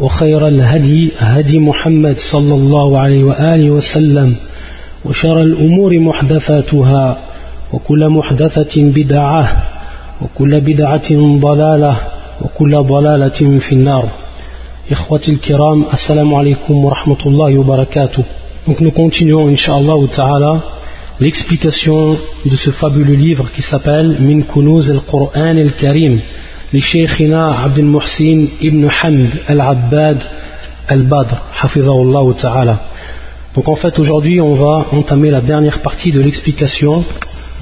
وخير 0.00 0.48
الهدي 0.48 1.10
هدي 1.18 1.58
محمد 1.58 2.16
صلى 2.32 2.54
الله 2.54 2.98
عليه 2.98 3.24
وآله 3.24 3.70
وسلم 3.70 4.36
وشر 5.04 5.42
الأمور 5.42 5.98
محدثاتها 5.98 7.18
وكل 7.72 8.08
محدثة 8.08 8.74
بدعة 8.76 9.42
وكل 10.22 10.60
بدعة 10.60 11.10
ضلالة 11.40 11.96
وكل 12.42 12.82
ضلالة 12.82 13.58
في 13.58 13.72
النار. 13.72 14.08
إخوتي 14.90 15.32
الكرام 15.32 15.84
السلام 15.92 16.34
عليكم 16.34 16.84
ورحمة 16.84 17.22
الله 17.26 17.58
وبركاته. 17.58 18.24
Donc 18.66 18.80
nous 18.80 18.90
continuons, 18.92 19.48
Inch'Allah 19.48 19.98
ta'ala, 20.14 20.60
l'explication 21.20 22.16
de 22.44 22.56
ce 22.56 22.70
fabuleux 22.70 23.14
livre 23.14 23.46
qui 23.54 23.62
s'appelle 23.62 24.16
Min 24.20 24.42
Kunuz 24.42 24.90
al-Qur'an 24.90 25.56
al-Karim. 25.56 26.20
لشيخنا 26.73 27.51
عبد 27.53 27.77
المحسن 27.79 28.47
ابن 28.61 28.91
حمد 28.91 29.29
العباد 29.49 30.19
البدر 30.91 31.37
حفظه 31.53 32.01
الله 32.01 32.33
تعالى 32.33 32.77
Donc 33.55 33.67
en 33.69 33.75
fait 33.75 33.99
aujourd'hui 33.99 34.41
on 34.41 34.55
va 34.55 34.87
entamer 34.91 35.29
la 35.29 35.41
dernière 35.41 35.79
partie 35.79 36.11
de 36.11 36.19
l'explication 36.19 37.05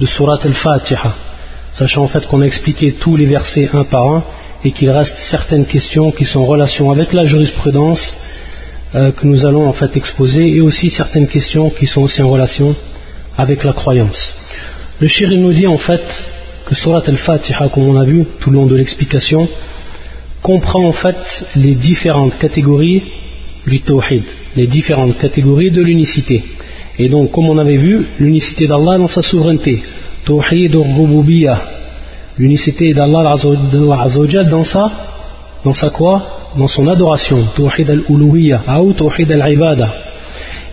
de 0.00 0.06
Surat 0.06 0.38
al-Fatiha 0.44 1.14
sachant 1.72 2.04
en 2.04 2.08
fait 2.08 2.26
qu'on 2.26 2.40
a 2.40 2.46
expliqué 2.46 2.92
tous 2.92 3.16
les 3.16 3.26
versets 3.26 3.68
un 3.74 3.84
par 3.84 4.06
un 4.16 4.22
et 4.64 4.70
qu'il 4.70 4.90
reste 4.90 5.18
certaines 5.18 5.66
questions 5.66 6.10
qui 6.10 6.24
sont 6.24 6.40
en 6.40 6.46
relation 6.46 6.90
avec 6.90 7.12
la 7.12 7.24
jurisprudence 7.24 8.16
euh, 8.94 9.10
que 9.10 9.26
nous 9.26 9.44
allons 9.46 9.68
en 9.68 9.72
fait 9.72 9.96
exposer 9.96 10.48
et 10.56 10.60
aussi 10.60 10.90
certaines 10.90 11.28
questions 11.28 11.70
qui 11.70 11.86
sont 11.86 12.02
aussi 12.02 12.22
en 12.22 12.30
relation 12.30 12.74
avec 13.36 13.64
la 13.64 13.72
croyance. 13.72 14.34
Le 15.00 15.08
shir 15.08 15.30
nous 15.30 15.52
dit 15.52 15.66
en 15.66 15.78
fait 15.78 16.04
que 16.67 16.75
Surat 16.75 17.03
al-Fatiha, 17.07 17.69
comme 17.69 17.87
on 17.87 17.95
a 17.95 18.03
vu 18.03 18.25
tout 18.41 18.51
le 18.51 18.57
long 18.57 18.65
de 18.65 18.75
l'explication, 18.75 19.47
comprend 20.41 20.85
en 20.85 20.91
fait 20.91 21.45
les 21.55 21.75
différentes 21.75 22.37
catégories 22.37 23.03
du 23.65 23.79
tawhid, 23.79 24.23
les 24.55 24.67
différentes 24.67 25.17
catégories 25.17 25.71
de 25.71 25.81
l'unicité. 25.81 26.43
Et 26.99 27.07
donc, 27.07 27.31
comme 27.31 27.49
on 27.49 27.57
avait 27.57 27.77
vu, 27.77 28.05
l'unicité 28.19 28.67
d'Allah 28.67 28.97
dans 28.97 29.07
sa 29.07 29.21
souveraineté, 29.21 29.81
tawhid 30.25 30.75
al-rububiyah, 30.75 31.61
l'unicité 32.37 32.93
d'Allah 32.93 33.35
dans 34.51 34.63
sa, 34.63 34.91
dans 35.63 35.73
sa 35.73 35.89
quoi? 35.89 36.15
Dans 36.57 36.67
son 36.67 36.87
adoration, 36.87 37.45
tawhid 37.55 37.89
al-uluhiyah, 37.89 38.81
ou 38.81 38.91
tawhid 38.91 39.31
al-ibadah. 39.31 40.06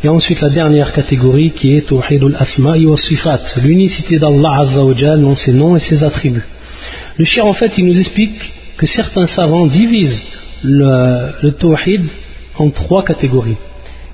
Et 0.03 0.09
ensuite 0.09 0.41
la 0.41 0.51
dernière 0.51 0.93
catégorie 0.93 1.53
qui 1.53 1.77
est 1.77 1.89
Tawhidul 1.89 2.37
Asma'i 2.39 2.87
wa 2.87 2.97
Sifat, 2.97 3.41
l'unicité 3.63 4.19
d'Allah 4.19 4.61
Azza 4.61 4.83
dans 5.17 5.35
ses 5.35 5.53
noms 5.53 5.77
et 5.77 5.81
ses 5.81 6.03
attributs. 6.03 6.45
Le 7.17 7.25
shir 7.25 7.47
en 7.47 7.53
fait 7.53 7.79
il 7.79 7.87
nous 7.87 7.99
explique 7.99 8.39
que 8.77 8.87
certains 8.87 9.27
savants 9.27 9.67
divisent 9.67 10.23
le, 10.63 11.33
le 11.43 11.53
Tawhid 11.53 12.03
en 12.59 12.71
trois 12.71 13.05
catégories. 13.05 13.57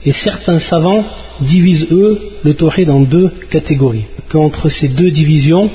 Et 0.05 0.13
certains 0.13 0.59
savants 0.59 1.05
divisent 1.41 1.87
eux 1.91 2.21
le 2.43 2.55
Tawhid 2.55 2.89
en 2.91 3.01
deux 3.01 3.31
catégories. 3.51 4.05
Qu'entre 4.29 4.69
ces 4.69 4.89
deux 4.89 5.11
divisions, 5.11 5.71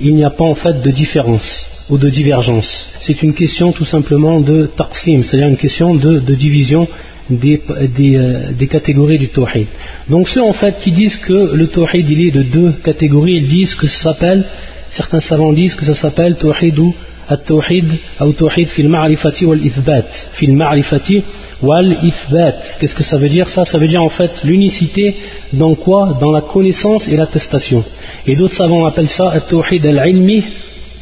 il 0.00 0.14
n'y 0.14 0.24
a 0.24 0.30
pas 0.30 0.44
en 0.44 0.54
fait 0.54 0.82
de 0.82 0.90
différence 0.90 1.64
ou 1.88 1.98
de 1.98 2.08
divergence. 2.08 2.88
C'est 3.00 3.22
une 3.22 3.34
question 3.34 3.72
tout 3.72 3.84
simplement 3.84 4.40
de 4.40 4.66
taqsim, 4.66 5.22
c'est-à-dire 5.22 5.48
une 5.48 5.56
question 5.56 5.94
de, 5.94 6.18
de 6.18 6.34
division 6.34 6.88
euh, 7.28 8.52
des, 8.52 8.66
catégories 8.68 9.18
du 9.18 9.28
tawhid. 9.28 9.66
Donc 10.08 10.28
ceux 10.28 10.42
en 10.42 10.52
fait 10.52 10.78
qui 10.80 10.92
disent 10.92 11.16
que 11.16 11.56
le 11.56 11.66
tawhid 11.66 12.08
il 12.08 12.28
est 12.28 12.30
de 12.30 12.42
deux 12.42 12.72
catégories, 12.84 13.38
ils 13.38 13.48
disent 13.48 13.74
que 13.74 13.88
ça 13.88 14.12
s'appelle, 14.12 14.44
certains 14.90 15.18
savants 15.18 15.52
disent 15.52 15.74
que 15.74 15.84
ça 15.84 15.94
s'appelle 15.94 16.36
tawhid 16.36 16.78
ou 16.78 16.94
at-tawhid 17.28 17.98
ou 18.20 18.32
tawhid 18.32 18.68
fil 18.68 18.88
ma'rifati 18.88 19.44
wal 19.44 19.60
ithbat. 19.66 20.08
Fil 20.34 20.54
ma'rifati 20.54 21.24
wal 21.62 21.96
ithbat. 22.04 22.78
Qu'est-ce 22.78 22.94
que 22.94 23.02
ça 23.02 23.16
veut 23.16 23.28
dire 23.28 23.48
ça? 23.48 23.64
Ça 23.64 23.78
veut 23.78 23.88
dire 23.88 24.04
en 24.04 24.08
fait 24.08 24.44
l'unicité 24.44 25.16
dans 25.52 25.74
quoi? 25.74 26.16
Dans 26.20 26.30
la 26.30 26.42
connaissance 26.42 27.08
et 27.08 27.16
l'attestation. 27.16 27.82
Et 28.28 28.36
d'autres 28.36 28.54
savants 28.54 28.86
appellent 28.86 29.08
ça 29.08 29.30
at-tawhid 29.30 29.84
al-ilmi 29.84 30.44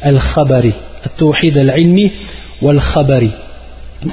al-khabari. 0.01 0.73
At-tawhid 1.03 1.55
al-ilmi 1.55 2.11
wal-khabari. 2.63 3.29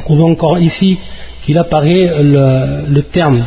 On 0.09 0.17
voit 0.17 0.31
encore 0.31 0.59
ici 0.59 0.99
qu'il 1.45 1.59
apparaît 1.59 2.11
le, 2.21 3.01
terme 3.03 3.45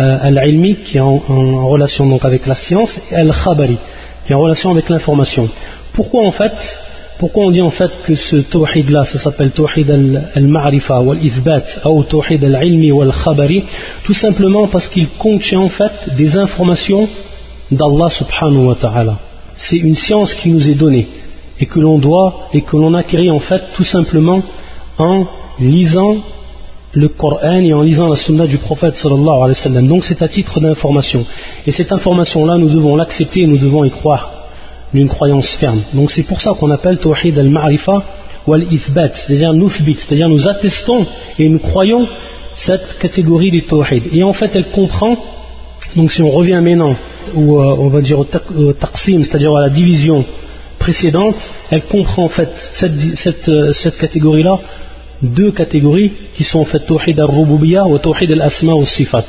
euh, 0.00 0.18
al-ilmi 0.20 0.76
qui 0.76 0.96
est 0.96 1.00
en, 1.00 1.22
en, 1.28 1.66
relation 1.68 2.06
donc 2.06 2.24
avec 2.24 2.46
la 2.46 2.54
science 2.54 3.00
et 3.10 3.14
al-khabari 3.14 3.78
qui 4.24 4.32
est 4.32 4.34
en 4.34 4.40
relation 4.40 4.70
avec 4.70 4.88
l'information. 4.88 5.48
Pourquoi 5.92 6.26
en 6.26 6.32
fait 6.32 6.52
pourquoi 7.18 7.46
on 7.46 7.50
dit 7.50 7.62
en 7.62 7.70
fait 7.70 7.90
que 8.04 8.14
ce 8.14 8.36
tawhid 8.36 8.90
là 8.90 9.06
ça 9.06 9.18
s'appelle 9.18 9.50
tawhid 9.50 9.90
al-ma'rifa 10.34 11.00
wal-ithbat 11.00 11.80
ou 11.86 12.02
tawhid 12.02 12.44
al-ilmi 12.44 12.92
wal-khabari? 12.92 13.64
Tout 14.04 14.12
simplement 14.12 14.66
parce 14.66 14.86
qu'il 14.88 15.08
contient 15.08 15.60
en 15.60 15.70
fait 15.70 15.92
des 16.14 16.36
informations 16.36 17.08
d'Allah 17.70 18.10
subhanahu 18.10 18.66
wa 18.66 18.74
ta'ala. 18.74 19.18
C'est 19.56 19.78
une 19.78 19.94
science 19.94 20.34
qui 20.34 20.50
nous 20.50 20.68
est 20.68 20.74
donnée 20.74 21.08
et 21.58 21.64
que 21.64 21.80
l'on 21.80 21.98
doit 21.98 22.48
et 22.52 22.60
que 22.60 22.76
l'on 22.76 22.92
acquérit 22.92 23.30
en 23.30 23.40
fait 23.40 23.62
tout 23.74 23.84
simplement 23.84 24.42
en 24.98 25.26
lisant 25.58 26.16
le 26.92 27.08
Coran 27.08 27.60
et 27.60 27.72
en 27.72 27.82
lisant 27.82 28.08
la 28.08 28.16
sunna 28.16 28.46
du 28.46 28.58
prophète 28.58 28.96
sallallahu 28.96 29.36
alayhi 29.36 29.48
wa 29.50 29.54
sallam. 29.54 29.88
Donc 29.88 30.04
c'est 30.04 30.22
à 30.22 30.28
titre 30.28 30.60
d'information. 30.60 31.24
Et 31.66 31.72
cette 31.72 31.92
information-là, 31.92 32.56
nous 32.58 32.70
devons 32.70 32.96
l'accepter 32.96 33.42
et 33.42 33.46
nous 33.46 33.58
devons 33.58 33.84
y 33.84 33.90
croire 33.90 34.32
d'une 34.94 35.08
croyance 35.08 35.56
ferme. 35.56 35.82
Donc 35.92 36.10
c'est 36.10 36.22
pour 36.22 36.40
ça 36.40 36.52
qu'on 36.58 36.70
appelle 36.70 36.98
Tawhid 36.98 37.38
al-Ma'rifa 37.38 38.02
ou 38.46 38.54
al-Ithbat, 38.54 39.10
c'est-à-dire 39.14 39.52
nous 39.52 39.68
c'est-à-dire 39.68 40.28
nous 40.28 40.48
attestons 40.48 41.04
et 41.38 41.48
nous 41.48 41.58
croyons 41.58 42.06
cette 42.54 42.98
catégorie 42.98 43.50
du 43.50 43.64
Tawhid. 43.64 44.04
Et 44.12 44.22
en 44.22 44.32
fait 44.32 44.54
elle 44.54 44.70
comprend, 44.70 45.16
donc 45.96 46.10
si 46.12 46.22
on 46.22 46.30
revient 46.30 46.60
maintenant, 46.62 46.96
ou 47.34 47.60
euh, 47.60 47.76
on 47.78 47.88
va 47.88 48.00
dire 48.00 48.18
au 48.20 48.24
taqsim, 48.72 49.24
c'est-à-dire 49.24 49.54
à 49.56 49.62
la 49.62 49.70
division 49.70 50.24
précédente, 50.78 51.36
elle 51.70 51.82
comprend 51.82 52.24
en 52.24 52.28
fait 52.28 52.50
cette, 52.54 53.48
euh, 53.48 53.72
cette 53.72 53.98
catégorie-là 53.98 54.60
deux 55.22 55.52
catégories 55.52 56.12
qui 56.34 56.44
sont 56.44 56.60
en 56.60 56.64
fait 56.64 56.80
Tawhid 56.80 57.18
al-Rububiyya 57.18 57.86
ou 57.86 57.98
Tawhid 57.98 58.30
al-Asma 58.32 58.74
ou 58.74 58.84
Sifat. 58.84 59.24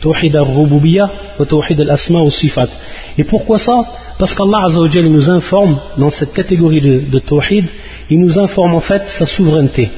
Tawhid 0.00 0.34
al-Rububiyya 0.36 1.10
ou 1.38 1.44
Tawhid 1.44 1.80
al-Asma 1.80 2.20
ou 2.22 2.30
Sifat. 2.30 2.68
Et 3.18 3.24
pourquoi 3.24 3.58
ça? 3.58 3.84
Parce 4.18 4.34
qu'Allah 4.34 4.64
Azzawajal 4.66 5.06
nous 5.06 5.28
informe 5.30 5.78
dans 5.98 6.10
cette 6.10 6.32
catégorie 6.32 6.80
de, 6.80 7.00
de 7.00 7.22
il 8.10 8.20
nous 8.20 8.38
informe 8.38 8.74
en 8.74 8.80
fait 8.80 9.02
sa 9.08 9.26
souveraineté. 9.26 9.90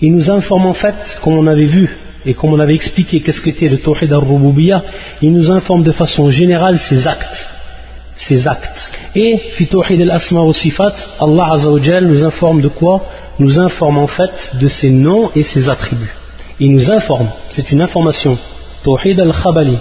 Il 0.00 0.14
nous 0.14 0.30
informe 0.30 0.66
en 0.66 0.74
fait, 0.74 1.18
comme 1.22 1.34
on 1.38 1.46
avait 1.46 1.66
vu 1.66 1.96
et 2.26 2.34
comme 2.34 2.54
on 2.54 2.60
avait 2.60 2.74
expliqué 2.74 3.20
qu'est-ce 3.20 3.42
qu'était 3.42 3.68
le 3.68 3.78
Tawhid 3.78 4.12
al-Rububiyya, 4.12 4.82
il 5.22 5.32
nous 5.32 5.50
informe 5.50 5.82
de 5.82 5.92
façon 5.92 6.30
générale 6.30 6.78
ses 6.78 7.06
actes. 7.06 7.53
Ses 8.16 8.46
actes. 8.46 8.92
Et, 9.16 9.38
fi 9.52 9.66
Tawhid 9.66 10.00
al-Asma 10.02 10.42
ou 10.42 10.52
Sifat, 10.52 10.94
Allah 11.20 11.52
Azzawajal 11.54 12.06
nous 12.06 12.24
informe 12.24 12.60
de 12.60 12.68
quoi? 12.68 13.02
Nous 13.38 13.58
informe 13.58 13.98
en 13.98 14.06
fait 14.06 14.52
de 14.60 14.68
ses 14.68 14.90
noms 14.90 15.30
et 15.34 15.42
ses 15.42 15.68
attributs. 15.68 16.14
Il 16.60 16.72
nous 16.72 16.90
informe, 16.92 17.28
c'est 17.50 17.72
une 17.72 17.80
information. 17.80 18.38
Tawhid 18.84 19.18
al-Khabali, 19.18 19.76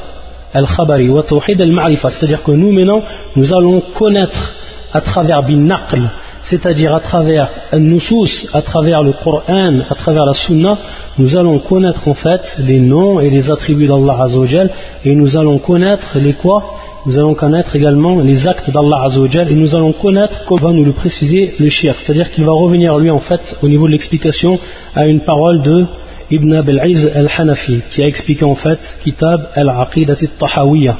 al-Khabari 0.53 1.09
wa 1.09 1.21
Tawhid 1.23 1.61
al-Ma'rifa, 1.61 2.09
c'est-à-dire 2.09 2.41
que 2.41 2.51
nous 2.51 2.71
maintenant, 2.71 3.03
nous 3.35 3.53
allons 3.53 3.81
connaître 3.93 4.55
à 4.91 5.01
travers 5.01 5.43
bin 5.43 5.57
naql, 5.57 6.09
c'est-à-dire 6.41 6.93
à 6.95 6.99
travers 6.99 7.49
al-Nusus, 7.71 8.47
à 8.53 8.61
travers 8.61 9.03
le 9.03 9.13
Coran, 9.13 9.81
à 9.89 9.95
travers 9.95 10.25
la 10.25 10.33
Sunna, 10.33 10.77
nous 11.19 11.37
allons 11.37 11.59
connaître 11.59 12.07
en 12.07 12.13
fait 12.15 12.57
les 12.59 12.79
noms 12.79 13.19
et 13.19 13.29
les 13.29 13.51
attributs 13.51 13.87
d'Allah 13.87 14.17
Azzawajal 14.23 14.71
et 15.05 15.15
nous 15.15 15.37
allons 15.37 15.59
connaître 15.59 16.17
les 16.17 16.33
quoi? 16.33 16.63
nous 17.05 17.19
allons 17.19 17.33
connaître 17.33 17.75
également 17.75 18.21
les 18.21 18.47
actes 18.47 18.69
d'Allah 18.71 19.03
Azzawajal 19.03 19.51
et 19.51 19.55
nous 19.55 19.75
allons 19.75 19.91
connaître 19.91 20.45
comment 20.45 20.69
va 20.69 20.71
nous 20.71 20.85
le 20.85 20.93
préciser 20.93 21.53
le 21.59 21.69
shir. 21.69 21.95
C'est-à-dire 21.97 22.31
qu'il 22.31 22.45
va 22.45 22.53
revenir 22.53 22.97
lui 22.97 23.09
en 23.09 23.19
fait 23.19 23.57
au 23.61 23.67
niveau 23.67 23.87
de 23.87 23.91
l'explication 23.91 24.57
à 24.95 25.05
une 25.05 25.19
parole 25.19 25.61
de 25.61 25.85
Ibn 26.31 26.53
Abel 26.53 26.81
Iz 26.85 27.05
al-Hanafi 27.13 27.81
qui 27.93 28.01
a 28.01 28.07
expliqué 28.07 28.45
en 28.45 28.55
fait 28.55 28.79
Kitab 29.03 29.49
al-Aqidat 29.53 30.15
al-Tahawiyya 30.21 30.97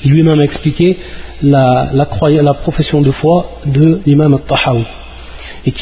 qui 0.00 0.08
lui-même 0.08 0.38
a 0.38 0.44
expliqué 0.44 0.96
la, 1.42 1.90
profession 2.60 3.00
de 3.00 3.10
foi 3.10 3.46
de 3.66 4.00
l'imam 4.06 4.34
al-Tahawi 4.34 4.84
et 5.66 5.72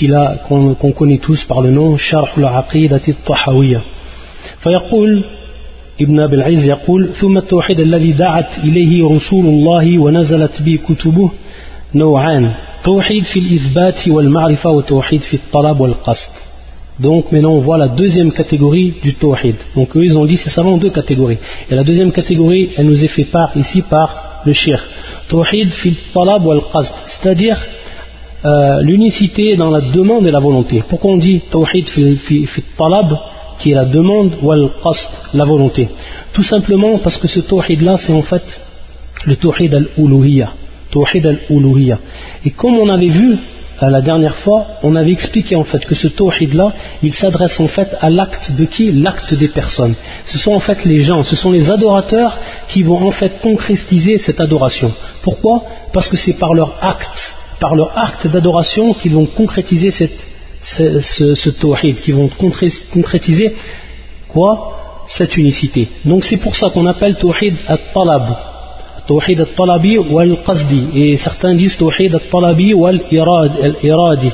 qu'on 0.49 0.93
connaît 0.93 1.19
tous 1.19 1.45
par 1.45 1.61
le 1.61 1.71
nom 1.71 1.99
Sharh 1.99 2.31
al-Aqidat 2.39 3.01
al-Tahawiyya. 3.07 3.83
ابن 6.02 6.20
أبي 6.20 6.36
العز 6.36 6.66
يقول 6.68 7.10
ثم 7.14 7.38
التوحيد 7.38 7.80
الذي 7.80 8.12
دعت 8.12 8.58
إليه 8.58 9.10
رسول 9.10 9.46
الله 9.46 10.00
ونزلت 10.00 10.62
به 10.62 10.80
كتبه 10.90 11.30
نوعان 11.96 12.52
توحيد 12.84 13.24
في 13.24 13.40
الإثبات 13.40 14.08
والمعرفة 14.08 14.70
وتوحيد 14.70 15.22
في 15.22 15.34
الطلب 15.34 15.80
والقصد 15.80 16.32
Donc 17.00 17.30
maintenant 17.34 17.56
on 17.56 17.60
voit 17.60 17.78
la 17.78 17.90
deuxième 17.90 18.32
catégorie 18.32 18.94
du 19.04 19.16
tawhid. 19.16 19.56
Donc 19.76 19.98
eux 19.98 20.06
ils 20.06 20.18
ont 20.18 20.26
dit 20.26 20.38
c'est 20.38 20.50
seulement 20.50 20.78
deux 20.78 20.92
catégories. 20.92 21.38
Et 21.70 21.76
la 21.76 21.84
deuxième 21.84 22.14
catégorie 22.14 22.70
elle 22.78 22.86
nous 22.86 23.04
est 23.04 23.10
fait 23.10 23.26
part 23.26 23.52
ici 23.58 23.82
par 23.82 24.42
le 24.46 24.54
shirk. 24.54 24.84
Tawhid 25.30 25.70
fil 25.72 25.96
talab 26.14 26.46
wal 26.46 26.62
qasd. 26.72 26.94
C'est-à-dire 27.08 27.58
euh, 28.46 28.82
l'unicité 28.82 29.58
dans 29.58 29.72
la 29.72 29.82
demande 29.82 30.26
et 30.26 30.32
la 30.32 30.40
volonté. 30.40 30.84
Pourquoi 30.88 31.12
on 31.12 31.18
dit 31.18 31.42
tawhid 31.52 31.86
fil, 31.90 32.18
fil, 32.18 32.48
fil 32.48 32.64
talab 32.78 33.10
qui 33.61 33.71
est 33.73 33.75
la 33.75 33.85
demande 33.85 34.33
wal 34.43 34.71
qasd, 34.83 35.11
la 35.35 35.45
volonté 35.45 35.89
Tout 36.33 36.43
simplement 36.43 36.99
parce 36.99 37.19
que 37.19 37.29
ce 37.29 37.41
tawhid 37.41 37.83
là 37.83 37.97
c'est 37.97 38.13
en 38.13 38.23
fait 38.23 38.63
le 39.27 39.37
tawhid 39.37 39.75
al-uluhiyya. 39.75 40.55
Al-uluhiyya. 40.95 41.99
Et 42.45 42.51
comme 42.51 42.77
on 42.79 42.89
avait 42.89 43.09
vu 43.09 43.39
la 43.89 44.03
dernière 44.03 44.37
fois, 44.37 44.67
on 44.83 44.95
avait 44.95 45.13
expliqué 45.13 45.57
en 45.57 45.65
fait 45.65 45.85
que 45.87 45.95
ce 45.95 46.09
tawhid-là, 46.09 46.73
il 47.03 47.15
s'adresse 47.15 47.59
en 47.61 47.69
fait 47.69 47.97
à 48.01 48.11
l'acte 48.11 48.53
de 48.53 48.67
qui? 48.67 48.93
L'acte 48.93 49.33
des 49.33 49.49
personnes. 49.49 49.95
Ce 50.27 50.37
sont 50.37 50.53
en 50.53 50.61
fait 50.61 50.85
les 50.85 51.01
gens, 51.01 51.23
ce 51.25 51.37
sont 51.37 51.51
les 51.51 51.71
adorateurs 51.71 52.39
qui 52.69 52.83
vont 52.83 53.07
en 53.07 53.11
fait 53.11 53.41
concrétiser 53.41 54.19
cette 54.19 54.41
adoration. 54.41 54.93
Pourquoi? 55.23 55.63
Parce 55.95 56.09
que 56.09 56.17
c'est 56.17 56.35
par 56.35 56.53
leur 56.53 56.75
acte, 56.83 57.35
par 57.59 57.75
leur 57.75 57.97
acte 57.97 58.27
d'adoration 58.27 58.93
qu'ils 58.93 59.15
vont 59.15 59.27
concrétiser 59.27 59.91
cette, 59.91 60.19
ce, 60.63 61.01
ce, 61.35 61.51
tawhid, 61.51 62.01
qui 62.01 62.13
vont 62.13 62.29
concrétiser 62.93 63.55
quoi? 64.29 64.77
Cette 65.09 65.37
unicité. 65.37 65.89
Donc 66.05 66.25
c'est 66.25 66.37
pour 66.37 66.55
ça 66.55 66.71
qu'on 66.71 66.87
appelle 66.87 67.17
tawhid 67.17 67.57
at-talab 67.67 68.37
Tawhid 69.11 69.41
al-Talabi 69.41 69.99
wal-Qasdi. 69.99 70.83
Et 70.95 71.17
certains 71.17 71.55
disent 71.55 71.77
Tawhid 71.77 72.15
al-Talabi 72.15 72.75
wal-Iradi. 72.75 74.31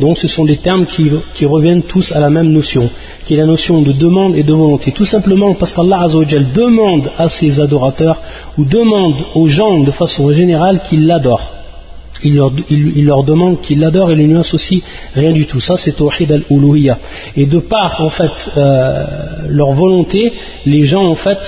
Donc 0.00 0.18
ce 0.18 0.26
sont 0.26 0.44
des 0.44 0.56
termes 0.56 0.86
qui, 0.86 1.08
qui, 1.34 1.44
reviennent 1.46 1.82
tous 1.82 2.10
à 2.12 2.18
la 2.18 2.30
même 2.30 2.50
notion, 2.50 2.88
qui 3.24 3.34
est 3.34 3.36
la 3.36 3.46
notion 3.46 3.80
de 3.80 3.92
demande 3.92 4.34
et 4.36 4.42
de 4.42 4.52
volonté. 4.52 4.90
Tout 4.92 5.04
simplement 5.04 5.54
parce 5.54 5.72
qu'Allah 5.72 6.02
Azzawajal 6.02 6.52
demande 6.52 7.10
à 7.16 7.28
ses 7.28 7.60
adorateurs 7.60 8.18
ou 8.56 8.64
demande 8.64 9.14
aux 9.36 9.46
gens 9.46 9.78
de 9.80 9.90
façon 9.92 10.32
générale 10.32 10.80
qu'ils 10.88 11.06
l'adorent 11.06 11.52
il 12.24 12.34
leur, 12.34 13.22
demande 13.22 13.60
qu'ils 13.60 13.80
l'adorent 13.80 14.10
et 14.12 14.16
ne 14.16 14.24
lui 14.24 14.36
associent 14.36 14.80
rien 15.14 15.32
du 15.32 15.46
tout. 15.46 15.60
Ça, 15.60 15.76
c'est 15.76 15.96
Tawhid 15.96 16.30
al-Uluhiyya. 16.32 16.98
Et 17.36 17.46
de 17.46 17.58
par, 17.60 18.00
en 18.00 18.10
fait, 18.10 18.50
euh, 18.56 19.04
leur 19.48 19.72
volonté, 19.72 20.32
les 20.66 20.84
gens, 20.84 21.06
en 21.06 21.14
fait, 21.14 21.38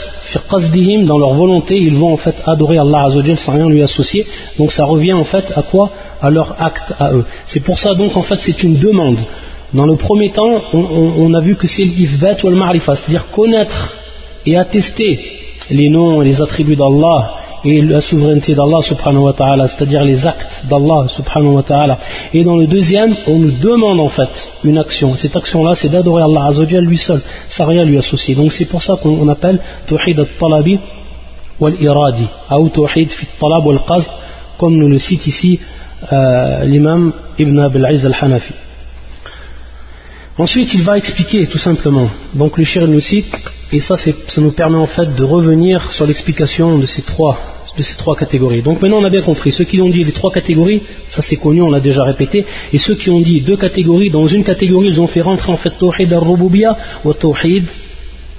dans 1.07 1.19
leur 1.19 1.35
volonté, 1.35 1.77
ils 1.77 1.97
vont, 1.97 2.13
en 2.13 2.17
fait, 2.17 2.37
adorer 2.47 2.79
Allah 2.79 3.09
sans 3.37 3.53
rien 3.53 3.69
lui 3.69 3.83
associer. 3.83 4.25
Donc, 4.59 4.73
ça 4.73 4.85
revient, 4.85 5.13
en 5.13 5.25
fait, 5.25 5.53
à 5.57 5.63
quoi? 5.63 5.91
À 6.21 6.31
leur 6.31 6.57
acte, 6.63 6.95
à 6.99 7.13
eux. 7.13 7.25
C'est 7.47 7.61
pour 7.61 7.79
ça, 7.79 7.95
donc, 7.95 8.17
en 8.17 8.23
fait, 8.23 8.39
c'est 8.41 8.63
une 8.63 8.79
demande. 8.79 9.19
Dans 9.73 9.87
le 9.87 9.97
premier 9.97 10.31
temps, 10.31 10.63
on, 10.73 11.33
a 11.33 11.41
vu 11.41 11.55
que 11.55 11.69
c'est 11.69 11.85
l'ifbat 11.85 12.43
ou 12.43 12.49
al-ma'rifa, 12.49 12.97
c'est-à-dire 12.97 13.27
connaître 13.31 13.97
et 14.45 14.57
attester 14.57 15.19
les 15.71 15.89
noms 15.89 16.23
et 16.23 16.25
les 16.25 16.43
attributs 16.43 16.75
d'Allah 16.75 17.40
et 17.65 17.83
la 17.83 18.01
souveraineté 18.01 18.55
d'Allah 18.55 18.81
subhanahu 18.83 19.25
wa 19.25 19.33
ta'ala, 19.33 19.69
c'est-à-dire 19.69 20.05
les 20.05 20.27
actes 20.27 20.65
d'Allah 20.69 21.09
subhanahu 21.09 21.55
wa 21.55 21.63
ta'ala. 21.63 21.99
Et 22.33 22.43
dans 22.45 22.57
le 22.57 22.67
deuxième, 22.67 23.15
on 23.27 23.39
nous 23.39 23.53
demande 23.53 24.01
en 24.01 24.09
fait 24.09 24.51
une 24.65 24.79
action. 24.79 25.15
Cette 25.17 25.37
action-là, 25.37 25.75
c'est 25.75 25.89
d'adorer 25.89 26.23
Allah 26.23 26.47
azawajal 26.47 26.85
lui 26.85 26.99
seul, 26.99 27.21
sans 27.49 27.67
rien 27.67 27.85
lui 27.85 27.99
associer. 27.99 28.35
Donc 28.35 28.53
c'est 28.53 28.65
pour 28.65 28.83
ça 28.83 28.97
qu'on 29.03 29.29
appelle 29.29 29.61
Tawhid 29.87 30.19
al-Talabi 30.19 30.79
wal-Iradi, 31.61 32.27
ou 32.51 32.69
Tawhid 32.69 33.11
fi 33.11 33.27
talab 33.39 33.67
wal-Qazd, 33.67 34.11
comme 34.59 34.77
nous 34.77 34.89
le 34.89 34.99
cite 34.99 35.27
ici 35.27 35.61
euh, 36.13 36.65
l'imam 36.65 37.13
Ibn 37.39 37.59
Abil 37.59 37.85
al-Hanafi. 37.85 38.55
Ensuite, 40.39 40.73
il 40.73 40.83
va 40.83 40.97
expliquer 40.97 41.47
tout 41.47 41.59
simplement. 41.59 42.09
Donc 42.33 42.57
le 42.57 42.65
shir 42.65 42.89
nous 42.89 43.01
cite, 43.01 43.37
et 43.73 43.81
ça, 43.81 43.97
ça 43.97 44.41
nous 44.41 44.53
permet 44.53 44.77
en 44.77 44.87
fait 44.87 45.15
de 45.15 45.25
revenir 45.25 45.93
sur 45.93 46.07
l'explication 46.07 46.79
de 46.79 46.87
ces 46.87 47.03
trois 47.03 48.17
catégories. 48.19 48.63
Donc 48.63 48.83
maintenant 48.83 48.99
on 48.99 49.05
a 49.05 49.11
bien 49.11 49.23
compris, 49.23 49.53
ceux 49.53 49.65
qui 49.65 49.81
ont 49.81 49.89
dit 49.89 50.05
les 50.05 50.13
trois 50.13 50.33
catégories, 50.33 50.83
ça 51.07 51.23
c'est 51.23 51.37
connu, 51.37 51.63
on 51.63 51.71
l'a 51.71 51.81
déjà 51.81 52.03
répété, 52.03 52.45
et 52.73 52.79
ceux 52.79 52.95
qui 52.95 53.11
ont 53.11 53.21
dit 53.21 53.41
deux 53.41 53.57
catégories, 53.57 54.11
dans 54.11 54.27
une 54.27 54.45
catégorie 54.45 54.89
ils 54.89 55.01
ont 55.01 55.07
fait 55.07 55.23
rentrer 55.23 55.53
en 55.53 55.57
fait 55.57 55.71
Tawhid 55.79 56.13
al-Rububiyya 56.13 56.77
ou 57.05 57.13
Tawhid 57.13 57.67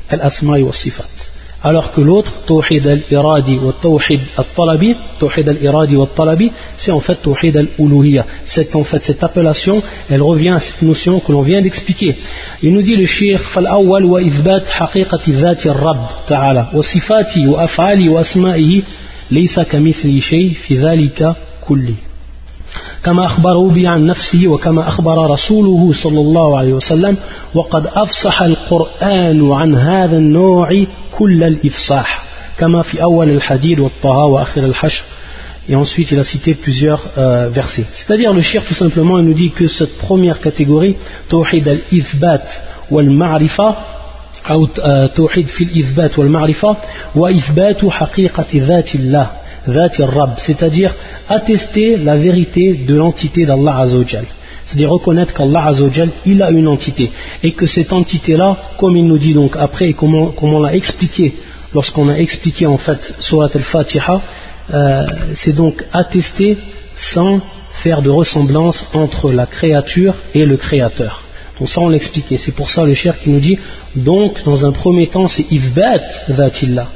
al-Asma'i 0.09 0.63
wa 0.63 0.73
Sifat 0.73 1.30
alors 1.63 1.91
que 1.91 2.01
l'autre, 2.01 2.31
Tawhid 2.47 2.87
al-Iradi 2.87 3.59
wa 3.59 3.73
Tawhid 3.79 4.21
al-Talabi, 4.37 4.95
Tawhid 5.19 5.47
al-Iradi 5.47 5.95
wa 5.95 6.07
Talabi, 6.07 6.51
c'est 6.75 6.91
en 6.91 6.99
fait 6.99 7.15
Tawhid 7.15 7.55
al-Uluhiyya. 7.55 8.25
C'est 8.45 8.75
en 8.75 8.83
fait 8.83 9.01
cette 9.03 9.23
appellation, 9.23 9.81
elle 10.09 10.23
revient 10.23 10.49
à 10.49 10.59
cette 10.59 10.81
notion 10.81 11.19
que 11.19 11.31
l'on 11.31 11.43
vient 11.43 11.61
d'expliquer. 11.61 12.15
Il 12.63 12.73
nous 12.73 12.81
dit 12.81 12.95
le 12.95 13.05
shir, 13.05 13.39
فالأول 13.39 14.05
وإثبات 14.05 14.67
حقيقة 14.67 15.21
ذات 15.29 15.65
الرب 15.67 16.05
تعالى 16.27 16.67
وصفاته 16.73 17.49
وأفعاله 17.49 18.11
وأسمائه 18.11 18.81
ليس 19.31 19.59
كمثل 19.59 20.21
شيء 20.21 20.53
في 20.53 20.77
ذلك 20.77 21.35
كله 21.67 21.95
كما 23.03 23.25
أخبره 23.25 23.69
به 23.69 23.89
عن 23.89 24.05
نفسه 24.05 24.47
وكما 24.47 24.87
أخبر 24.87 25.31
رسوله 25.31 25.93
صلى 25.93 26.21
الله 26.21 26.57
عليه 26.57 26.73
وسلم 26.73 27.17
وقد 27.55 27.87
أفصح 27.87 28.41
القرآن 28.41 29.51
عن 29.51 29.75
هذا 29.75 30.17
النوع 30.17 30.85
كل 31.20 31.44
الإفصاح 31.44 32.24
كما 32.58 32.82
في 32.82 33.02
أول 33.02 33.30
الحديد 33.30 33.78
والطه 33.78 34.24
وآخر 34.24 34.64
الحشر 34.64 35.04
et 35.68 35.74
ensuite 35.74 36.12
il 36.12 36.18
a 36.20 36.22
cité 36.22 36.54
plusieurs 36.54 37.02
euh, 37.18 37.48
versets. 37.48 37.86
C'est-à-dire 37.92 38.32
le 38.32 38.40
shir 38.40 38.64
tout 38.64 38.74
simplement 38.74 39.18
il 39.18 39.24
nous 39.24 39.34
dit 39.34 39.50
que 39.50 39.66
cette 39.66 39.98
première 39.98 40.40
catégorie, 40.40 40.94
Tawhid 41.28 41.66
al-Ithbat 41.66 42.46
wal-Ma'rifa, 42.90 43.74
أو 44.50 44.66
توحيد 45.06 45.46
في 45.46 45.64
الإثبات 45.64 46.18
والمعرفة 46.18 46.76
وإثبات 47.14 47.86
حقيقة 47.86 48.46
ذات 48.54 48.94
الله 48.94 49.30
Rab, 49.68 50.34
c'est-à-dire 50.36 50.94
attester 51.28 51.96
la 51.96 52.16
vérité 52.16 52.74
de 52.74 52.94
l'entité 52.94 53.44
d'Allah 53.46 53.78
Azzawajal. 53.80 54.24
C'est-à-dire 54.71 54.89
reconnaître 54.89 55.33
qu'Allah 55.33 55.65
Azzawajal, 55.65 56.11
il 56.25 56.41
a 56.41 56.49
une 56.49 56.69
entité. 56.69 57.11
Et 57.43 57.51
que 57.51 57.67
cette 57.67 57.91
entité-là, 57.91 58.55
comme 58.77 58.95
il 58.95 59.05
nous 59.05 59.17
dit 59.17 59.33
donc 59.33 59.57
après, 59.57 59.89
et 59.89 59.93
comme 59.93 60.15
on, 60.15 60.59
l'a 60.61 60.73
expliqué 60.73 61.35
lorsqu'on 61.73 62.07
a 62.07 62.15
expliqué 62.15 62.67
en 62.67 62.77
fait 62.77 63.13
Surat 63.19 63.49
al-Fatiha, 63.53 64.21
euh, 64.73 65.05
c'est 65.33 65.53
donc 65.53 65.83
attester 65.91 66.57
sans 66.95 67.41
faire 67.83 68.01
de 68.01 68.09
ressemblance 68.09 68.87
entre 68.93 69.29
la 69.33 69.45
créature 69.45 70.15
et 70.33 70.45
le 70.45 70.55
créateur. 70.55 71.21
Donc 71.59 71.67
ça 71.67 71.81
on 71.81 71.89
l'a 71.89 71.97
expliqué. 71.97 72.37
C'est 72.37 72.53
pour 72.53 72.69
ça 72.69 72.85
le 72.85 72.93
cher 72.93 73.19
qui 73.19 73.29
nous 73.29 73.41
dit, 73.41 73.59
donc 73.93 74.41
dans 74.45 74.65
un 74.65 74.71
premier 74.71 75.07
temps 75.07 75.27
c'est 75.27 75.51
Ivbat 75.51 76.29
Dhatillah. 76.29 76.87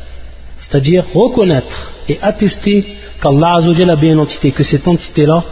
C'est-à-dire 0.62 1.04
reconnaître 1.14 1.92
et 2.08 2.20
attester 2.22 2.86
qu'Allah 3.22 3.58
a 3.58 3.96
bien 3.98 4.14
une 4.14 4.20
entité, 4.20 4.52
que 4.52 4.64
cette 4.64 4.88
entité-là 4.88 5.44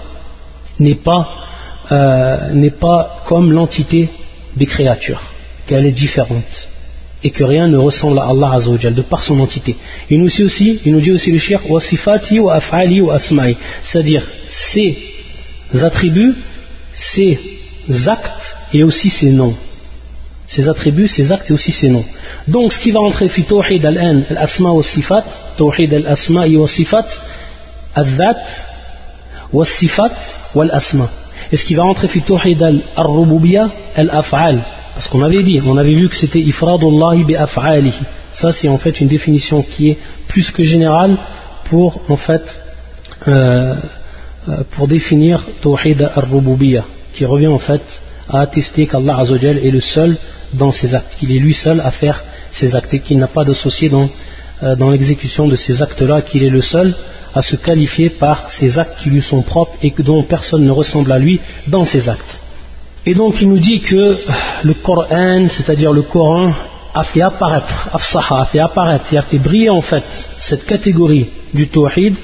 n'est 0.79 0.95
pas, 0.95 1.27
euh, 1.93 2.69
pas 2.79 3.23
comme 3.27 3.51
l'entité 3.51 4.09
des 4.55 4.65
créatures, 4.65 5.21
qu'elle 5.67 5.85
est 5.85 5.91
différente 5.91 6.69
et 7.23 7.31
que 7.31 7.43
rien 7.43 7.67
ne 7.67 7.77
ressemble 7.77 8.19
à 8.19 8.25
Allah 8.25 8.51
Azzawajal 8.53 8.93
de 8.93 9.01
par 9.01 9.23
son 9.23 9.39
entité. 9.39 9.77
Il 10.09 10.19
nous 10.19 10.27
dit 10.27 10.43
aussi, 10.43 10.81
il 10.85 10.93
nous 10.93 10.99
dit 10.99 11.11
aussi 11.11 11.31
le 11.31 11.39
shirk 11.39 11.69
wa 11.69 11.79
sifati 11.79 12.39
wa 12.39 12.55
af'ali 12.55 13.01
wa 13.01 13.15
asma'i, 13.15 13.55
c'est-à-dire 13.83 14.23
ses 14.49 14.97
attributs, 15.81 16.35
ses 16.93 17.39
actes 18.07 18.55
et 18.73 18.83
aussi 18.83 19.09
ses 19.09 19.29
noms. 19.29 19.55
Ses 20.47 20.67
attributs, 20.67 21.07
ses 21.07 21.31
actes 21.31 21.49
et 21.49 21.53
aussi 21.53 21.71
ses 21.71 21.87
noms. 21.87 22.05
Donc 22.47 22.73
ce 22.73 22.79
qui 22.79 22.91
va 22.91 22.99
entrer 22.99 23.29
fi 23.29 23.43
tawhid 23.43 23.85
al-an, 23.85 24.23
al-asma 24.29 24.71
wa 24.71 24.83
sifat, 24.83 25.23
tawhid 25.57 25.93
al-asma 25.93 26.45
wa 26.47 26.67
sifat, 26.67 27.07
al-dhat 27.95 28.43
wa 29.53 29.65
sifat 29.65 30.15
wa 30.53 30.63
al-asma. 30.65 31.09
Et 31.53 31.57
ce 31.57 31.65
qui 31.65 31.75
va 31.75 31.83
entrer 31.83 32.07
fi 32.07 32.19
tawhid 32.23 32.61
al-rububiyya, 32.95 33.69
al-af'al. 33.95 34.57
Parce 34.95 35.07
qu'on 35.07 35.21
avait 35.21 35.43
dit, 35.43 35.61
on 35.63 35.77
avait 35.77 35.93
vu 35.93 36.09
que 36.09 36.15
c'était 36.15 36.39
ifradullahi 36.39 37.23
bi 37.25 37.35
af'alihi. 37.35 38.01
Ça 38.31 38.51
c'est 38.51 38.67
en 38.67 38.79
fait 38.79 38.99
une 39.01 39.07
définition 39.07 39.61
qui 39.61 39.91
est 39.91 39.97
plus 40.27 40.49
que 40.49 40.63
générale 40.63 41.15
pour 41.65 42.01
en 42.09 42.17
fait 42.17 42.45
euh, 43.27 43.75
euh 44.49 44.63
pour 44.71 44.87
définir 44.87 45.45
tawhid 45.61 46.01
al-rububiyya 46.15 46.85
qui 47.13 47.23
revient 47.23 47.53
en 47.59 47.59
fait 47.59 47.85
à 48.29 48.39
attester 48.41 48.87
qu'Allah 48.87 49.19
Azzawajal 49.19 49.59
est 49.59 49.69
le 49.79 49.81
seul 49.81 50.17
dans 50.53 50.71
ses 50.71 50.95
actes, 50.95 51.15
qu'il 51.19 51.31
est 51.35 51.43
lui 51.47 51.53
seul 51.53 51.79
à 51.81 51.91
faire 51.91 52.23
ses 52.51 52.75
actes 52.75 52.93
et 52.95 52.99
qu'il 52.99 53.19
n'a 53.19 53.27
pas 53.27 53.43
d'associé 53.43 53.89
dans, 53.89 54.09
euh, 54.63 54.75
dans 54.75 54.89
l'exécution 54.89 55.47
de 55.47 55.55
ces 55.55 55.83
actes-là, 55.83 56.23
qu'il 56.23 56.43
est 56.43 56.49
le 56.49 56.61
seul 56.61 56.95
à 57.33 57.41
se 57.41 57.55
qualifier 57.55 58.09
par 58.09 58.49
ces 58.49 58.77
actes 58.77 58.99
qui 59.01 59.09
lui 59.09 59.21
sont 59.21 59.41
propres 59.41 59.73
et 59.81 59.93
dont 59.99 60.23
personne 60.23 60.65
ne 60.65 60.71
ressemble 60.71 61.11
à 61.11 61.19
lui 61.19 61.39
dans 61.67 61.85
ses 61.85 62.07
actes. 62.09 62.39
Et 63.05 63.13
donc 63.13 63.41
il 63.41 63.49
nous 63.49 63.59
dit 63.59 63.81
que 63.81 64.17
le 64.63 64.73
Coran, 64.75 65.47
c'est-à-dire 65.47 65.91
le 65.91 66.03
Coran, 66.03 66.53
a 66.93 67.03
fait 67.03 67.21
apparaître, 67.21 67.89
a 67.91 68.45
fait 68.45 68.59
apparaître 68.59 69.13
et 69.13 69.17
a 69.17 69.23
fait 69.23 69.39
briller 69.39 69.69
en 69.69 69.81
fait 69.81 70.03
cette 70.39 70.65
catégorie 70.65 71.29
du 71.53 71.67
tawhid 71.67 72.15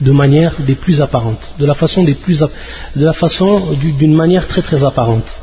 de 0.00 0.12
manière 0.12 0.60
des 0.62 0.74
plus 0.74 1.02
apparentes, 1.02 1.54
d'une 3.98 4.14
manière 4.14 4.46
très 4.48 4.62
très 4.62 4.82
apparente. 4.82 5.40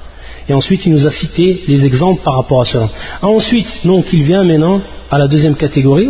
Et 0.50 0.54
ensuite, 0.54 0.86
il 0.86 0.94
nous 0.94 1.06
a 1.06 1.12
cité 1.12 1.64
les 1.68 1.86
exemples 1.86 2.22
par 2.24 2.36
rapport 2.36 2.62
à 2.62 2.66
cela. 2.66 2.90
Ensuite, 3.22 3.82
donc, 3.86 4.06
il 4.14 4.24
vient 4.24 4.44
maintenant 4.44 4.82
à 5.12 5.18
la 5.18 5.28
deuxième 5.28 5.56
catégorie, 5.56 6.08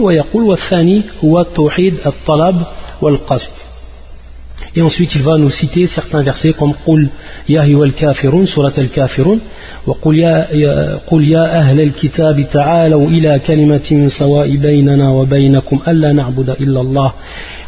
Et 4.75 4.81
ensuite, 4.81 5.15
il 5.15 5.23
va 5.23 5.37
nous 5.37 5.49
citer 5.49 5.87
certains 5.87 6.21
versets 6.21 6.53
comme 6.53 6.73
Qul 6.85 7.09
ya 7.47 7.61
al 7.63 7.93
kafirun, 7.93 8.45
surat 8.45 8.73
al 8.77 8.89
kafirun, 8.89 9.39
wa 9.87 9.95
Qul 10.01 11.25
ya 11.27 11.43
ahl 11.43 11.79
al 11.79 11.93
kitab 11.93 12.37
ta'alaw 12.51 13.09
ila 13.09 13.39
kalimatin 13.39 14.09
sawa'i 14.09 14.57
baynana 14.57 15.11
wa 15.11 15.25
baynakum 15.25 15.81
alla 15.85 16.13
na'buda 16.13 16.55
illa 16.59 16.79
Allah. 16.81 17.15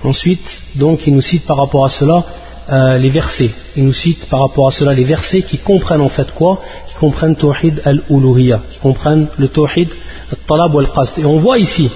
Ensuite, 0.03 0.63
donc, 0.75 1.07
il 1.07 1.15
nous 1.15 1.21
cite 1.21 1.45
par 1.47 1.57
rapport 1.57 1.85
à 1.85 1.89
cela 1.89 2.23
euh, 2.72 2.96
les 2.98 3.10
versets. 3.10 3.50
Il 3.76 3.84
nous 3.84 3.92
cite 3.92 4.28
par 4.30 4.40
rapport 4.40 4.68
à 4.68 4.70
cela 4.70 4.94
les 4.94 5.04
versets 5.04 5.42
qui 5.42 5.58
comprennent 5.58 6.00
en 6.00 6.08
fait 6.08 6.30
quoi 6.34 6.60
Qui 6.88 6.94
comprennent 6.94 7.36
Tawhid 7.36 7.82
al-Uluhiyya, 7.84 8.60
qui 8.70 8.78
comprennent 8.78 9.26
le 9.36 9.48
Tawhid 9.48 9.88
al-Talab 10.32 10.74
wal-Qasd. 10.74 11.18
Et 11.18 11.24
on 11.26 11.38
voit 11.38 11.58
ici 11.58 11.90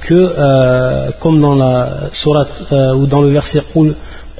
que, 0.00 0.14
euh, 0.14 1.10
comme 1.20 1.40
dans 1.40 1.54
la 1.54 2.10
sourate 2.12 2.64
euh, 2.72 2.94
ou 2.94 3.06
dans 3.06 3.20
le 3.20 3.30
verset 3.30 3.62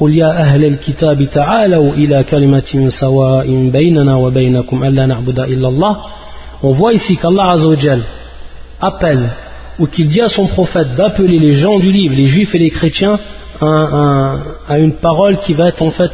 قل 0.00 0.14
يا 0.14 0.30
أهل 0.30 0.64
الكتاب 0.64 1.24
تعالوا 1.24 1.92
إلى 1.94 2.24
كلمة 2.24 2.88
سواء 2.88 3.70
بيننا 3.72 4.14
وبينكم 4.14 4.84
ألا 4.84 5.06
نعبد 5.06 5.40
إلا 5.40 5.68
الله 5.68 5.96
on 6.62 6.72
voit 6.72 6.92
ici 6.92 7.16
qu'Allah 7.16 7.52
Azzawajal 7.52 8.02
appelle 8.80 9.30
ou 9.78 9.86
qu'il 9.86 10.08
dit 10.08 10.20
à 10.20 10.28
son 10.28 10.46
prophète 10.46 10.94
d'appeler 10.96 11.38
les 11.38 11.52
gens 11.52 11.78
du 11.78 11.92
livre, 11.92 12.16
les 12.16 12.26
juifs 12.26 12.54
et 12.54 12.58
les 12.58 12.70
chrétiens 12.70 13.18
à, 13.61 14.79
une 14.79 14.93
parole 14.93 15.37
qui 15.39 15.53
va 15.53 15.69
être 15.69 15.81
en 15.81 15.91
fait 15.91 16.11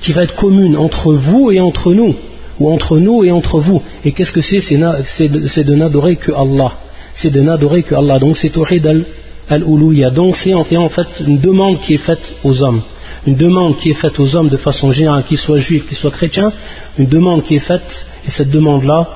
qui 0.00 0.12
va 0.12 0.22
être 0.22 0.34
commune 0.36 0.76
entre 0.76 1.12
vous 1.12 1.50
et 1.50 1.60
entre 1.60 1.92
nous 1.92 2.14
ou 2.60 2.70
entre 2.72 2.98
nous 2.98 3.24
et 3.24 3.30
entre 3.30 3.58
vous. 3.58 3.82
Et 4.04 4.12
qu'est-ce 4.12 4.32
que 4.32 4.40
c'est? 4.40 4.60
C'est 4.60 5.64
de, 5.64 5.74
n'adorer 5.74 6.16
que 6.16 6.32
Allah. 6.32 6.72
C'est 7.14 7.30
de 7.30 7.40
n'adorer 7.40 7.82
que 7.82 7.94
Allah. 7.94 8.18
Donc 8.18 8.36
c'est 8.36 8.50
Tawhid 8.50 9.04
al-Uluya 9.48 10.10
donc 10.10 10.36
c'est 10.36 10.54
en 10.54 10.88
fait 10.88 11.06
une 11.26 11.38
demande 11.38 11.80
qui 11.80 11.94
est 11.94 11.98
faite 11.98 12.32
aux 12.44 12.62
hommes. 12.62 12.82
Une 13.26 13.36
demande 13.36 13.76
qui 13.76 13.90
est 13.90 13.94
faite 13.94 14.18
aux 14.20 14.36
hommes 14.36 14.48
de 14.48 14.56
façon 14.56 14.92
générale 14.92 15.24
qu'ils 15.24 15.38
soient 15.38 15.58
juifs 15.58 15.86
qu'ils 15.88 15.96
soient 15.96 16.10
chrétiens. 16.10 16.52
Une 16.98 17.06
demande 17.06 17.42
qui 17.42 17.56
est 17.56 17.60
faite 17.60 18.06
et 18.26 18.30
cette 18.30 18.50
demande 18.50 18.84
là 18.84 19.08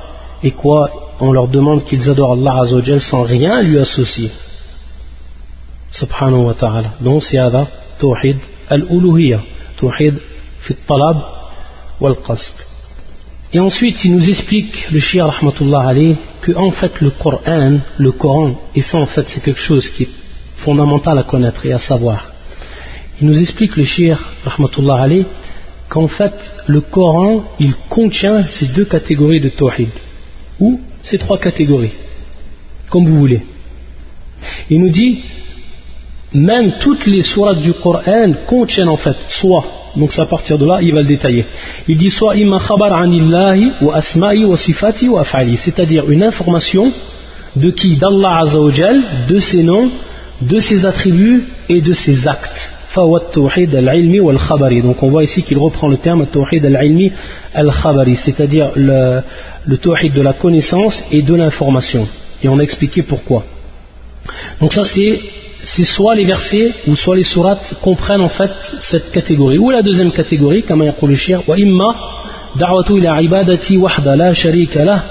est 0.42 0.50
quoi? 0.52 0.90
On 1.20 1.32
leur 1.32 1.48
demande 1.48 1.84
qu'ils 1.84 2.08
adorent 2.08 2.32
Allah 2.32 2.62
Azzawajal 2.62 3.00
sans 3.00 3.22
rien 3.22 3.62
lui 3.62 3.78
associer 3.78 4.30
wa 6.00 6.54
ta'ala. 6.54 6.94
Donc 7.00 7.22
Tawhid 8.00 8.38
al-Uluhiyya, 8.68 9.40
Tawhid 9.78 10.14
fi 10.64 10.74
talab 10.88 11.16
wal 12.00 12.16
qasd. 12.26 12.54
Et 13.52 13.58
ensuite, 13.58 14.04
il 14.04 14.12
nous 14.12 14.28
explique, 14.28 14.90
le 14.90 15.00
shir 15.00 15.26
rahmatullah 15.26 15.80
alayh, 15.88 16.16
que 16.40 16.52
en 16.52 16.70
fait 16.70 17.00
le 17.00 17.10
Coran, 17.10 17.80
le 17.98 18.12
Coran, 18.12 18.54
et 18.74 18.82
ça 18.82 18.98
en 18.98 19.06
fait 19.06 19.28
c'est 19.28 19.42
quelque 19.42 19.60
chose 19.60 19.88
qui 19.90 20.04
est 20.04 20.08
fondamental 20.56 21.18
à 21.18 21.24
connaître 21.24 21.66
et 21.66 21.72
à 21.72 21.78
savoir. 21.78 22.30
Il 23.20 23.26
nous 23.26 23.38
explique, 23.38 23.76
le 23.76 23.84
shir 23.84 24.18
rahmatullah 24.44 25.02
alayh, 25.02 25.26
qu'en 25.88 26.06
fait 26.06 26.36
le 26.66 26.80
Coran, 26.80 27.44
il 27.58 27.74
contient 27.88 28.44
ces 28.48 28.66
deux 28.66 28.84
catégories 28.84 29.40
de 29.40 29.48
Tawhid, 29.48 29.90
ou 30.60 30.80
ces 31.02 31.18
trois 31.18 31.38
catégories, 31.38 31.96
comme 32.88 33.04
vous 33.04 33.18
voulez. 33.18 33.42
Il 34.70 34.80
nous 34.80 34.90
dit 34.90 35.22
même 36.32 36.74
toutes 36.80 37.06
les 37.06 37.22
sourates 37.22 37.60
du 37.60 37.72
Coran 37.72 38.32
contiennent 38.46 38.88
en 38.88 38.96
fait 38.96 39.16
soit, 39.28 39.64
donc 39.96 40.12
c'est 40.12 40.22
à 40.22 40.26
partir 40.26 40.58
de 40.58 40.66
là, 40.66 40.78
il 40.80 40.94
va 40.94 41.00
le 41.00 41.08
détailler. 41.08 41.46
Il 41.88 41.96
dit 41.96 42.10
soit 42.10 42.36
imma 42.36 42.60
khabar 42.60 42.94
anillahi 42.94 43.72
wa 43.80 43.96
asma'i 43.96 44.44
wa 44.44 44.56
sifati 44.56 45.08
wa 45.08 45.22
af'ali, 45.22 45.56
c'est-à-dire 45.56 46.08
une 46.10 46.22
information 46.22 46.92
de 47.56 47.70
qui? 47.70 47.96
D'Allah 47.96 48.40
Azzawajal, 48.42 49.02
de 49.28 49.40
ses 49.40 49.62
noms, 49.62 49.90
de 50.40 50.58
ses 50.60 50.86
attributs 50.86 51.44
et 51.68 51.80
de 51.80 51.92
ses 51.92 52.28
actes. 52.28 52.70
Donc 52.96 55.02
on 55.02 55.10
voit 55.10 55.22
ici 55.22 55.44
qu'il 55.44 55.58
reprend 55.58 55.86
le 55.86 55.96
terme 55.96 56.26
tawhid 56.26 56.64
al-ilmi 56.64 57.12
al-khabari, 57.54 58.16
c'est-à-dire 58.16 58.70
le, 58.74 59.20
le 59.64 59.76
de 59.76 60.20
la 60.20 60.32
connaissance 60.32 61.04
et 61.12 61.22
de 61.22 61.34
l'information. 61.34 62.08
Et 62.42 62.48
on 62.48 62.58
a 62.58 62.62
expliqué 62.62 63.02
pourquoi. 63.02 63.44
Donc 64.60 64.72
ça 64.72 64.84
c'est 64.84 65.20
c'est 65.63 65.83
soit 65.83 66.15
les 66.15 66.23
versets 66.23 66.71
ou 66.87 66.95
soit 66.95 67.15
les 67.15 67.23
sourates 67.23 67.75
comprennent 67.81 68.21
en 68.21 68.29
fait 68.29 68.51
cette 68.79 69.11
catégorie. 69.11 69.57
Ou 69.57 69.71
la 69.71 69.81
deuxième 69.81 70.11
catégorie, 70.11 70.63
comme 70.63 70.83
يقول 70.83 71.11
الشيخ 71.11 71.49
وإما 71.49 71.95
دعوة 72.55 72.89
إلى 72.89 73.07
عبادتي 73.07 73.77
وحده 73.77 74.15
لا 74.15 74.33
شريك 74.33 74.77
له 74.77 75.03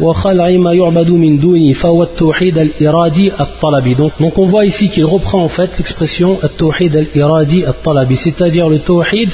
وخلع 0.00 0.50
ما 0.50 0.72
يعبد 0.72 1.10
من 1.10 1.38
دوني 1.38 1.74
فهو 1.74 2.02
التوحيد 2.02 2.58
الإرادي 2.58 3.32
الطلبي 3.40 3.94
donc, 3.94 4.12
donc 4.20 4.38
on 4.38 4.46
voit 4.46 4.64
ici 4.64 4.88
qu'il 4.88 5.04
reprend 5.04 5.42
en 5.42 5.48
fait 5.48 5.70
l'expression 5.78 6.44
التوحيد 6.44 6.96
الإرادي 6.96 7.68
الطلبي 7.68 8.16
c'est-à-dire 8.16 8.68
le 8.68 8.78
tawhid 8.78 9.30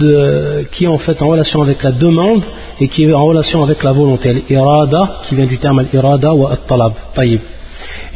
de, 0.00 0.66
qui 0.72 0.84
est 0.84 0.88
en 0.88 0.98
fait 0.98 1.22
en 1.22 1.28
relation 1.28 1.62
avec 1.62 1.82
la 1.82 1.92
demande 1.92 2.42
et 2.80 2.88
qui 2.88 3.04
est 3.04 3.12
en 3.12 3.24
relation 3.24 3.62
avec 3.62 3.82
la 3.82 3.92
volonté 3.92 4.32
l'irada 4.32 5.20
qui 5.24 5.34
vient 5.34 5.46
du 5.46 5.58
terme 5.58 5.78
al-irada 5.78 6.34
wa 6.34 6.50
al-talab 6.50 6.92
طيب 7.14 7.40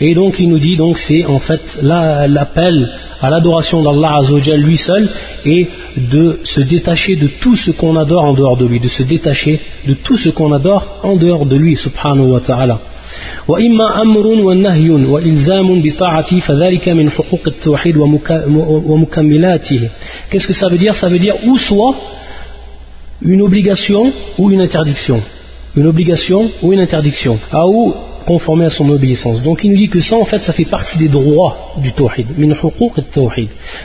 et 0.01 0.15
donc 0.15 0.39
il 0.39 0.49
nous 0.49 0.59
dit 0.59 0.77
donc 0.77 0.99
c'est 0.99 1.25
en 1.27 1.39
fait 1.39 1.79
l'appel 1.83 2.89
à 3.21 3.29
l'adoration 3.31 3.83
d'Allah 3.83 4.17
Azzawajal 4.21 4.61
lui 4.61 4.77
seul 4.77 5.09
et 5.45 5.67
de 5.97 6.41
se 6.45 6.61
détacher 6.61 7.17
de 7.17 7.27
tout 7.27 7.57
ce 7.57 7.71
qu'on 7.71 7.97
adore 7.97 8.25
en 8.25 8.33
dehors 8.35 8.57
de 8.57 8.67
lui, 8.67 8.81
de 8.81 8.89
se 8.89 9.03
détacher 9.03 9.61
de 9.87 9.95
tout 9.95 10.17
ce 10.17 10.31
qu'on 10.31 10.53
adore 10.53 11.01
en 11.03 11.17
dehors 11.17 11.45
de 11.47 11.57
lui 11.57 11.77
subhanahu 11.77 12.31
wa 12.33 12.41
ta'ala. 12.41 12.79
وإما 13.49 14.03
أمر 14.03 14.27
ونهي 14.27 14.91
وإلزام 14.91 15.83
بطاعته 15.83 16.41
فذلك 16.41 16.89
من 16.89 17.11
حقوق 17.11 17.41
التوحيد 17.47 17.97
ومكملاته 18.87 19.89
Qu'est-ce 20.31 20.47
que 20.47 20.53
ça 20.53 20.69
veut 20.69 20.79
dire 20.79 20.95
Ça 20.95 21.09
veut 21.09 21.19
dire 21.19 21.35
ou 21.47 21.59
soit 21.59 21.95
une 23.23 23.43
obligation 23.43 24.13
ou 24.39 24.51
une 24.51 24.61
interdiction. 24.61 25.21
Une 25.77 25.87
obligation 25.87 26.51
ou 26.63 26.73
une 26.73 26.81
interdiction. 26.81 27.39
Ah, 27.53 27.67
ou 27.67 27.95
conformer 28.26 28.66
à 28.66 28.70
son 28.70 28.90
obéissance. 28.90 29.42
Donc 29.44 29.64
il 29.64 29.72
nous 29.72 29.78
dit 29.78 29.90
que 29.90 30.02
ça 30.02 30.18
en 30.18 30.26
fait 30.26 30.42
ça 30.44 30.54
fait 30.54 30.66
partie 30.66 30.98
des 30.98 31.08
droits 31.08 31.74
du 31.78 31.92
tawhid. 31.92 32.28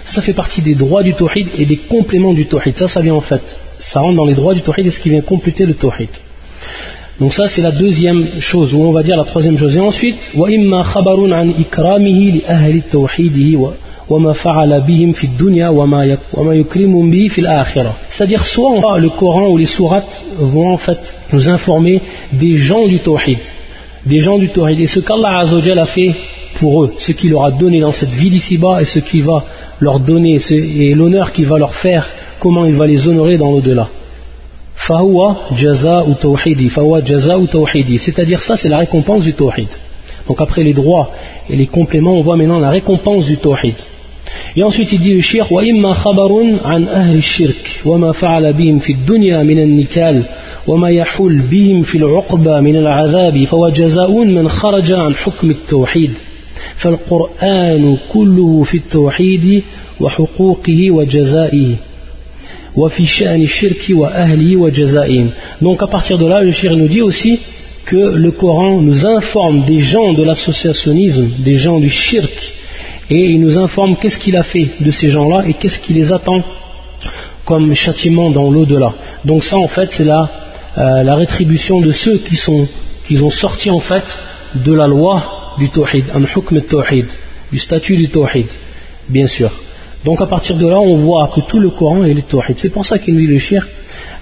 Ça 0.04 0.22
fait 0.22 0.32
partie 0.32 0.62
des 0.62 0.74
droits 0.74 1.02
du 1.02 1.14
tawhid 1.14 1.48
et 1.58 1.66
des 1.66 1.76
compléments 1.76 2.32
du 2.32 2.46
tawhid. 2.46 2.76
Ça 2.76 2.88
ça 2.88 3.00
vient 3.00 3.14
en 3.14 3.20
fait, 3.20 3.42
ça 3.78 4.00
rentre 4.00 4.16
dans 4.16 4.24
les 4.24 4.34
droits 4.34 4.54
du 4.54 4.62
tawhid 4.62 4.86
et 4.86 4.90
ce 4.90 5.00
qui 5.00 5.10
vient 5.10 5.20
compléter 5.20 5.66
le 5.66 5.74
tawhid. 5.74 6.08
Donc 7.20 7.34
ça 7.34 7.48
c'est 7.48 7.62
la 7.62 7.72
deuxième 7.72 8.40
chose, 8.40 8.72
ou 8.72 8.82
on 8.82 8.92
va 8.92 9.02
dire 9.02 9.16
la 9.16 9.24
troisième 9.24 9.58
chose. 9.58 9.76
Et 9.76 9.80
ensuite, 9.80 10.30
an 10.34 11.48
ikramihi 11.64 12.30
li 12.32 12.42
ahli 12.48 12.82
tawhidihi 12.82 13.56
wa 13.56 13.74
c'est-à-dire 18.08 18.44
soit 18.44 18.98
le 18.98 19.08
Coran 19.10 19.46
ou 19.50 19.56
les 19.56 19.66
sourates 19.66 20.24
vont 20.36 20.72
en 20.72 20.78
fait 20.78 21.16
nous 21.32 21.48
informer 21.48 22.00
des 22.32 22.56
gens 22.56 22.88
du 22.88 22.98
tawhid 22.98 23.38
des 24.06 24.18
gens 24.20 24.38
du 24.38 24.48
Tawhid 24.48 24.80
et 24.80 24.86
ce 24.86 25.00
qu'Allah 25.00 25.42
a 25.42 25.86
fait 25.86 26.14
pour 26.58 26.84
eux, 26.84 26.94
ce 26.98 27.12
qu'il 27.12 27.30
leur 27.30 27.44
a 27.44 27.50
donné 27.50 27.80
dans 27.80 27.92
cette 27.92 28.10
vie 28.10 28.30
d'ici-bas 28.30 28.82
et 28.82 28.84
ce 28.84 28.98
qu'il 28.98 29.22
va 29.24 29.44
leur 29.80 30.00
donner 30.00 30.38
et 30.50 30.94
l'honneur 30.94 31.32
qu'il 31.32 31.46
va 31.46 31.58
leur 31.58 31.74
faire, 31.74 32.08
comment 32.38 32.64
il 32.66 32.74
va 32.74 32.86
les 32.86 33.06
honorer 33.08 33.36
dans 33.36 33.50
l'au-delà. 33.50 33.88
C'est-à-dire 37.98 38.42
ça 38.42 38.56
c'est 38.56 38.68
la 38.68 38.78
récompense 38.78 39.22
du 39.22 39.34
tawhid. 39.34 39.68
Donc 40.26 40.40
après 40.40 40.62
les 40.62 40.72
droits 40.72 41.10
et 41.48 41.56
les 41.56 41.66
compléments, 41.66 42.14
on 42.14 42.22
voit 42.22 42.36
maintenant 42.36 42.58
la 42.58 42.70
récompense 42.70 43.26
du 43.26 43.36
tawhid. 43.36 43.74
Et 44.56 44.62
ensuite 44.62 44.92
il 44.92 45.00
dit 45.00 45.14
le 45.14 45.20
shirk 45.20 45.48
khabarun 45.48 46.58
an 46.64 46.86
ahli 46.86 47.20
shirk 47.20 47.82
wa 47.84 47.98
ma 47.98 48.12
fa'ala 48.12 48.52
bihim 48.52 48.80
fi 48.80 48.94
dunya 48.94 49.44
min 49.44 49.58
an-nikal 49.58 50.24
وما 50.67 50.89
يحول 50.89 51.41
بهم 51.41 51.81
في 51.81 51.97
العقبة 51.97 52.59
من 52.61 52.75
العذاب 52.75 53.43
فهو 53.43 53.69
جزاء 53.69 54.23
من 54.23 54.49
خرج 54.49 54.91
عن 54.91 55.15
حكم 55.15 55.49
التوحيد 55.49 56.11
فالقرآن 56.75 57.97
كله 58.13 58.63
في 58.63 58.77
التوحيد 58.77 59.63
وحقوقه 59.99 60.91
وجزائه 60.91 61.75
وفي 62.75 63.05
شأن 63.05 63.41
الشرك 63.41 63.85
وأهله 63.89 64.57
وجزائهم 64.57 65.29
donc 65.61 65.81
à 65.83 65.87
partir 65.87 66.17
de 66.17 66.25
là 66.25 66.41
le 66.41 66.51
shir 66.51 66.75
nous 66.75 66.87
dit 66.87 67.01
aussi 67.01 67.39
que 67.85 68.15
le 68.15 68.31
Coran 68.31 68.81
nous 68.81 69.05
informe 69.05 69.61
des 69.65 69.79
gens 69.79 70.13
de 70.13 70.23
l'associationnisme 70.23 71.27
des 71.39 71.57
gens 71.57 71.79
du 71.79 71.89
shirk 71.89 72.55
et 73.09 73.31
il 73.33 73.41
nous 73.41 73.57
informe 73.59 73.95
qu'est-ce 73.95 74.17
qu'il 74.17 74.35
a 74.35 74.43
fait 74.43 74.67
de 74.79 74.91
ces 74.91 75.09
gens-là 75.09 75.45
et 75.47 75.53
qu'est-ce 75.53 75.79
qui 75.79 75.93
les 75.93 76.11
attend 76.11 76.41
comme 77.45 77.73
châtiment 77.75 78.31
dans 78.31 78.49
l'au-delà. 78.49 78.93
Donc 79.23 79.43
ça 79.43 79.57
en 79.57 79.67
fait 79.67 79.91
c'est 79.91 80.03
la, 80.03 80.29
euh, 80.78 81.02
la 81.02 81.14
rétribution 81.16 81.80
de 81.80 81.92
ceux 81.92 82.18
qui 82.18 82.36
sont, 82.36 82.68
qu'ils 83.06 83.24
ont 83.24 83.30
sorti 83.30 83.70
en 83.70 83.80
fait 83.80 84.04
de 84.54 84.72
la 84.72 84.86
loi 84.86 85.54
du 85.58 85.68
tawhid, 85.68 86.04
un 86.14 86.22
hukm 86.22 86.60
tawhid, 86.62 87.06
du 87.50 87.58
statut 87.58 87.96
du 87.96 88.08
tawhid, 88.08 88.46
bien 89.08 89.26
sûr. 89.26 89.50
Donc 90.04 90.20
à 90.20 90.26
partir 90.26 90.56
de 90.56 90.66
là, 90.66 90.78
on 90.78 90.96
voit 90.98 91.30
que 91.34 91.40
tout 91.40 91.58
le 91.58 91.70
Coran 91.70 92.04
est 92.04 92.14
le 92.14 92.22
tawhid. 92.22 92.56
C'est 92.56 92.70
pour 92.70 92.86
ça 92.86 92.98
qu'il 92.98 93.16
dit 93.16 93.26
le 93.26 93.38
shir, 93.38 93.66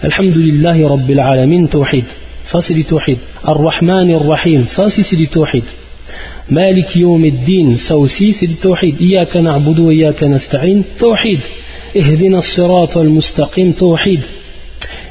Alhamdulillahi 0.02 0.84
Rabbil 0.84 1.20
Alamin 1.20 1.66
tawhid. 1.66 2.04
Ça 2.42 2.60
c'est 2.62 2.74
du 2.74 2.84
tawhid. 2.84 3.18
Ar-Rahman 3.44 4.10
Ar-Rahim, 4.10 4.66
ça 4.68 4.84
aussi 4.84 5.04
c'est 5.04 5.16
du 5.16 5.28
tawhid. 5.28 5.64
Malik 6.50 6.96
Yawm 6.96 7.30
din 7.30 7.76
ça 7.76 7.96
aussi 7.96 8.32
c'est 8.32 8.46
du 8.46 8.56
tawhid. 8.56 9.00
Iyaka 9.00 9.42
na'budu 9.42 9.82
wa 9.82 9.92
iyaka 9.92 10.26
nasta'in, 10.26 10.82
tawhid. 10.98 11.40
Ihdina 11.94 12.38
as-sirat 12.38 12.96
al-mustaqim, 12.96 13.74
tawhid. 13.74 14.22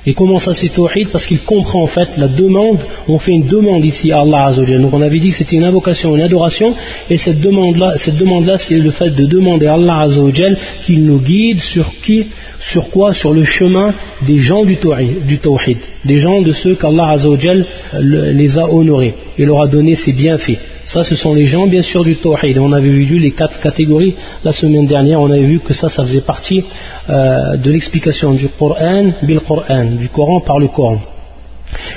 Et 0.07 0.13
comment 0.13 0.39
ça 0.39 0.53
c'est 0.53 0.69
tawhid 0.69 1.09
Parce 1.11 1.25
qu'il 1.25 1.41
comprend 1.41 1.83
en 1.83 1.87
fait 1.87 2.07
la 2.17 2.29
demande, 2.29 2.79
on 3.09 3.19
fait 3.19 3.33
une 3.33 3.45
demande 3.45 3.83
ici 3.83 4.09
à 4.13 4.21
Allah 4.21 4.45
Azzawajal. 4.45 4.81
Donc 4.81 4.93
on 4.93 5.01
avait 5.01 5.19
dit 5.19 5.31
que 5.31 5.35
c'était 5.35 5.57
une 5.57 5.65
invocation, 5.65 6.15
une 6.15 6.21
adoration, 6.21 6.73
et 7.09 7.17
cette 7.17 7.41
demande-là, 7.41 7.95
cette 7.97 8.15
demande-là 8.15 8.57
c'est 8.57 8.75
le 8.75 8.91
fait 8.91 9.09
de 9.09 9.25
demander 9.25 9.67
à 9.67 9.73
Allah 9.73 9.99
Azzawajal 10.03 10.57
qu'il 10.85 11.03
nous 11.03 11.19
guide 11.19 11.59
sur 11.59 11.91
qui 12.01 12.27
sur 12.59 12.89
quoi 12.89 13.13
Sur 13.13 13.33
le 13.33 13.43
chemin 13.43 13.93
des 14.25 14.37
gens 14.37 14.63
du 14.63 14.77
tawhid, 14.77 15.77
des 16.05 16.17
gens 16.17 16.41
de 16.41 16.53
ceux 16.53 16.75
qu'Allah 16.75 17.09
Azzawajal 17.09 17.65
les 17.99 18.57
a 18.57 18.65
honorés 18.73 19.13
et 19.37 19.45
leur 19.45 19.61
a 19.61 19.67
donné 19.67 19.95
ses 19.95 20.13
bienfaits. 20.13 20.57
Ça, 20.87 21.03
ce 21.03 21.17
sont 21.17 21.35
les 21.35 21.47
gens, 21.47 21.67
bien 21.67 21.81
sûr, 21.81 22.05
du 22.05 22.15
tawhid. 22.15 22.57
On 22.59 22.71
avait 22.71 22.87
vu 22.87 23.19
les 23.19 23.31
quatre 23.31 23.59
catégories 23.59 24.15
la 24.45 24.53
semaine 24.53 24.87
dernière. 24.87 25.19
On 25.19 25.29
avait 25.29 25.49
vu 25.53 25.59
que 25.59 25.73
ça, 25.73 25.89
ça 25.89 26.05
faisait 26.05 26.21
partie 26.21 26.63
euh, 27.09 27.57
de 27.57 27.69
l'explication 27.69 28.33
du 28.33 28.47
Coran, 28.47 29.07
du 29.21 30.07
Coran 30.07 30.39
par 30.39 30.59
le 30.59 30.67
Coran. 30.67 31.01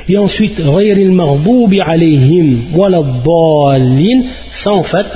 Et 0.09 0.19
ensuite, 0.19 0.59
alayhim 0.59 1.21
ça 4.49 4.73
en 4.73 4.83
fait, 4.83 5.07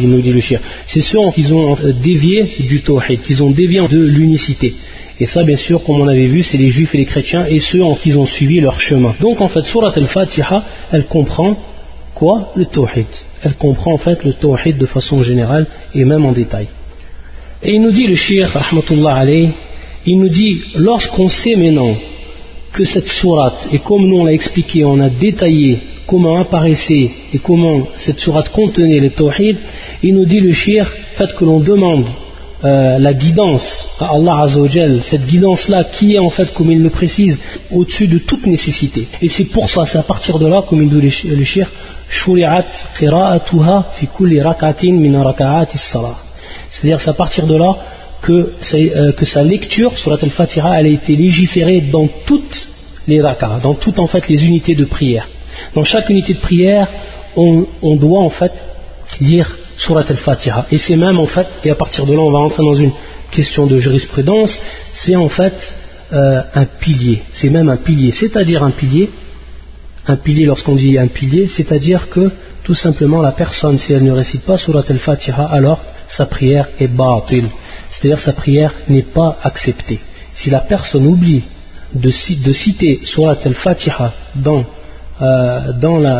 nous 0.00 0.20
dit 0.22 0.32
le 0.32 0.40
shir. 0.40 0.60
C'est 0.86 1.02
ceux 1.02 1.18
qui 1.34 1.52
ont 1.52 1.76
dévié 2.02 2.54
du 2.60 2.80
tawhid, 2.80 3.20
qui 3.20 3.42
ont 3.42 3.50
dévié 3.50 3.86
de 3.86 3.98
l'unicité. 3.98 4.72
Et 5.20 5.26
ça, 5.26 5.42
bien 5.42 5.58
sûr, 5.58 5.84
comme 5.84 6.00
on 6.00 6.08
avait 6.08 6.24
vu, 6.24 6.42
c'est 6.42 6.56
les 6.56 6.70
juifs 6.70 6.94
et 6.94 6.98
les 6.98 7.04
chrétiens 7.04 7.44
et 7.46 7.58
ceux 7.58 7.84
en 7.84 7.94
qui 7.94 8.16
ont 8.16 8.24
suivi 8.24 8.60
leur 8.60 8.80
chemin. 8.80 9.14
Donc 9.20 9.42
en 9.42 9.48
fait, 9.48 9.66
Surat 9.66 9.92
al-Fatiha, 9.94 10.64
elle 10.90 11.04
comprend 11.04 11.54
quoi 12.14 12.52
Le 12.56 12.66
tawhid? 12.66 13.06
Elle 13.42 13.54
comprend 13.54 13.92
en 13.94 13.98
fait 13.98 14.24
le 14.24 14.32
tawhid 14.32 14.78
de 14.78 14.86
façon 14.86 15.22
générale 15.22 15.66
et 15.94 16.04
même 16.04 16.24
en 16.24 16.32
détail. 16.32 16.68
Et 17.62 17.74
il 17.74 17.82
nous 17.82 17.90
dit 17.90 18.06
le 18.06 18.14
shir, 18.14 18.48
rahmatullah 18.48 19.14
alayh, 19.14 19.50
il 20.06 20.18
nous 20.18 20.28
dit, 20.28 20.62
lorsqu'on 20.76 21.28
sait 21.28 21.56
maintenant 21.56 21.94
que 22.72 22.84
cette 22.84 23.08
sourate, 23.08 23.68
et 23.72 23.78
comme 23.78 24.06
nous 24.06 24.18
on 24.18 24.24
l'a 24.24 24.32
expliqué, 24.32 24.84
on 24.84 25.00
a 25.00 25.08
détaillé 25.08 25.80
comment 26.06 26.38
apparaissait 26.38 27.10
et 27.32 27.38
comment 27.38 27.88
cette 27.96 28.18
sourate 28.18 28.50
contenait 28.50 29.00
le 29.00 29.10
tawhid, 29.10 29.56
il 30.02 30.14
nous 30.14 30.26
dit 30.26 30.40
le 30.40 30.52
shir, 30.52 30.86
fait 31.16 31.34
que 31.34 31.44
l'on 31.44 31.60
demande 31.60 32.06
euh, 32.64 32.98
la 32.98 33.12
guidance 33.12 33.88
à 34.00 34.14
Allah 34.14 34.40
Azzawajal, 34.42 35.02
cette 35.02 35.26
guidance-là 35.26 35.84
qui 35.84 36.14
est 36.14 36.18
en 36.18 36.30
fait, 36.30 36.52
comme 36.54 36.70
il 36.70 36.82
le 36.82 36.90
précise, 36.90 37.38
au-dessus 37.70 38.06
de 38.06 38.18
toute 38.18 38.46
nécessité. 38.46 39.06
Et 39.20 39.28
c'est 39.28 39.44
pour 39.44 39.68
ça, 39.68 39.84
c'est 39.86 39.98
à 39.98 40.02
partir 40.02 40.38
de 40.38 40.46
là, 40.46 40.62
comme 40.66 40.82
il 40.82 40.88
dit 40.88 41.26
le 41.28 41.44
shir, 41.44 41.68
c'est-à-dire 46.70 47.00
c'est 47.00 47.10
à 47.10 47.14
partir 47.14 47.46
de 47.46 47.56
là 47.56 47.76
euh, 48.30 49.12
que, 49.12 49.24
sa 49.26 49.42
lecture 49.42 49.98
sur 49.98 50.10
la 50.10 50.16
al-Fatiha 50.20 50.66
a 50.66 50.82
été 50.82 51.16
légiférée 51.16 51.82
dans 51.82 52.08
toutes 52.24 52.68
les 53.06 53.20
rakas, 53.20 53.60
dans 53.62 53.74
toutes 53.74 53.98
en 53.98 54.06
fait 54.06 54.28
les 54.28 54.46
unités 54.46 54.74
de 54.74 54.84
prière. 54.84 55.28
Dans 55.74 55.84
chaque 55.84 56.08
unité 56.08 56.32
de 56.34 56.38
prière, 56.38 56.88
on, 57.36 57.96
doit 57.96 58.20
en 58.20 58.30
fait 58.30 58.52
lire 59.20 59.50
surat 59.76 60.04
al-Fatiha. 60.08 60.66
Et 60.70 60.78
c'est 60.78 60.96
même 60.96 61.18
en 61.18 61.26
fait, 61.26 61.46
et 61.64 61.70
à 61.70 61.74
partir 61.74 62.06
de 62.06 62.12
là 62.14 62.20
on 62.20 62.30
va 62.30 62.38
rentrer 62.38 62.62
dans 62.64 62.74
une 62.74 62.92
question 63.30 63.66
de 63.66 63.78
jurisprudence, 63.78 64.60
c'est 64.92 65.16
en 65.16 65.28
fait 65.28 65.74
euh, 66.12 66.42
un 66.54 66.64
pilier. 66.64 67.22
C'est 67.32 67.50
même 67.50 67.68
un 67.68 67.76
pilier. 67.76 68.12
C'est-à-dire 68.12 68.62
un 68.62 68.70
pilier, 68.70 69.10
un 70.06 70.16
pilier 70.16 70.46
lorsqu'on 70.46 70.76
dit 70.76 70.98
un 70.98 71.08
pilier, 71.08 71.48
c'est-à-dire 71.48 72.08
que 72.10 72.30
tout 72.62 72.74
simplement 72.74 73.20
la 73.20 73.32
personne, 73.32 73.78
si 73.78 73.92
elle 73.92 74.04
ne 74.04 74.12
récite 74.12 74.42
pas 74.42 74.56
surat 74.56 74.84
al-Fatiha, 74.88 75.44
alors 75.44 75.80
sa 76.08 76.26
prière 76.26 76.68
est 76.78 76.88
batil 76.88 77.48
c'est-à-dire 77.94 78.18
sa 78.18 78.32
prière 78.32 78.72
n'est 78.88 79.02
pas 79.02 79.38
acceptée. 79.42 80.00
Si 80.34 80.50
la 80.50 80.60
personne 80.60 81.06
oublie 81.06 81.44
de, 81.94 82.10
citer 82.10 83.00
Surat 83.04 83.36
al-Fatiha 83.44 84.12
dans, 84.34 84.64
euh, 85.22 85.72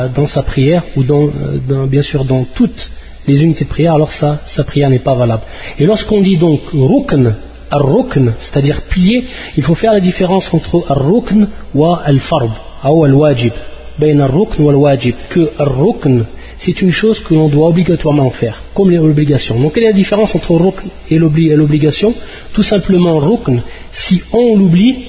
dans, 0.08 0.26
sa 0.26 0.42
prière, 0.42 0.84
ou 0.96 1.02
euh, 1.02 1.86
bien 1.86 2.02
sûr 2.02 2.24
dans 2.24 2.44
toutes 2.44 2.90
les 3.26 3.42
unités 3.42 3.64
de 3.64 3.70
prière, 3.70 3.94
alors 3.94 4.12
sa, 4.12 4.40
sa 4.46 4.64
prière 4.64 4.90
n'est 4.90 4.98
pas 4.98 5.14
valable. 5.14 5.42
Et 5.78 5.84
lorsqu'on 5.84 6.20
dit 6.20 6.36
donc 6.36 6.60
rukn, 6.72 8.34
c'est-à-dire 8.38 8.82
plier, 8.82 9.24
il 9.56 9.62
faut 9.62 9.74
faire 9.74 9.92
la 9.92 10.00
différence 10.00 10.52
entre 10.52 10.84
ar-rukn 10.88 11.48
ou 11.74 11.86
al-fard, 11.86 12.80
ou 12.84 13.04
al-wajib. 13.04 13.52
Que 13.98 15.50
ar-rukn, 15.58 16.24
c'est 16.58 16.82
une 16.82 16.90
chose 16.90 17.20
que 17.20 17.34
l'on 17.34 17.48
doit 17.48 17.68
obligatoirement 17.68 18.30
faire, 18.30 18.62
comme 18.74 18.90
l'obligation. 18.90 19.58
Donc 19.58 19.74
quelle 19.74 19.84
est 19.84 19.88
la 19.88 19.92
différence 19.92 20.34
entre 20.34 20.52
rukn 20.52 20.88
et 21.10 21.18
l'obligation? 21.18 22.14
Tout 22.52 22.62
simplement 22.62 23.18
rukn, 23.18 23.60
si 23.92 24.22
on 24.32 24.56
l'oublie 24.56 25.06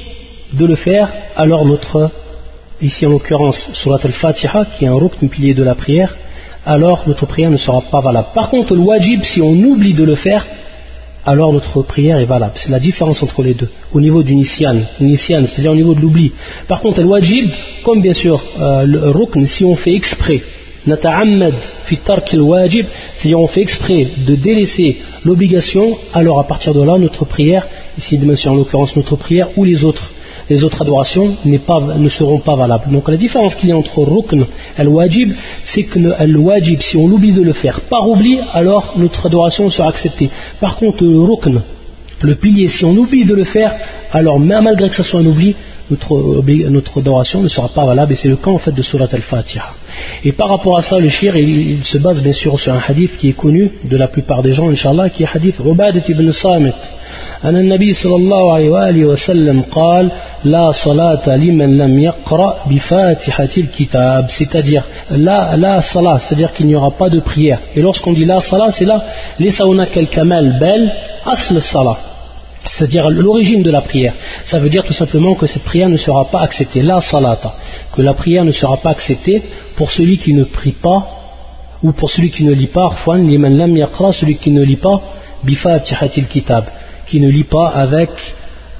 de 0.53 0.65
le 0.65 0.75
faire, 0.75 1.11
alors 1.35 1.65
notre, 1.65 2.11
ici 2.81 3.05
en 3.05 3.09
l'occurrence 3.09 3.69
surat 3.73 3.99
al-Fatiha, 4.03 4.65
qui 4.77 4.85
est 4.85 4.87
un 4.87 4.95
rukn, 4.95 5.27
pilier 5.27 5.53
de 5.53 5.63
la 5.63 5.75
prière, 5.75 6.15
alors 6.65 7.03
notre 7.07 7.25
prière 7.25 7.51
ne 7.51 7.57
sera 7.57 7.81
pas 7.81 8.01
valable. 8.01 8.27
Par 8.33 8.49
contre 8.49 8.73
le 8.75 8.81
wajib, 8.81 9.23
si 9.23 9.41
on 9.41 9.53
oublie 9.53 9.93
de 9.93 10.03
le 10.03 10.15
faire, 10.15 10.45
alors 11.25 11.53
notre 11.53 11.81
prière 11.81 12.19
est 12.19 12.25
valable. 12.25 12.53
C'est 12.55 12.69
la 12.69 12.79
différence 12.79 13.23
entre 13.23 13.41
les 13.41 13.53
deux, 13.53 13.69
au 13.93 14.01
niveau 14.01 14.23
du 14.23 14.35
nisyan, 14.35 14.75
c'est-à-dire 14.99 15.71
au 15.71 15.75
niveau 15.75 15.95
de 15.95 16.01
l'oubli. 16.01 16.31
Par 16.67 16.81
contre, 16.81 17.01
le 17.01 17.07
wajib, 17.07 17.49
comme 17.83 18.01
bien 18.01 18.13
sûr 18.13 18.43
euh, 18.59 18.83
le 18.83 19.09
rukn, 19.09 19.45
si 19.45 19.65
on 19.65 19.75
fait 19.75 19.93
exprès 19.93 20.41
wajib 22.41 22.85
si 23.15 23.33
on 23.35 23.47
fait 23.47 23.61
exprès 23.61 24.07
de 24.27 24.35
délaisser 24.35 24.97
l'obligation 25.23 25.97
alors 26.13 26.39
à 26.39 26.43
partir 26.43 26.73
de 26.73 26.83
là 26.83 26.97
notre 26.97 27.25
prière 27.25 27.67
ici 27.97 28.19
en 28.47 28.55
l'occurrence 28.55 28.95
notre 28.95 29.15
prière 29.15 29.49
ou 29.57 29.63
les 29.63 29.83
autres 29.83 30.11
les 30.49 30.63
autres 30.63 30.81
adorations 30.81 31.35
ne 31.45 32.09
seront 32.09 32.39
pas 32.39 32.55
valables. 32.55 32.91
Donc 32.91 33.09
la 33.09 33.17
différence 33.17 33.55
qu'il 33.55 33.69
y 33.69 33.71
a 33.71 33.77
entre 33.77 34.03
rukn 34.03 34.41
et 34.41 34.81
al-wajib, 34.81 35.31
c'est 35.63 35.83
que 35.83 35.99
le 35.99 36.39
wajib, 36.39 36.81
si 36.81 36.97
on 36.97 37.07
l'oublie 37.07 37.31
de 37.33 37.41
le 37.41 37.53
faire 37.53 37.81
par 37.81 38.07
oubli, 38.07 38.39
alors 38.53 38.93
notre 38.97 39.25
adoration 39.25 39.69
sera 39.69 39.89
acceptée. 39.89 40.29
Par 40.59 40.77
contre, 40.77 41.03
le 41.03 41.19
rukn, 41.19 41.61
le 42.21 42.35
pilier, 42.35 42.67
si 42.67 42.85
on 42.85 42.95
oublie 42.95 43.25
de 43.25 43.33
le 43.33 43.43
faire, 43.43 43.73
alors 44.11 44.39
même 44.39 44.63
malgré 44.63 44.89
que 44.89 44.95
ce 44.95 45.03
soit 45.03 45.19
un 45.19 45.25
oubli, 45.25 45.55
notre, 45.89 46.99
adoration 46.99 47.41
ne 47.43 47.47
sera 47.47 47.69
pas 47.69 47.85
valable 47.85 48.13
et 48.13 48.15
c'est 48.15 48.27
le 48.27 48.37
cas 48.37 48.49
en 48.49 48.57
fait 48.57 48.71
de 48.71 48.81
Surat 48.81 49.07
al-Fatiha. 49.11 49.73
Et 50.23 50.31
par 50.31 50.49
rapport 50.49 50.77
à 50.77 50.81
ça, 50.81 50.99
le 50.99 51.09
shir, 51.09 51.35
il, 51.37 51.83
se 51.83 51.97
base 51.99 52.21
bien 52.21 52.33
sûr 52.33 52.59
sur 52.59 52.73
un 52.73 52.81
hadith 52.85 53.17
qui 53.17 53.29
est 53.29 53.33
connu 53.33 53.69
de 53.83 53.97
la 53.97 54.07
plupart 54.07 54.41
des 54.41 54.51
gens, 54.51 54.69
Inch'Allah, 54.69 55.09
qui 55.09 55.23
est 55.23 55.27
hadith 55.31 55.57
Ubadat 55.59 56.01
ibn 56.07 56.31
Samit. 56.31 56.73
أن 57.44 57.56
النبي 57.56 57.94
صلى 57.94 58.16
الله 58.16 58.52
عليه 58.52 58.70
وآله 58.70 59.04
وسلم 59.04 59.62
قال 59.62 60.10
لا 60.44 60.72
صلاة 60.72 61.36
لمن 61.36 61.78
لم 61.78 62.00
يقرأ 62.00 62.56
بفاتحة 62.70 63.48
الكتاب 63.58 64.30
c'est-à-dire 64.30 64.84
la, 65.10 65.56
la 65.56 65.82
salat 65.82 66.18
c'est-à-dire 66.18 66.52
qu'il 66.52 66.66
n'y 66.66 66.74
aura 66.74 66.90
pas 66.90 67.08
de 67.08 67.20
prière 67.20 67.58
et 67.74 67.82
lorsqu'on 67.82 68.12
dit 68.12 68.24
la 68.24 68.40
salat 68.40 68.70
c'est 68.72 68.84
là 68.84 69.02
ليس 69.40 69.62
هناك 69.62 69.98
الكمال 69.98 70.58
بل 70.60 70.90
أصل 71.26 71.56
الصلاة 71.56 71.96
c'est-à-dire 72.66 73.10
l'origine 73.10 73.62
de 73.62 73.70
la 73.70 73.80
prière. 73.80 74.14
Ça 74.44 74.58
veut 74.58 74.68
dire 74.68 74.84
tout 74.84 74.92
simplement 74.92 75.34
que 75.34 75.46
cette 75.46 75.62
prière 75.62 75.88
ne 75.88 75.96
sera 75.96 76.26
pas 76.26 76.40
acceptée. 76.40 76.82
La 76.82 77.00
salata, 77.00 77.54
que 77.94 78.02
la 78.02 78.14
prière 78.14 78.44
ne 78.44 78.52
sera 78.52 78.76
pas 78.76 78.90
acceptée 78.90 79.42
pour 79.76 79.90
celui 79.90 80.18
qui 80.18 80.34
ne 80.34 80.44
prie 80.44 80.72
pas 80.72 81.00
ou 81.82 81.92
pour 81.92 82.10
celui 82.10 82.30
qui 82.30 82.44
ne 82.44 82.52
lit 82.52 82.66
pas, 82.66 82.92
celui 83.06 84.36
qui 84.36 84.50
ne 84.50 84.62
lit 84.62 84.76
pas, 84.76 85.00
kitab, 86.28 86.64
qui 87.07 87.19
ne 87.19 87.29
lit 87.29 87.43
pas 87.43 87.69
avec 87.69 88.09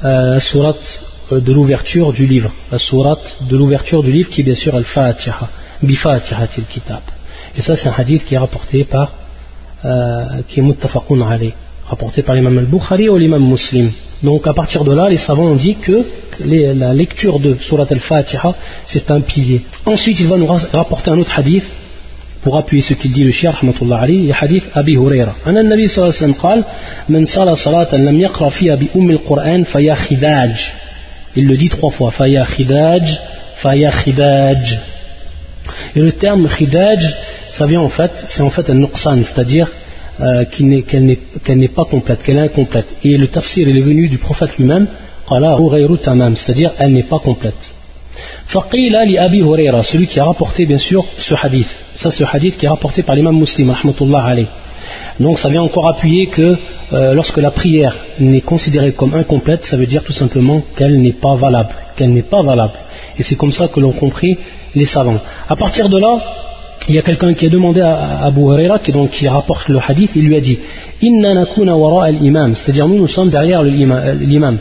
euh, 0.04 0.34
la 0.34 0.40
sourate 0.40 1.02
euh, 1.32 1.40
de 1.40 1.54
l'ouverture 1.54 2.12
du 2.12 2.26
livre, 2.26 2.52
la 2.72 2.80
sourate 2.80 3.38
de 3.50 3.56
l'ouverture 3.58 4.04
du 4.04 4.12
livre 4.12 4.30
qui 4.30 4.42
est 4.42 4.44
bien 4.44 4.56
sûr 4.56 4.76
al-Fatiha, 4.76 5.50
kitab. 6.70 7.02
Et 7.58 7.62
ça 7.62 7.76
c'est 7.76 7.90
un 7.90 7.94
hadith 7.98 8.26
qui 8.26 8.36
est 8.36 8.38
rapporté 8.38 8.84
par, 8.84 9.14
euh, 9.86 10.42
qui 10.48 10.60
est 10.60 10.64
muttafaqun 10.64 11.18
rapporté 11.88 12.24
par 12.24 12.36
l'imam 12.36 12.58
al-Bukhari 12.58 13.10
ou 13.10 13.18
l'imam 13.18 13.44
muslim. 13.48 13.92
Donc 14.24 14.48
à 14.48 14.54
partir 14.54 14.84
de 14.84 14.94
là, 14.94 15.10
les 15.10 15.18
savants 15.18 15.46
ont 15.46 15.56
dit 15.56 15.76
que 15.76 16.04
la 16.40 16.94
lecture 16.94 17.40
de 17.40 17.56
Surat 17.56 17.86
al-Fatiha, 17.90 18.56
c'est 18.86 19.12
un 19.12 19.22
pilier. 19.22 19.62
Ensuite, 19.86 20.20
il 20.20 20.28
va 20.28 20.38
nous 20.38 20.48
rapporter 20.48 21.12
un 21.12 21.20
autre 21.20 21.38
hadith 21.38 21.66
pour 22.45 22.57
appuyer 22.57 22.83
ce 22.83 22.95
qu'il 22.95 23.12
dit 23.12 23.25
le 23.25 23.33
shir, 23.33 23.53
rahmatullah 23.53 23.99
ali, 23.99 24.27
le 24.27 24.33
hadith 24.33 24.64
Abi 24.75 24.95
Huraira. 24.95 25.35
أن 25.47 25.59
النبي 25.59 25.88
صلى 25.88 26.05
الله 26.05 26.16
عليه 26.16 26.25
وسلم 26.25 26.33
قال 26.33 26.64
من 27.09 27.27
صلى 27.27 27.57
صلاة 27.57 27.95
لم 27.95 28.21
يقرأ 28.21 28.49
فيها 28.49 28.75
بأم 28.75 29.11
القرآن 29.11 29.62
فيا 29.62 29.95
خداج 29.95 30.73
Il 31.37 31.47
le 31.47 31.57
dit 31.57 31.69
trois 31.69 31.90
fois. 31.90 32.11
فيا 32.11 32.45
خداج 32.45 33.19
فيا 33.62 33.90
خداج 33.90 34.79
Et 35.95 36.01
le 36.01 36.12
terme 36.12 36.49
khidaj, 36.49 37.16
ça 37.51 37.66
vient 37.66 37.81
en 37.81 37.88
fait, 37.88 38.11
c'est 38.29 38.43
en 38.43 38.51
fait 38.51 38.69
un 38.71 38.75
nuqsan, 38.75 39.23
c'est-à-dire 39.25 39.69
euh, 40.21 40.45
qu'elle 40.45 41.59
n'est 41.59 41.69
pas 41.69 41.85
complète, 41.85 42.23
qu'elle 42.23 42.37
est 42.37 42.40
incomplète. 42.40 42.88
Et 43.05 43.16
le 43.16 43.29
tafsir 43.29 43.69
il 43.69 43.77
est 43.77 43.83
venu 43.83 44.09
du 44.09 44.19
prophète 44.19 44.57
lui-même, 44.59 44.87
c'est-à-dire 45.29 46.73
elle 46.79 46.93
n'est 46.93 47.05
pas 47.05 47.19
complète. 47.19 47.75
Faqila 48.47 49.05
li 49.05 49.16
Abi 49.19 49.38
Huraira, 49.38 49.83
celui 49.83 50.07
qui 50.07 50.19
a 50.21 50.25
rapporté 50.25 50.66
bien 50.66 50.77
sûr 50.77 51.05
ce 51.19 51.35
hadith. 51.35 51.69
Ça 51.96 52.12
c'est 52.12 52.22
le 52.24 52.30
hadith 52.32 52.58
qui 52.58 52.66
est 52.66 52.70
rapporté 52.70 53.04
par 53.04 53.16
l'imam 53.16 53.38
muslim, 53.38 53.70
rahmatullah 53.70 54.24
alayh. 54.24 54.48
Donc 55.20 55.40
ça 55.40 55.50
vient 55.50 55.62
encore 55.62 55.88
appuyer 55.88 56.28
que 56.28 56.56
euh, 56.94 57.14
lorsque 57.14 57.38
la 57.38 57.52
prière 57.52 57.96
n'est 58.20 58.42
considérée 58.42 58.94
comme 58.94 59.14
incomplète, 59.16 59.64
ça 59.64 59.78
veut 59.78 59.86
dire 59.86 60.04
tout 60.04 60.12
simplement 60.12 60.62
qu'elle 60.78 61.02
n'est 61.02 61.14
pas 61.14 61.36
valable, 61.36 61.70
qu'elle 61.96 62.12
n'est 62.12 62.22
pas 62.22 62.42
valable. 62.42 62.74
Et 63.18 63.24
c'est 63.24 63.36
comme 63.36 63.52
ça 63.52 63.68
que 63.68 63.80
l'ont 63.80 63.94
compris 63.94 64.38
les 64.76 64.86
savants. 64.86 65.20
À 65.48 65.56
partir 65.56 65.88
de 65.88 65.98
là, 65.98 66.20
il 66.88 66.96
y 66.96 67.00
a 67.00 67.02
quelqu'un 67.02 67.34
qui 67.34 67.48
a 67.48 67.50
demandé 67.50 67.82
à 67.82 68.26
Abu 68.26 68.42
Huraira, 68.42 68.80
qui, 68.80 68.92
donc, 68.92 69.10
qui 69.12 69.28
rapporte 69.28 69.70
le 69.70 69.80
hadith, 69.80 70.12
il 70.16 70.28
lui 70.28 70.36
a 70.36 70.42
dit 70.42 70.60
Inna 71.02 71.34
nakuna 71.34 71.76
wara 71.76 72.06
al-imam, 72.06 72.54
c'est-à-dire 72.54 72.88
nous, 72.88 72.98
nous 72.98 73.08
sommes 73.08 73.30
derrière 73.30 73.64
l'imam. 73.64 74.60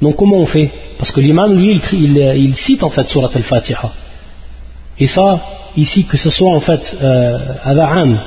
Donc 0.00 0.16
comment 0.16 0.36
on 0.36 0.46
fait? 0.46 0.70
Parce 0.98 1.10
que 1.10 1.20
l'imam, 1.20 1.56
lui, 1.56 1.80
il, 1.92 2.18
il, 2.36 2.54
cite 2.54 2.82
en 2.82 2.90
fait 2.90 3.06
surat 3.06 3.30
al-Fatiha. 3.34 3.90
Et 4.98 5.06
ça, 5.06 5.40
ici, 5.76 6.04
que 6.04 6.16
ce 6.16 6.30
soit 6.30 6.50
en 6.50 6.60
fait 6.60 6.96
euh, 7.02 7.38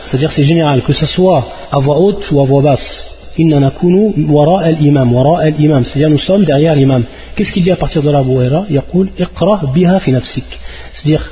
c'est-à-dire 0.02 0.32
c'est 0.32 0.44
général, 0.44 0.82
que 0.82 0.94
ce 0.94 1.06
soit 1.06 1.46
à 1.72 1.80
voix 1.80 2.00
haute 2.00 2.30
ou 2.32 2.42
à 2.42 2.46
voix 2.46 2.62
basse. 2.62 3.12
C'est-à-dire 3.38 6.10
nous 6.10 6.18
sommes 6.18 6.46
derrière 6.46 6.74
l'imam. 6.74 7.04
Qu'est-ce 7.36 7.52
qu'il 7.52 7.64
dit 7.64 7.72
à 7.72 7.76
partir 7.76 8.02
de 8.02 8.10
la 8.10 8.22
biha 9.74 10.00
fi 10.00 10.12
nafsik. 10.12 10.46
C'est-à-dire, 10.94 11.30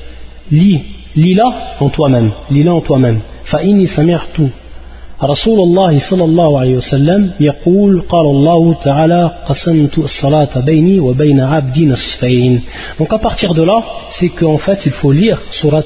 lis 0.51 0.81
lis-la 1.15 1.75
en 1.79 1.89
toi-même, 1.89 2.31
lis-la 2.49 2.73
en 2.73 2.81
toi-même. 2.81 3.21
رسول 5.25 5.59
الله 5.59 5.99
صلى 5.99 6.23
الله 6.23 6.59
عليه 6.59 6.75
وسلم 6.75 7.31
يقول 7.39 8.01
قال 8.01 8.25
الله 8.25 8.73
تعالى 8.73 9.31
قسمت 9.49 9.97
الصلاة 9.97 10.59
بيني 10.65 10.99
وبين 10.99 11.39
عبدي 11.41 11.85
نصفين 11.85 12.61
donc 12.99 13.13
à 13.13 13.19
partir 13.19 13.53
de 13.53 13.63
là 13.63 13.83
c'est 14.11 14.29
qu'en 14.29 14.57
fait 14.57 14.79
il 14.85 14.91
faut 14.91 15.11
lire 15.11 15.41
surat 15.51 15.83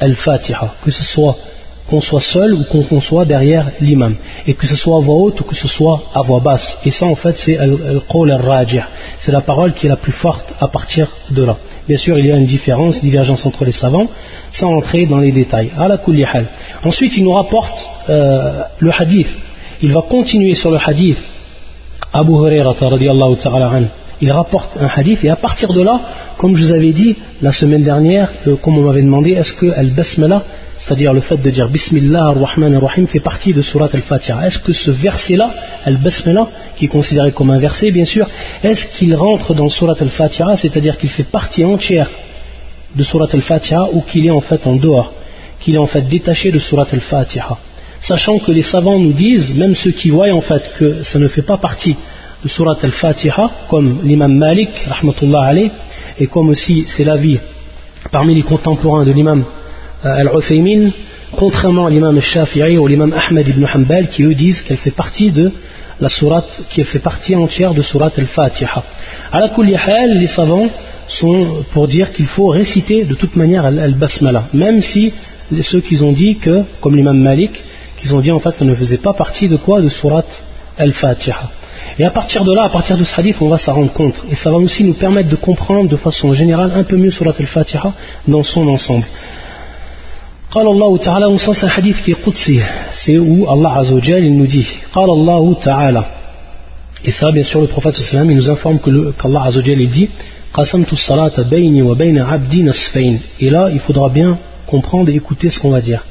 al-Fatiha 0.00 0.74
que 0.84 0.90
ce 0.90 1.04
soit 1.04 1.36
qu'on 1.88 2.00
soit 2.00 2.20
seul 2.20 2.54
ou 2.54 2.64
qu'on 2.64 3.00
soit 3.00 3.24
derrière 3.24 3.70
l'imam. 3.80 4.14
Et 4.46 4.54
que 4.54 4.66
ce 4.66 4.76
soit 4.76 4.98
à 4.98 5.00
voix 5.00 5.16
haute 5.16 5.40
ou 5.40 5.44
que 5.44 5.54
ce 5.54 5.68
soit 5.68 6.02
à 6.14 6.22
voix 6.22 6.40
basse. 6.40 6.78
Et 6.84 6.90
ça 6.90 7.06
en 7.06 7.14
fait 7.14 7.36
c'est 7.36 7.56
al-qawl 7.58 8.30
al-rajih 8.30 8.82
c'est 9.18 9.32
la 9.32 9.40
parole 9.40 9.72
qui 9.72 9.86
est 9.86 9.88
la 9.88 9.96
plus 9.96 10.12
forte 10.12 10.54
à 10.60 10.68
partir 10.68 11.08
de 11.30 11.44
là. 11.44 11.56
Bien 11.88 11.96
sûr 11.96 12.18
il 12.18 12.26
y 12.26 12.32
a 12.32 12.36
une 12.36 12.46
différence, 12.46 13.00
divergence 13.00 13.46
entre 13.46 13.64
les 13.64 13.72
savants 13.72 14.08
sans 14.52 14.74
entrer 14.74 15.06
dans 15.06 15.18
les 15.18 15.32
détails. 15.32 15.70
Ensuite, 16.84 17.16
il 17.16 17.24
nous 17.24 17.32
rapporte 17.32 17.88
euh, 18.08 18.62
le 18.78 18.90
hadith. 18.90 19.28
Il 19.82 19.92
va 19.92 20.02
continuer 20.02 20.54
sur 20.54 20.70
le 20.70 20.78
hadith. 20.84 21.18
Abu 22.12 22.32
Hurairah 22.32 22.74
il 24.20 24.32
rapporte 24.32 24.76
un 24.80 24.88
hadith. 24.88 25.22
Et 25.22 25.28
à 25.28 25.36
partir 25.36 25.72
de 25.72 25.80
là, 25.82 26.00
comme 26.38 26.56
je 26.56 26.64
vous 26.64 26.72
avais 26.72 26.92
dit 26.92 27.16
la 27.40 27.52
semaine 27.52 27.84
dernière, 27.84 28.32
euh, 28.46 28.56
comme 28.56 28.78
on 28.78 28.82
m'avait 28.82 29.02
demandé, 29.02 29.30
est-ce 29.32 29.52
que 29.52 29.66
al-basmala, 29.70 30.42
c'est-à-dire 30.88 31.12
le 31.12 31.20
fait 31.20 31.36
de 31.36 31.50
dire 31.50 31.68
Bismillah 31.68 32.28
ar-Rahman 32.28 32.74
ar-Rahim, 32.76 33.06
fait 33.06 33.20
partie 33.20 33.52
de 33.52 33.60
Surat 33.60 33.90
al-Fatiha 33.92 34.46
Est-ce 34.46 34.58
que 34.58 34.72
ce 34.72 34.90
verset-là, 34.90 35.50
al-basmala, 35.84 36.48
qui 36.76 36.86
est 36.86 36.88
considéré 36.88 37.30
comme 37.30 37.50
un 37.50 37.58
verset, 37.58 37.90
bien 37.90 38.06
sûr, 38.06 38.26
est-ce 38.62 38.86
qu'il 38.96 39.14
rentre 39.14 39.52
dans 39.52 39.68
Surat 39.68 39.96
al-Fatiha, 40.00 40.56
c'est-à-dire 40.56 40.96
qu'il 40.96 41.10
fait 41.10 41.24
partie 41.24 41.62
entière 41.62 42.08
de 42.96 43.02
Surat 43.02 43.28
al-Fatiha 43.30 43.88
ou 43.92 44.00
qu'il 44.00 44.24
est 44.26 44.30
en 44.30 44.40
fait 44.40 44.66
en 44.66 44.76
dehors, 44.76 45.12
qu'il 45.60 45.74
est 45.74 45.78
en 45.78 45.86
fait 45.86 46.08
détaché 46.08 46.50
de 46.50 46.58
Surat 46.58 46.86
al-Fatiha? 46.90 47.58
Sachant 48.00 48.38
que 48.38 48.50
les 48.50 48.62
savants 48.62 48.98
nous 48.98 49.12
disent, 49.12 49.52
même 49.54 49.74
ceux 49.74 49.90
qui 49.90 50.08
voient 50.08 50.32
en 50.32 50.40
fait 50.40 50.62
que 50.78 51.02
ça 51.02 51.18
ne 51.18 51.28
fait 51.28 51.42
pas 51.42 51.58
partie 51.58 51.96
de 52.42 52.48
Surat 52.48 52.78
al-Fatiha, 52.82 53.50
comme 53.68 54.00
l'imam 54.04 54.34
Malik, 54.34 54.70
rahmatullah 54.86 55.42
alayh, 55.42 55.70
et 56.18 56.28
comme 56.28 56.48
aussi 56.48 56.86
c'est 56.88 57.04
l'avis 57.04 57.38
parmi 58.10 58.34
les 58.34 58.42
contemporains 58.42 59.04
de 59.04 59.12
l'imam 59.12 59.44
al-Uthaymin, 60.02 60.90
contrairement 61.36 61.86
à 61.86 61.90
l'imam 61.90 62.16
al-Shafi'i 62.16 62.78
ou 62.78 62.86
l'imam 62.86 63.12
Ahmed 63.12 63.48
ibn 63.48 63.64
Hanbal, 63.72 64.08
qui 64.08 64.22
eux 64.22 64.34
disent 64.34 64.62
qu'elle 64.62 64.76
fait 64.76 64.90
partie 64.90 65.30
de 65.30 65.52
la 66.00 66.08
surat, 66.08 66.44
qui 66.70 66.84
fait 66.84 66.98
partie 66.98 67.34
entière 67.34 67.74
de 67.74 67.82
Surat 67.82 68.12
al-Fatiha. 68.16 68.82
À 69.32 69.40
la 69.40 70.06
les 70.06 70.26
savants 70.26 70.68
sont 71.08 71.64
pour 71.72 71.88
dire 71.88 72.12
qu'il 72.12 72.26
faut 72.26 72.48
réciter 72.48 73.04
de 73.04 73.14
toute 73.14 73.34
manière 73.36 73.64
al-basmala, 73.64 74.44
même 74.52 74.82
si 74.82 75.12
ceux 75.62 75.80
qui 75.80 76.00
ont 76.02 76.12
dit 76.12 76.36
que, 76.36 76.62
comme 76.80 76.94
l'imam 76.94 77.18
Malik, 77.18 77.52
qu'ils 77.96 78.14
ont 78.14 78.20
dit 78.20 78.30
en 78.30 78.38
fait 78.38 78.56
qu'elle 78.56 78.68
ne 78.68 78.74
faisait 78.74 78.98
pas 78.98 79.12
partie 79.12 79.48
de 79.48 79.56
quoi 79.56 79.80
De 79.80 79.88
surat 79.88 80.24
al-Fatiha. 80.78 81.50
Et 81.98 82.04
à 82.04 82.10
partir 82.10 82.44
de 82.44 82.52
là, 82.52 82.64
à 82.64 82.68
partir 82.68 82.96
de 82.96 83.02
ce 83.02 83.18
hadith, 83.18 83.36
on 83.40 83.48
va 83.48 83.58
s'en 83.58 83.72
rendre 83.72 83.92
compte. 83.92 84.22
Et 84.30 84.36
ça 84.36 84.50
va 84.50 84.58
aussi 84.58 84.84
nous 84.84 84.94
permettre 84.94 85.28
de 85.28 85.36
comprendre 85.36 85.88
de 85.88 85.96
façon 85.96 86.32
générale 86.32 86.70
un 86.74 86.84
peu 86.84 86.96
mieux 86.96 87.10
surat 87.10 87.34
al-Fatiha 87.36 87.92
dans 88.28 88.44
son 88.44 88.68
ensemble 88.68 89.04
قال 90.51 90.67
الله 90.67 90.97
تعالى 90.97 91.25
un 91.25 91.67
hadith 91.67 92.03
qui 92.03 92.11
est 92.11 92.61
c'est 92.93 93.17
où 93.17 93.47
Allah 93.49 93.79
Azzawajal 93.79 94.23
il 94.23 94.37
nous 94.37 94.47
dit 94.47 94.67
قال 94.93 95.09
الله 95.09 95.55
تعالى 95.61 96.03
et 97.05 97.11
ça 97.11 97.31
bien 97.31 97.43
sûr 97.43 97.61
le 97.61 97.67
prophète 97.67 97.95
sallam 97.95 98.29
il 98.29 98.37
nous 98.37 98.49
informe 98.49 98.79
que 98.79 99.11
qu'Allah 99.11 99.43
Azzawajal 99.45 99.81
il 99.81 99.89
dit 99.89 100.09
et 100.55 100.61
là, 103.49 103.69
il 103.73 103.79
faudra 103.79 104.09
bien 104.09 104.37
comprendre 104.67 105.09
et 105.09 105.15
écouter 105.15 105.49
ce 105.49 105.59
qu'on 105.59 105.71
va 105.71 105.81
dire. 105.81 106.03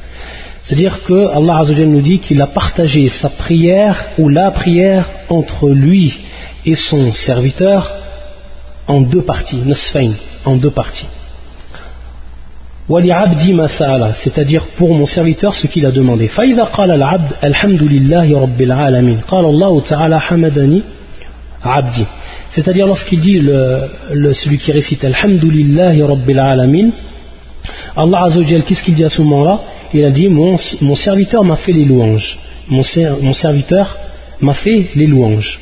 C'est-à-dire 0.62 1.04
que 1.04 1.28
Allah 1.28 1.62
nous 1.86 2.00
dit 2.00 2.18
qu'il 2.18 2.42
a 2.42 2.48
partagé 2.48 3.08
sa 3.08 3.28
prière 3.28 4.06
ou 4.18 4.28
la 4.28 4.50
prière 4.50 5.08
entre 5.28 5.68
lui 5.68 6.22
et 6.66 6.74
son 6.74 7.12
serviteur 7.12 7.88
en 8.88 9.00
deux 9.00 9.22
parties, 9.22 9.60
en 10.44 10.56
deux 10.56 10.70
parties. 10.70 11.06
c'est-à-dire 14.15 14.65
pour 14.77 14.93
mon 14.93 15.05
serviteur 15.05 15.53
ce 15.53 15.67
qu'il 15.67 15.85
a 15.85 15.91
demandé. 15.91 16.29
C'est-à-dire 22.49 22.87
lorsqu'il 22.87 23.19
dit 23.19 23.39
le, 23.41 24.33
celui 24.33 24.57
qui 24.57 24.71
récite 24.71 25.03
Alhamdulillahi 25.03 26.01
Rabbil 26.01 26.39
Alamin, 26.39 26.89
Allah 27.95 28.23
Azzawajal, 28.25 28.63
qu'est-ce 28.63 28.83
qu'il 28.83 28.95
dit 28.95 29.03
à 29.03 29.09
ce 29.09 29.21
moment-là? 29.21 29.59
Il 29.93 30.05
a 30.05 30.09
dit 30.09 30.29
mon, 30.29 30.55
mon 30.81 30.95
serviteur 30.95 31.43
m'a 31.43 31.57
fait 31.57 31.73
les 31.73 31.83
louanges. 31.83 32.39
Mon, 32.69 32.83
mon 33.21 33.33
serviteur 33.33 33.97
m'a 34.39 34.53
fait 34.53 34.87
les 34.95 35.07
louanges. 35.07 35.59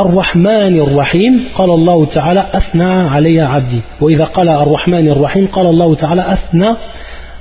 الرحمن 0.00 0.80
الرحيم. 0.80 1.44
قال 1.54 1.70
الله 1.70 2.06
تعالى 2.06 2.46
أثنى 2.52 2.84
علي 2.84 3.40
عبدي. 3.40 3.80
وإذا 4.00 4.24
قال 4.24 4.48
الرحمن 4.48 5.08
الرحيم 5.08 5.46
قال 5.46 5.66
الله 5.66 5.94
تعالى 5.94 6.32
أثنى 6.32 6.74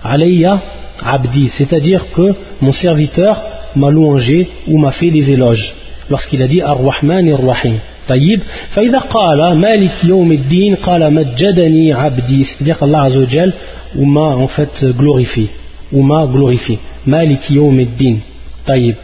علي 0.05 0.59
عبدي. 1.03 1.49
C'est-à-dire 1.49 2.01
que 2.15 2.33
mon 2.61 2.71
serviteur 2.71 3.41
m'a 3.75 3.89
louangé 3.89 4.47
ou 4.67 4.77
m'a 4.77 4.91
fait 4.91 5.11
des 5.11 5.31
éloges 5.31 5.73
lorsqu'il 6.09 6.41
a 6.41 6.47
dit 6.47 6.61
الرحمن 6.61 7.29
الرحيم. 7.29 7.79
طيب. 8.09 8.41
فإذا 8.69 8.99
قال 8.99 9.57
مالك 9.57 10.03
يوم 10.03 10.31
الدين؟ 10.31 10.75
قال 10.75 11.13
مجدني 11.13 11.93
عبدي. 11.93 12.45
C'est-à-dire 12.45 12.83
عز 12.83 13.17
وجل 13.17 13.53
وما 13.99 14.35
en 14.43 14.47
fait 14.47 14.85
glorifié. 14.97 15.49
Ou 15.93 16.03
glorifié. 16.27 16.77
مالك 17.07 17.51
يوم 17.51 17.79
الدين. 17.79 18.19
طيب. 18.67 18.95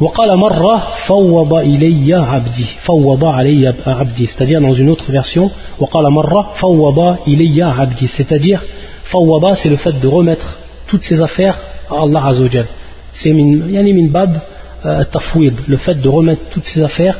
وقال 0.00 0.36
مرة 0.36 0.88
فوض 1.06 1.54
إلي 1.54 2.14
عبدي 2.14 2.64
فوض 2.82 3.24
علي 3.24 3.74
عبدي 3.86 4.26
c'est-à-dire 4.26 4.60
dans 4.60 4.74
une 4.74 4.90
autre 4.90 5.12
version 5.12 5.50
وقال 5.78 6.10
مرة 6.10 6.50
فوض 6.54 7.16
إلي 7.28 7.62
عبدي 7.62 8.06
c'est-à-dire 8.08 8.60
فوض 9.04 9.56
c'est 9.56 9.68
le 9.68 9.76
fait 9.76 10.00
de 10.00 10.08
remettre 10.08 10.58
toutes 10.86 11.04
ses 11.04 11.20
affaires 11.20 11.58
à 11.90 12.02
Allah 12.02 12.22
Azzawajal 12.26 12.66
c'est 13.12 13.32
min, 13.32 13.68
yani 13.70 13.92
min 13.92 14.08
bab 14.08 14.40
euh, 14.86 15.04
tafwid 15.04 15.54
le 15.68 15.76
fait 15.76 15.96
de 16.00 16.08
remettre 16.08 16.42
toutes 16.50 16.66
ses 16.66 16.82
affaires 16.82 17.18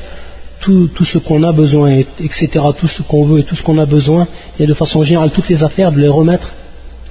tout, 0.61 1.05
ce 1.05 1.19
qu'on 1.19 1.43
a 1.43 1.53
besoin, 1.53 2.03
etc., 2.23 2.47
tout 2.79 2.87
ce 2.87 3.03
qu'on 3.03 3.25
veut 3.25 3.41
et 3.41 3.45
tout 3.45 3.57
ce 3.57 3.63
qu'on 3.63 3.79
a 3.79 3.87
besoin, 3.87 4.27
et 4.59 4.67
de 4.67 4.75
façon 4.75 5.03
générale 5.03 5.31
toutes 5.31 5.49
les 5.49 5.65
affaires, 5.65 5.91
de 5.91 6.01
les 6.01 6.09
remettre, 6.09 6.51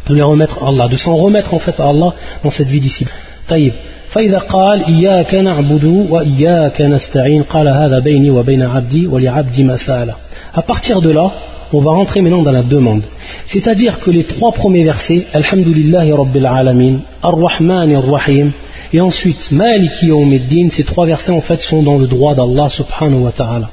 de 0.08 0.14
les 0.14 0.22
remettre 0.22 0.64
à 0.64 0.68
Allah, 0.68 0.88
de 0.88 0.98
s'en 0.98 1.16
remettre 1.16 1.54
en 1.56 1.60
fait 1.60 1.80
à 1.80 1.90
Allah 1.90 2.14
dans 2.44 2.52
cette 2.52 2.68
vie 2.68 2.80
d'ici. 2.80 3.06
طيب 3.50 3.74
فإذا 4.14 4.38
قال 4.38 4.86
إياك 4.86 5.36
نعبد 5.36 5.84
وإياك 6.10 6.82
نستعين 6.82 7.44
قال 7.44 7.68
هذا 7.68 8.00
بيني 8.00 8.30
وبين 8.30 8.62
عبدي 8.62 9.08
ولعبدي 9.08 9.64
ما 9.64 9.78
سأل 9.78 10.14
À 10.56 10.64
partir 10.64 11.00
de 11.00 11.12
là, 11.12 11.32
on 11.72 11.80
va 11.80 11.92
rentrer 11.92 12.22
maintenant 12.22 12.42
dans 12.42 12.52
la 12.52 12.64
demande. 12.64 13.04
C'est-à-dire 13.46 14.00
que 14.00 14.10
les 14.10 14.24
trois 14.24 14.52
premiers 14.52 14.84
versets, 14.84 15.26
Alhamdulillahi 15.34 16.12
Rabbil 16.12 16.46
Alamin, 16.46 16.96
Ar-Rahman 17.22 17.96
Ar-Rahim, 17.96 18.52
et 18.92 19.00
ensuite, 19.00 19.52
Maliki 19.52 20.08
Yawmiddin, 20.08 20.70
ces 20.72 20.84
trois 20.84 21.06
versets 21.06 21.32
en 21.32 21.42
fait 21.42 21.62
sont 21.62 21.84
dans 21.84 22.00
le 22.00 22.08
droit 22.08 22.34
d'Allah 22.34 22.70
subhanahu 22.70 23.22
wa 23.22 23.32
ta'ala. 23.32 23.70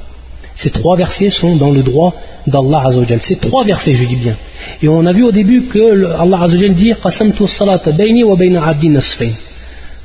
Ces 0.54 0.70
trois 0.70 0.96
versets 0.96 1.30
sont 1.30 1.56
dans 1.56 1.70
le 1.70 1.82
droit 1.82 2.12
d'Allah 2.46 2.82
Azzawajal. 2.86 3.20
Ces 3.22 3.36
trois 3.36 3.64
versets, 3.64 3.94
je 3.94 4.04
dis 4.04 4.16
bien. 4.16 4.36
Et 4.82 4.88
on 4.88 5.06
a 5.06 5.12
vu 5.12 5.22
au 5.24 5.32
début 5.32 5.62
que 5.62 6.12
Allah 6.20 6.42
Azzawajal 6.42 6.74
dit 6.74 6.92
Qasamtu 7.02 7.46
salata 7.46 7.92
bayni 7.92 8.24
wa 8.24 8.36
bayna 8.36 8.66
abdi 8.66 8.90
nasfain. 8.90 9.32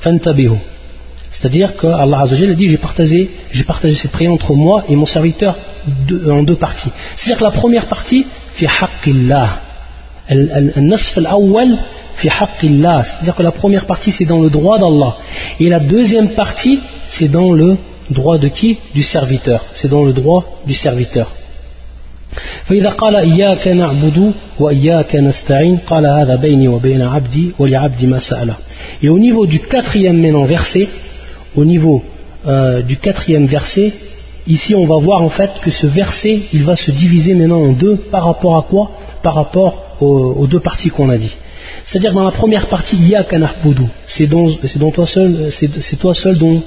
Fantabihu. 0.01 0.57
C'est-à-dire 1.31 1.75
que 1.77 1.87
Allah 1.87 2.21
Azzawajal 2.21 2.51
a 2.51 2.53
dit 2.55 2.67
J'ai 2.67 2.77
partagé, 2.77 3.29
j'ai 3.51 3.63
partagé 3.63 3.95
cette 3.95 4.11
prière 4.11 4.31
entre 4.31 4.53
moi 4.53 4.83
et 4.89 4.95
mon 4.95 5.05
serviteur 5.05 5.57
en 6.29 6.43
deux 6.43 6.57
parties. 6.57 6.91
C'est-à-dire 7.15 7.39
que 7.39 7.43
la 7.43 7.51
première 7.51 7.87
partie, 7.87 8.25
fi 8.53 8.67
haqqillah. 8.67 9.59
Al-nasf 10.29 11.17
al-awwal 11.17 11.77
fi 12.15 12.29
haqqillah. 12.29 13.03
C'est-à-dire 13.03 13.35
que 13.35 13.43
la 13.43 13.51
première 13.51 13.85
partie, 13.85 14.11
c'est 14.11 14.25
dans 14.25 14.41
le 14.41 14.49
droit 14.49 14.77
d'Allah. 14.77 15.17
Et 15.59 15.69
la 15.69 15.79
deuxième 15.79 16.29
partie, 16.31 16.79
c'est 17.07 17.29
dans 17.29 17.53
le 17.53 17.77
droit 18.09 18.37
de 18.37 18.49
qui 18.49 18.77
Du 18.93 19.03
serviteur. 19.03 19.65
C'est 19.73 19.87
dans 19.87 20.03
le 20.03 20.13
droit 20.13 20.59
du 20.65 20.73
serviteur. 20.73 21.27
فإذا 22.65 22.89
قال 22.89 23.15
إياك 23.15 23.67
نعبد 23.67 24.33
وإياك 24.59 25.15
نستعين 25.15 25.77
قال 25.77 26.05
هذا 26.05 26.35
بيني 26.35 26.67
وبين 26.67 27.01
عبدي 27.01 27.51
ولعبدي 27.59 28.07
ما 28.07 28.19
سأله 28.19 28.55
et 29.02 29.08
au 29.08 29.18
niveau 29.18 29.46
du 29.46 29.60
quatrième 29.60 30.20
maintenant 30.20 30.44
verset, 30.44 30.88
au 31.56 31.64
niveau 31.64 32.02
euh, 32.46 32.82
du 32.82 32.96
quatrième 32.96 33.46
verset, 33.46 33.92
ici 34.46 34.74
on 34.74 34.86
va 34.86 34.96
voir 34.96 35.22
en 35.22 35.28
fait 35.28 35.50
que 35.62 35.70
ce 35.70 35.86
verset 35.86 36.40
il 36.52 36.64
va 36.64 36.76
se 36.76 36.90
diviser 36.90 37.34
maintenant 37.34 37.62
en 37.62 37.72
deux 37.72 37.96
par 37.96 38.24
rapport 38.24 38.56
à 38.56 38.62
quoi? 38.62 38.90
Par 39.22 39.34
rapport 39.34 39.86
aux, 40.00 40.46
deux 40.46 40.60
parties 40.60 40.90
qu'on 40.90 41.08
a 41.08 41.18
dit. 41.18 41.34
C'est-à-dire 41.84 42.12
dans 42.12 42.24
la 42.24 42.30
première 42.30 42.66
partie, 42.68 42.96
Iyaka 42.96 43.38
na'budu, 43.38 43.84
c'est 44.06 44.28
toi 44.28 45.06
seul, 45.06 45.50
c'est 45.50 45.96
toi 45.98 46.14
seul 46.14 46.38
dont, 46.38 46.62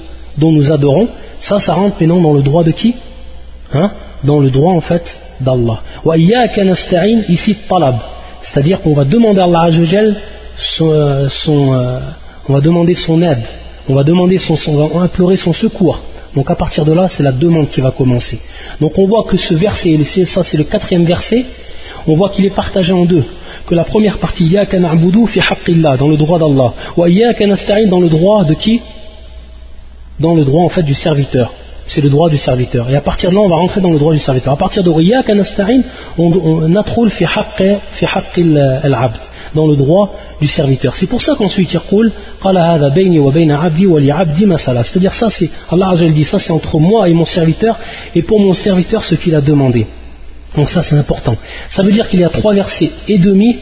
nous 0.52 0.72
adorons. 0.72 1.08
Ça, 1.38 1.58
ça 1.58 1.72
rentre 1.74 1.96
maintenant 2.00 2.20
dans 2.20 2.34
le 2.34 2.42
droit 2.42 2.64
de 2.64 2.70
qui? 2.70 2.94
Hein? 3.72 3.92
Dans 4.24 4.40
le 4.40 4.50
droit 4.50 4.74
en 4.74 4.80
fait 4.80 5.18
d'Allah. 5.40 5.80
Wa 6.04 6.16
ici 6.18 7.56
talab. 7.68 7.96
C'est-à-dire 8.42 8.80
qu'on 8.82 8.94
va 8.94 9.04
demander 9.04 9.40
à 9.40 9.44
Allah 9.44 9.70
euh, 10.80 11.28
euh, 11.48 12.00
on 12.48 12.52
va 12.52 12.60
demander 12.60 12.94
son 12.94 13.22
aide, 13.22 13.42
on 13.88 13.94
va 13.94 14.04
demander 14.04 14.38
son, 14.38 14.56
on 14.68 14.98
va 14.98 15.02
implorer 15.02 15.36
son 15.36 15.52
secours. 15.52 16.00
Donc 16.34 16.50
à 16.50 16.54
partir 16.54 16.84
de 16.84 16.92
là, 16.92 17.08
c'est 17.08 17.22
la 17.22 17.32
demande 17.32 17.70
qui 17.70 17.80
va 17.80 17.90
commencer. 17.90 18.38
Donc 18.80 18.98
on 18.98 19.06
voit 19.06 19.24
que 19.24 19.36
ce 19.36 19.54
verset, 19.54 19.98
ça 20.26 20.42
c'est 20.44 20.56
le 20.56 20.64
quatrième 20.64 21.04
verset, 21.04 21.44
on 22.06 22.14
voit 22.14 22.30
qu'il 22.30 22.44
est 22.46 22.54
partagé 22.54 22.92
en 22.92 23.04
deux. 23.04 23.24
Que 23.66 23.74
la 23.74 23.84
première 23.84 24.18
partie, 24.18 24.44
Yaka 24.44 24.78
na'budu 24.78 25.26
fi 25.26 25.40
haqqillah, 25.40 25.96
dans 25.96 26.08
le 26.08 26.16
droit 26.16 26.38
d'Allah. 26.38 26.74
Wa 26.96 27.08
Yaka 27.08 27.46
nasta'in, 27.46 27.88
dans 27.88 28.00
le 28.00 28.08
droit 28.08 28.44
de 28.44 28.54
qui? 28.54 28.80
Dans 30.18 30.34
le 30.34 30.44
droit 30.44 30.64
en 30.64 30.68
fait 30.68 30.82
du 30.82 30.94
serviteur 30.94 31.52
c'est 31.92 32.00
le 32.00 32.08
droit 32.08 32.30
du 32.30 32.38
serviteur. 32.38 32.88
Et 32.88 32.94
à 32.94 33.00
partir 33.00 33.30
de 33.30 33.34
là, 33.34 33.40
on 33.40 33.48
va 33.48 33.56
rentrer 33.56 33.80
dans 33.80 33.90
le 33.90 33.98
droit 33.98 34.12
du 34.12 34.20
serviteur. 34.20 34.52
À 34.52 34.56
partir 34.56 34.84
de 34.84 34.90
Riyak 34.90 35.28
Anasta'in, 35.28 35.82
on 36.18 36.68
natroul 36.68 37.10
fi 37.10 37.24
al-abd, 37.24 39.18
dans 39.54 39.66
le 39.66 39.76
droit 39.76 40.14
du 40.40 40.46
serviteur. 40.46 40.96
C'est 40.96 41.06
pour 41.06 41.22
ça 41.22 41.34
qu'ensuite 41.36 41.72
il 41.72 41.78
dit 41.80 41.86
C'est-à-dire 44.84 45.12
ça, 45.12 45.30
c'est, 45.30 45.50
Allah 45.70 45.94
dit, 45.96 46.24
ça 46.24 46.38
c'est 46.38 46.52
entre 46.52 46.78
moi 46.78 47.08
et 47.08 47.12
mon 47.12 47.24
serviteur, 47.24 47.78
et 48.14 48.22
pour 48.22 48.40
mon 48.40 48.52
serviteur 48.52 49.04
ce 49.04 49.14
qu'il 49.14 49.34
a 49.34 49.40
demandé. 49.40 49.86
Donc 50.56 50.68
ça 50.68 50.82
c'est 50.82 50.96
important. 50.96 51.36
Ça 51.68 51.82
veut 51.82 51.92
dire 51.92 52.08
qu'il 52.08 52.20
y 52.20 52.24
a 52.24 52.28
trois 52.28 52.54
versets 52.54 52.90
et 53.08 53.18
demi, 53.18 53.56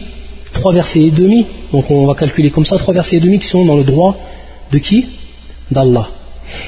trois 0.52 0.72
versets 0.72 1.00
et 1.00 1.10
demi, 1.10 1.46
donc 1.72 1.90
on 1.90 2.06
va 2.06 2.14
calculer 2.14 2.50
comme 2.50 2.64
ça, 2.64 2.78
trois 2.78 2.94
versets 2.94 3.16
et 3.16 3.20
demi 3.20 3.38
qui 3.38 3.48
sont 3.48 3.64
dans 3.64 3.76
le 3.76 3.84
droit 3.84 4.16
de 4.72 4.78
qui? 4.78 5.06
D'Allah. 5.70 6.08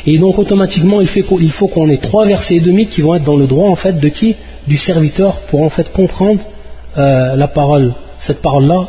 Et 0.06 0.18
donc 0.18 0.38
automatiquement, 0.38 1.00
il, 1.00 1.08
faut 1.08 1.68
qu'on 1.68 1.88
ait 1.88 1.96
trois 1.96 2.26
versets 2.26 2.56
et 2.56 2.60
demi 2.60 2.86
qui 2.86 3.00
vont 3.00 3.14
être 3.14 3.24
dans 3.24 3.36
le 3.36 3.46
droit 3.46 3.68
en 3.70 3.76
fait 3.76 3.98
de 3.98 4.08
qui? 4.08 4.36
Du 4.66 4.76
serviteur 4.76 5.40
pour 5.48 5.62
en 5.62 5.70
fait 5.70 5.90
comprendre 5.92 6.40
euh, 6.98 7.34
la 7.34 7.48
parole, 7.48 7.94
cette 8.18 8.42
parole-là. 8.42 8.88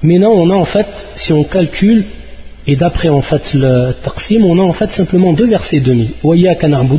Taïb. 0.00 0.10
Maintenant 0.10 0.32
on 0.32 0.50
a 0.50 0.54
en 0.54 0.64
fait, 0.64 0.86
si 1.14 1.32
on 1.32 1.44
calcule, 1.44 2.04
et 2.66 2.76
d'après 2.76 3.08
en 3.08 3.20
fait 3.20 3.54
le 3.54 3.92
taqsim, 4.02 4.42
on 4.44 4.58
a 4.58 4.62
en 4.62 4.72
fait 4.72 4.90
simplement 4.90 5.32
deux 5.32 5.46
versets 5.46 5.80
demi. 5.80 6.10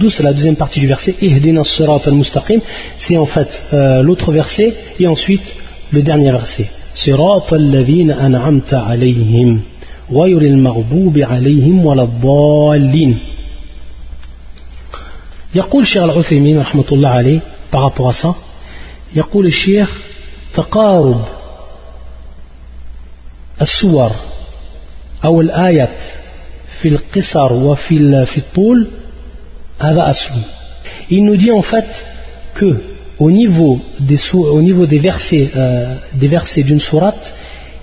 c'est 0.10 0.24
la 0.24 0.34
deuxième 0.34 0.56
partie 0.56 0.80
du 0.80 0.88
verset. 0.88 1.16
al-mustaqim, 1.22 2.60
c'est 2.98 3.18
en 3.18 3.26
fait 3.26 3.64
euh, 3.74 4.04
l'autre 4.04 4.32
verset, 4.32 4.74
et 5.00 5.08
ensuite 5.08 5.44
le 5.92 6.02
dernier 6.02 6.32
verset. 6.32 6.68
Sirat 6.94 7.46
al 7.52 7.86
an'amta 8.20 8.86
alayhim. 8.86 9.62
غير 10.12 10.42
المغضوب 10.42 11.18
عليهم 11.18 11.86
ولا 11.86 12.04
الضالين 12.04 13.18
يقول 15.56 15.84
الشيخ 15.84 16.04
العثيمين 16.04 16.60
رحمة 16.60 16.86
الله 16.92 17.10
عليه 17.10 17.40
par 17.72 17.82
rapport 17.82 18.10
à 18.10 18.14
ça 18.14 18.36
يقول 19.16 19.46
الشيخ 19.46 20.02
تقارب 20.54 21.22
السور 23.62 24.12
أو 25.26 25.42
الآيات 25.42 26.04
في 26.82 26.88
القصر 26.88 27.54
وفي 27.54 28.26
في 28.26 28.38
الطول 28.38 28.88
هذا 29.80 30.10
أصل 30.10 30.32
il 31.10 31.24
nous 31.24 31.38
dit 31.38 31.52
en 31.52 31.62
fait 31.62 32.06
que 32.56 32.82
au 33.20 33.32
niveau 33.32 33.80
des, 34.00 34.18
au 34.34 34.62
niveau 34.62 34.86
des 34.86 35.00
versets, 35.00 35.50
euh, 35.56 35.96
des 36.14 36.28
versets 36.28 36.64
d'une 36.64 36.80
sourate 36.80 37.34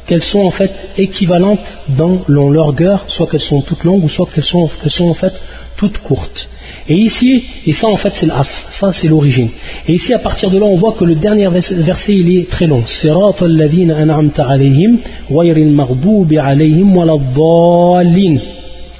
qu'elles 0.06 0.24
sont 0.24 0.40
en 0.40 0.50
fait 0.50 0.72
équivalentes 0.98 1.78
dans 1.88 2.22
leur 2.26 2.50
longueur, 2.50 3.04
soit 3.06 3.26
qu'elles 3.26 3.40
sont 3.40 3.62
toutes 3.62 3.84
longues 3.84 4.04
ou 4.04 4.08
soit 4.08 4.28
qu'elles 4.32 4.44
sont, 4.44 4.68
sont 4.88 5.08
en 5.08 5.14
fait 5.14 5.32
toutes 5.76 5.98
courtes. 5.98 6.48
Et 6.89 6.95
ici, 6.95 7.43
et 7.65 7.73
ça 7.73 7.87
en 7.87 7.97
fait 7.97 8.11
c'est 8.13 8.25
l'as, 8.25 8.63
ça 8.69 8.93
c'est 8.93 9.07
l'origine. 9.07 9.49
Et 9.87 9.93
ici 9.93 10.13
à 10.13 10.19
partir 10.19 10.49
de 10.49 10.57
là 10.57 10.65
on 10.65 10.77
voit 10.77 10.93
que 10.93 11.03
le 11.03 11.15
dernier 11.15 11.47
verset 11.49 12.15
il 12.15 12.37
est 12.37 12.49
très 12.49 12.67
long. 12.67 12.83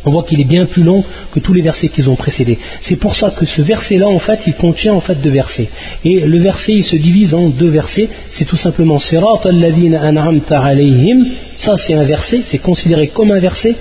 On 0.07 0.11
voit 0.11 0.23
qu'il 0.23 0.39
est 0.39 0.45
bien 0.45 0.65
plus 0.65 0.83
long 0.83 1.03
que 1.33 1.39
tous 1.39 1.53
les 1.53 1.61
versets 1.61 1.89
qu'ils 1.89 2.09
ont 2.09 2.15
précédés. 2.15 2.57
C'est 2.79 2.95
pour 2.95 3.13
ça 3.13 3.29
que 3.29 3.45
ce 3.45 3.61
verset-là, 3.61 4.07
en 4.07 4.19
fait, 4.19 4.39
il 4.47 4.53
contient 4.53 4.93
en 4.93 5.01
fait 5.01 5.15
deux 5.15 5.29
versets. 5.29 5.67
Et 6.05 6.21
le 6.21 6.39
verset, 6.39 6.71
il 6.75 6.85
se 6.85 6.95
divise 6.95 7.33
en 7.33 7.49
deux 7.49 7.67
versets. 7.67 8.07
C'est 8.31 8.45
tout 8.45 8.55
simplement 8.55 8.99
Sirat 8.99 9.41
an'amta 9.45 10.61
alayhim. 10.61 11.25
Ça, 11.57 11.75
c'est 11.75 11.93
un 11.93 12.05
verset, 12.05 12.39
c'est 12.45 12.59
considéré 12.59 13.07
comme 13.07 13.31
un 13.31 13.39
verset. 13.39 13.75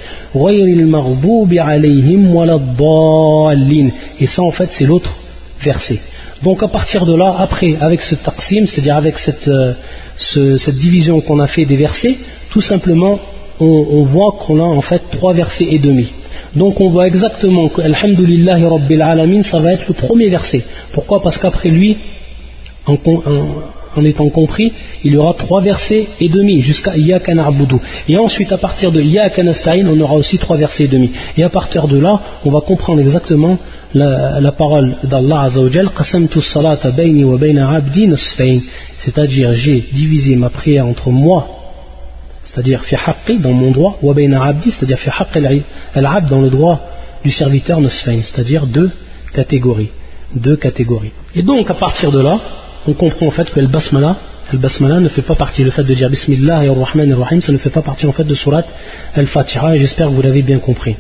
Et 4.20 4.26
ça, 4.26 4.42
en 4.42 4.50
fait, 4.50 4.68
c'est 4.72 4.84
l'autre 4.84 5.14
verset. 5.62 6.00
Donc 6.42 6.62
à 6.64 6.68
partir 6.68 7.06
de 7.06 7.14
là, 7.14 7.36
après, 7.38 7.76
avec 7.80 8.02
ce 8.02 8.16
taqsim, 8.16 8.66
c'est-à-dire 8.66 8.96
avec 8.96 9.18
cette, 9.18 9.48
euh, 9.48 9.74
cette 10.16 10.76
division 10.76 11.20
qu'on 11.20 11.38
a 11.38 11.46
fait 11.46 11.64
des 11.64 11.76
versets, 11.76 12.16
tout 12.50 12.60
simplement, 12.60 13.20
on, 13.61 14.03
voit 14.05 14.33
qu'on 14.33 14.61
a 14.61 14.64
en 14.64 14.81
fait 14.81 15.03
trois 15.11 15.33
versets 15.33 15.66
et 15.71 15.79
demi. 15.79 16.12
Donc 16.55 16.81
on 16.81 16.88
voit 16.88 17.07
exactement 17.07 17.69
que 17.69 17.81
Alhamdulillahi 17.83 18.64
Rabbil 18.64 19.03
Alamin, 19.03 19.42
ça 19.42 19.59
va 19.59 19.73
être 19.73 19.88
le 19.88 19.95
premier 19.95 20.29
verset. 20.29 20.62
Pourquoi? 20.92 21.21
Parce 21.21 21.38
qu'après 21.38 21.69
lui, 21.69 21.97
en, 22.87 24.05
étant 24.05 24.29
compris, 24.29 24.73
il 25.05 25.12
y 25.12 25.16
aura 25.16 25.35
trois 25.35 25.61
versets 25.61 26.07
et 26.21 26.29
demi 26.29 26.61
jusqu'à 26.61 26.97
Iyaka 26.97 27.35
na'budu. 27.35 27.77
Et 28.09 28.16
ensuite, 28.16 28.53
à 28.53 28.59
partir 28.59 28.92
de 28.92 29.01
Iyaka 29.01 29.42
nasta'in, 29.42 29.87
on 29.87 29.99
aura 30.01 30.14
aussi 30.14 30.38
trois 30.38 30.57
versets 30.57 30.85
et 30.85 30.88
demi. 30.88 31.11
Et 31.37 31.42
à 31.42 31.49
partir 31.49 31.88
de 31.88 31.99
là, 31.99 32.21
on 32.45 32.51
va 32.51 32.61
comprendre 32.61 33.01
exactement 33.01 33.59
la, 33.95 34.53
parole 34.53 34.97
d'Allah 35.05 35.42
Azzawajal 35.42 35.90
Qasamtu 35.90 36.40
salata 36.42 36.90
bayni 36.90 37.25
wa 37.25 37.38
C'est-à-dire, 38.99 39.55
j'ai 39.55 39.85
divisé 39.92 40.37
ma 40.37 40.51
prière 40.51 40.87
entre 40.87 41.11
moi 41.11 41.65
c'est-à-dire 42.57 42.83
fi 42.85 42.97
dans 43.38 43.53
mon 43.53 43.71
droit, 43.71 43.99
wa 44.01 44.14
abdi, 44.42 44.71
c'est-à-dire 44.71 44.99
fi 44.99 45.11
al-abd 45.95 46.31
dans 46.31 46.40
le 46.40 46.49
droit 46.49 46.81
du 47.23 47.31
serviteur 47.31 47.83
nosfain, 47.83 48.23
c'est-à-dire 48.23 48.66
deux 48.66 48.90
catégories. 49.35 49.90
Deux 50.35 50.57
catégories. 50.57 51.12
Et 51.35 51.42
donc 51.42 51.69
à 51.69 51.75
partir 51.75 52.11
de 52.11 52.21
là, 52.21 52.40
on 52.87 52.95
comprend 52.95 53.27
en 53.27 53.31
fait 53.31 53.51
que 53.51 53.61
le 53.61 53.66
basmala, 53.66 54.16
ne 55.01 55.09
fait 55.09 55.21
pas 55.21 55.35
partie, 55.35 55.64
le 55.64 55.71
fait 55.71 55.85
de 55.85 55.92
dire 55.92 56.09
Bismillah 56.09 56.64
et 56.64 56.71
Rahman 56.71 57.12
Rahim, 57.12 57.42
ça 57.42 57.53
ne 57.53 57.59
fait 57.59 57.69
pas 57.69 57.83
partie 57.83 58.07
en 58.07 58.12
fait 58.12 58.25
de 58.25 58.35
surat 58.35 58.64
al-Fatiha, 59.14 59.77
et 59.77 59.79
j'espère 59.79 60.07
que 60.07 60.12
vous 60.12 60.23
l'avez 60.23 60.40
bien 60.40 60.59
compris. 60.59 60.97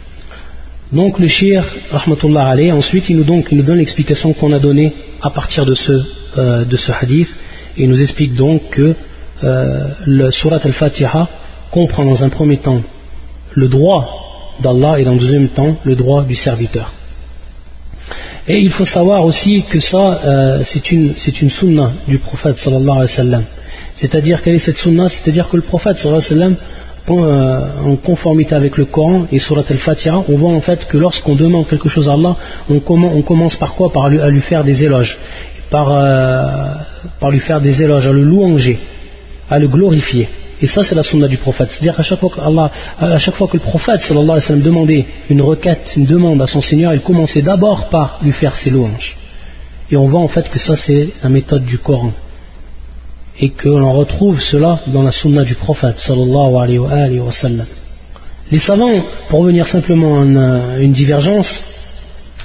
Donc 0.92 1.18
le 1.18 1.26
shir, 1.26 1.64
rahmatullah 1.90 2.48
alayhi, 2.48 2.70
ensuite 2.70 3.08
il 3.08 3.16
nous, 3.16 3.24
donc, 3.24 3.48
il 3.50 3.56
nous 3.56 3.64
donne 3.64 3.78
l'explication 3.78 4.34
qu'on 4.34 4.52
a 4.52 4.58
donnée 4.58 4.92
à 5.22 5.30
partir 5.30 5.64
de 5.64 5.74
ce 5.74 5.92
euh, 6.36 6.64
de 6.64 6.76
ce 6.76 6.92
hadith 6.92 7.30
et 7.78 7.86
nous 7.86 8.02
explique 8.02 8.34
donc 8.34 8.68
que 8.70 8.94
euh, 9.42 9.88
le 10.04 10.30
surat 10.30 10.60
al-Fatiha 10.62 11.28
comprend 11.78 12.04
dans 12.06 12.24
un 12.24 12.30
premier 12.38 12.58
temps 12.68 12.80
le 13.62 13.68
droit 13.68 14.00
d'Allah 14.64 14.92
et 14.98 15.04
dans 15.04 15.12
un 15.12 15.22
deuxième 15.24 15.48
temps 15.48 15.72
le 15.84 15.94
droit 16.02 16.22
du 16.24 16.36
serviteur. 16.46 16.88
Et 18.48 18.58
il 18.66 18.70
faut 18.76 18.88
savoir 18.98 19.20
aussi 19.30 19.52
que 19.70 19.80
ça, 19.90 20.04
euh, 20.24 20.62
c'est 20.64 20.90
une, 20.92 21.12
une 21.42 21.88
du 22.08 22.18
prophète 22.18 22.56
sallallahu 22.56 22.96
alayhi 23.00 23.10
wa 23.12 23.16
sallam. 23.22 23.44
C'est-à-dire, 24.00 24.36
quelle 24.42 24.54
est 24.54 24.66
cette 24.70 24.82
sunna 24.84 25.06
C'est-à-dire 25.08 25.46
que 25.50 25.56
le 25.56 25.66
prophète 25.72 25.96
sallallahu 25.98 26.24
alayhi 26.32 26.50
wa 26.50 26.56
euh, 27.08 27.90
en 27.92 27.96
conformité 27.96 28.54
avec 28.62 28.76
le 28.76 28.86
Coran 28.86 29.26
et 29.30 29.38
surat 29.38 29.66
al-Fatiha, 29.68 30.16
on 30.28 30.36
voit 30.42 30.54
en 30.60 30.64
fait 30.68 30.80
que 30.90 30.96
lorsqu'on 30.96 31.36
demande 31.44 31.64
quelque 31.68 31.90
chose 31.94 32.08
à 32.08 32.14
Allah, 32.14 32.34
on, 32.70 32.80
commence 33.30 33.56
par 33.56 33.74
quoi? 33.74 33.92
Par 33.92 34.06
à 34.06 34.30
lui 34.36 34.44
faire 34.50 34.64
des 34.64 34.78
éloges, 34.86 35.16
par, 35.70 35.86
euh, 35.92 36.74
par 37.20 37.30
lui 37.30 37.40
faire 37.48 37.60
des 37.60 37.82
éloges, 37.84 38.06
à 38.06 38.12
le 38.12 38.24
louanger, 38.32 38.78
à 39.50 39.58
le 39.58 39.68
glorifier. 39.68 40.26
Et 40.62 40.66
ça, 40.66 40.82
c'est 40.82 40.94
la 40.94 41.02
sunna 41.02 41.28
du 41.28 41.36
prophète. 41.36 41.68
C'est-à-dire 41.70 41.96
qu'à 41.96 42.02
chaque, 42.02 42.20
fois 42.20 42.30
que 42.30 42.40
à 43.04 43.18
chaque 43.18 43.34
fois 43.34 43.46
que 43.46 43.54
le 43.54 43.62
prophète 43.62 44.00
demandait 44.12 45.04
une 45.28 45.42
requête, 45.42 45.92
une 45.96 46.06
demande 46.06 46.40
à 46.40 46.46
son 46.46 46.62
Seigneur, 46.62 46.94
il 46.94 47.00
commençait 47.00 47.42
d'abord 47.42 47.88
par 47.88 48.18
lui 48.22 48.32
faire 48.32 48.56
ses 48.56 48.70
louanges. 48.70 49.16
Et 49.90 49.96
on 49.96 50.06
voit 50.06 50.20
en 50.20 50.28
fait 50.28 50.48
que 50.50 50.58
ça, 50.58 50.76
c'est 50.76 51.10
la 51.22 51.28
méthode 51.28 51.64
du 51.64 51.78
Coran. 51.78 52.12
Et 53.38 53.50
que 53.50 53.68
l'on 53.68 53.92
retrouve 53.92 54.40
cela 54.40 54.80
dans 54.86 55.02
la 55.02 55.12
sunna 55.12 55.44
du 55.44 55.54
prophète 55.54 55.96
alayhi 56.08 56.78
wa 56.78 57.32
sallam. 57.32 57.66
Les 58.50 58.58
savants, 58.58 58.98
pour 59.28 59.40
revenir 59.40 59.66
simplement 59.66 60.20
à 60.22 60.78
une 60.78 60.92
divergence, 60.92 61.62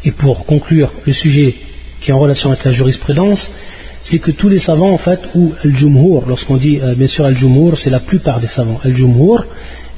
et 0.03 0.11
pour 0.11 0.45
conclure 0.45 0.91
le 1.05 1.13
sujet 1.13 1.55
qui 2.01 2.09
est 2.09 2.13
en 2.13 2.19
relation 2.19 2.49
avec 2.51 2.65
la 2.65 2.71
jurisprudence, 2.71 3.49
c'est 4.03 4.19
que 4.19 4.31
tous 4.31 4.49
les 4.49 4.59
savants 4.59 4.91
en 4.91 4.97
fait, 4.97 5.19
ou 5.35 5.53
al-jumhur, 5.63 6.23
lorsqu'on 6.27 6.57
dit 6.57 6.79
euh, 6.81 6.95
bien 6.95 7.07
sûr 7.07 7.25
al-jumhur, 7.25 7.77
c'est 7.77 7.89
la 7.89 7.99
plupart 7.99 8.39
des 8.39 8.47
savants, 8.47 8.79
al-jumhur, 8.83 9.45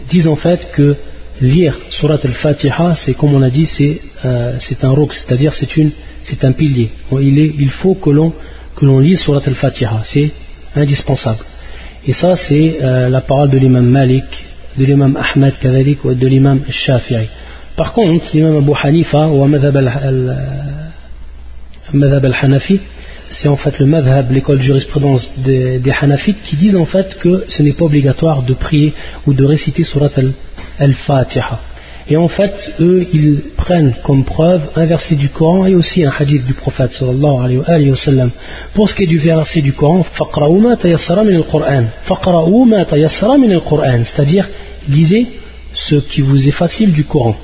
disent 0.10 0.28
en 0.28 0.36
fait 0.36 0.72
que 0.74 0.96
lire 1.42 1.78
surat 1.90 2.20
al-fatiha, 2.24 2.96
c'est 2.96 3.14
comme 3.14 3.34
on 3.34 3.42
a 3.42 3.50
dit, 3.50 3.66
c'est 3.66 4.00
euh, 4.26 4.58
un 4.82 4.90
roc, 4.90 5.14
c'est-à-dire 5.14 5.54
c'est 5.54 6.44
un 6.44 6.52
pilier. 6.52 6.90
il, 7.20 7.40
est, 7.40 7.52
il 7.58 7.70
faut 7.70 7.96
que 7.96 8.10
l'on 8.10 9.00
lise 9.00 9.22
surat 9.22 9.42
al-fatiha, 9.46 10.02
c'est 10.04 10.32
indispensable. 10.76 11.40
Et 12.06 12.14
ça 12.14 12.36
c'est 12.36 12.80
euh, 12.82 13.10
la 13.10 13.22
parole 13.22 13.50
de 13.50 13.58
l'imam 13.58 13.86
Malik, 13.86 14.26
de 14.78 14.84
l'imam 14.86 15.18
Ahmed 15.18 15.58
Kavalik 15.60 16.04
ou 16.04 16.14
de 16.14 16.28
l'imam 16.28 16.60
Shafi'i. 16.70 17.28
Par 17.76 17.94
contre, 17.94 18.26
l'imam 18.34 18.58
Abu 18.58 18.72
Hanifa 18.84 19.28
ou 19.28 19.46
madhab 19.46 19.78
al-Hanafi, 22.26 22.80
c'est 23.34 23.48
en 23.48 23.58
fait 23.58 23.80
le 23.80 23.86
madhab, 23.86 24.32
l'école 24.32 24.58
de 24.58 24.64
jurisprudence 24.64 25.30
des, 25.38 25.82
Hanafites, 26.00 26.42
qui 26.44 26.56
disent 26.56 26.76
en 26.76 26.86
fait 26.86 27.18
que 27.20 27.46
ce 27.48 27.64
n'est 27.64 27.74
pas 27.74 27.86
obligatoire 27.86 28.44
de 28.44 28.54
prier 28.54 28.94
ou 29.26 29.34
de 29.34 29.44
réciter 29.44 29.84
surat 29.84 30.10
al-Fatiha. 30.80 31.60
Et 32.10 32.18
en 32.18 32.28
fait, 32.28 32.74
eux, 32.82 33.08
ils 33.14 33.42
prennent 33.56 33.96
comme 34.04 34.26
preuve 34.26 34.62
un 34.76 34.86
verset 34.86 35.16
du 35.16 35.30
Coran 35.30 35.66
et 35.66 35.74
aussi 35.74 36.04
un 36.04 36.12
hadith 36.18 36.46
du 36.46 36.54
prophète 36.54 36.92
sallallahu 36.92 37.64
alayhi. 37.66 37.94
Pour 38.74 38.90
ce 38.90 38.96
qui 38.96 39.04
est 39.04 39.08
du 39.08 39.20
verset 39.20 39.62
du 39.62 39.72
Coran, 39.74 40.06
c'est-à-dire, 44.04 44.50
lisez 44.90 45.28
ce 45.74 45.96
qui 45.96 46.22
vous 46.22 46.48
est 46.48 46.52
facile 46.52 46.92
du 46.92 47.06
Coran 47.06 47.36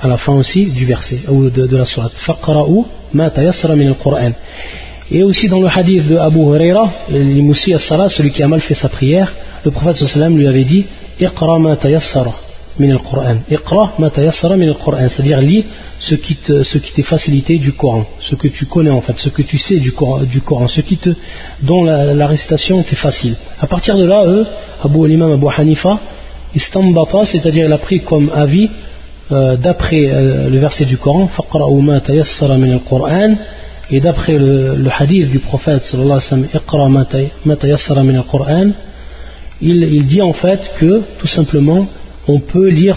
à 0.00 0.08
la 0.08 0.16
fin 0.16 0.32
aussi 0.32 0.66
du 0.66 0.84
verset 0.86 1.20
ou 1.28 1.50
de, 1.50 1.66
de 1.66 1.76
la 1.76 1.84
sourate. 1.84 2.12
Faqra'u 2.14 2.84
ma 3.12 3.30
tayassara 3.30 3.76
min 3.76 3.88
al-Qur'an. 3.88 4.32
Et 5.10 5.22
aussi 5.22 5.48
dans 5.48 5.60
le 5.60 5.68
hadith 5.68 6.06
de 6.08 6.16
Abu 6.16 6.38
Huraira, 6.38 6.92
l'imoussi 7.10 7.74
as-salat, 7.74 8.08
celui 8.08 8.30
qui 8.30 8.42
a 8.42 8.48
mal 8.48 8.60
fait 8.60 8.74
sa 8.74 8.88
prière, 8.88 9.32
le 9.64 9.70
prophète 9.70 9.96
sallam 9.96 10.38
lui 10.38 10.46
avait 10.46 10.64
dit 10.64 10.86
Iqra 11.20 11.58
ma 11.58 11.76
tayassara 11.76 12.32
min 12.78 12.90
al-Qur'an. 12.92 13.38
Iqra 13.50 13.94
ma 13.98 14.08
tayassara 14.10 14.56
min 14.56 14.68
al-Qur'an, 14.68 15.08
c'est-à-dire 15.08 15.40
lis 15.40 15.64
ce 15.98 16.14
qui 16.14 16.36
te, 16.36 16.62
ce 16.62 16.78
qui 16.78 16.92
t'est 16.92 17.02
facilité 17.02 17.58
du 17.58 17.72
Coran, 17.72 18.06
ce 18.20 18.34
que 18.36 18.48
tu 18.48 18.64
connais 18.64 18.90
en 18.90 19.02
fait, 19.02 19.18
ce 19.18 19.28
que 19.28 19.42
tu 19.42 19.58
sais 19.58 19.78
du 19.78 19.92
Coran, 19.92 20.22
du 20.22 20.40
Coran 20.40 20.66
ce 20.66 20.80
qui 20.80 20.96
te, 20.96 21.10
dont 21.60 21.84
la, 21.84 22.14
la 22.14 22.26
récitation 22.26 22.80
était 22.80 22.96
facile. 22.96 23.36
À 23.60 23.66
partir 23.66 23.98
de 23.98 24.06
là, 24.06 24.24
eux, 24.24 24.46
Abu 24.82 25.06
l'imam 25.06 25.32
Abu 25.32 25.46
Hanifa, 25.54 25.98
istambata, 26.54 27.26
c'est-à-dire 27.26 27.66
il 27.66 27.72
a 27.72 27.78
pris 27.78 28.00
comme 28.00 28.30
avis 28.34 28.70
euh, 29.32 29.56
d'après 29.56 30.08
euh, 30.08 30.48
le 30.48 30.58
verset 30.58 30.84
du 30.84 30.96
Coran, 30.96 31.28
et 33.92 34.00
d'après 34.00 34.38
le, 34.38 34.88
hadith 34.98 35.30
du 35.30 35.38
prophète 35.38 35.82
il, 39.62 39.82
il 39.82 40.06
dit 40.06 40.22
en 40.22 40.32
fait 40.32 40.60
que 40.78 41.02
tout 41.18 41.26
simplement 41.26 41.86
on 42.28 42.38
peut 42.40 42.68
lire 42.68 42.96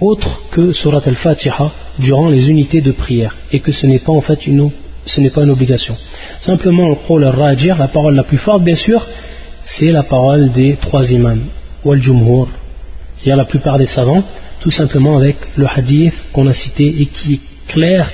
autre 0.00 0.42
que 0.50 0.72
Surat 0.72 1.02
al-Fatiha 1.04 1.72
durant 1.98 2.28
les 2.28 2.50
unités 2.50 2.80
de 2.80 2.92
prière 2.92 3.36
et 3.52 3.60
que 3.60 3.72
ce 3.72 3.86
n'est 3.86 3.98
pas 3.98 4.12
en 4.12 4.20
fait 4.20 4.46
une, 4.46 4.70
ce 5.06 5.20
n'est 5.20 5.30
pas 5.30 5.42
une 5.42 5.50
obligation. 5.50 5.96
Simplement, 6.40 6.88
le 6.88 6.96
la 7.76 7.88
parole 7.88 8.14
la 8.14 8.22
plus 8.22 8.38
forte, 8.38 8.62
bien 8.62 8.76
sûr, 8.76 9.04
c'est 9.64 9.90
la 9.90 10.02
parole 10.02 10.50
des 10.52 10.76
trois 10.80 11.10
imams, 11.10 11.44
wal 11.84 12.00
jumhur, 12.00 12.48
c'est-à-dire 13.16 13.36
la 13.36 13.44
plupart 13.44 13.78
des 13.78 13.86
savants, 13.86 14.22
tout 14.68 14.74
simplement 14.74 15.16
avec 15.16 15.36
le 15.56 15.66
hadith 15.66 16.12
qu'on 16.30 16.46
a 16.46 16.52
cité 16.52 16.84
et 17.00 17.06
qui 17.06 17.34
est 17.36 17.40
clair 17.72 18.10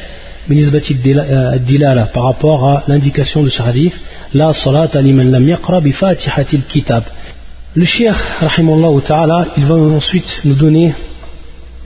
euh, 0.49 2.05
par 2.15 2.23
rapport 2.23 2.69
à 2.71 2.85
l'indication 2.87 3.43
de 3.43 3.49
ce 3.49 3.61
hadith 3.61 3.95
la 4.33 4.53
salat 4.53 4.89
liman 5.03 5.29
lam 5.33 5.49
yaqra 5.49 5.81
bi 5.81 5.91
fatihatil 5.91 6.63
kitab 6.73 7.03
le 7.75 7.85
cheikh 7.85 8.15
rahimallahu 8.39 9.03
ta'ala 9.03 9.49
il 9.57 9.65
va 9.65 9.75
ensuite 9.75 10.43
nous 10.45 10.55
donner 10.55 10.95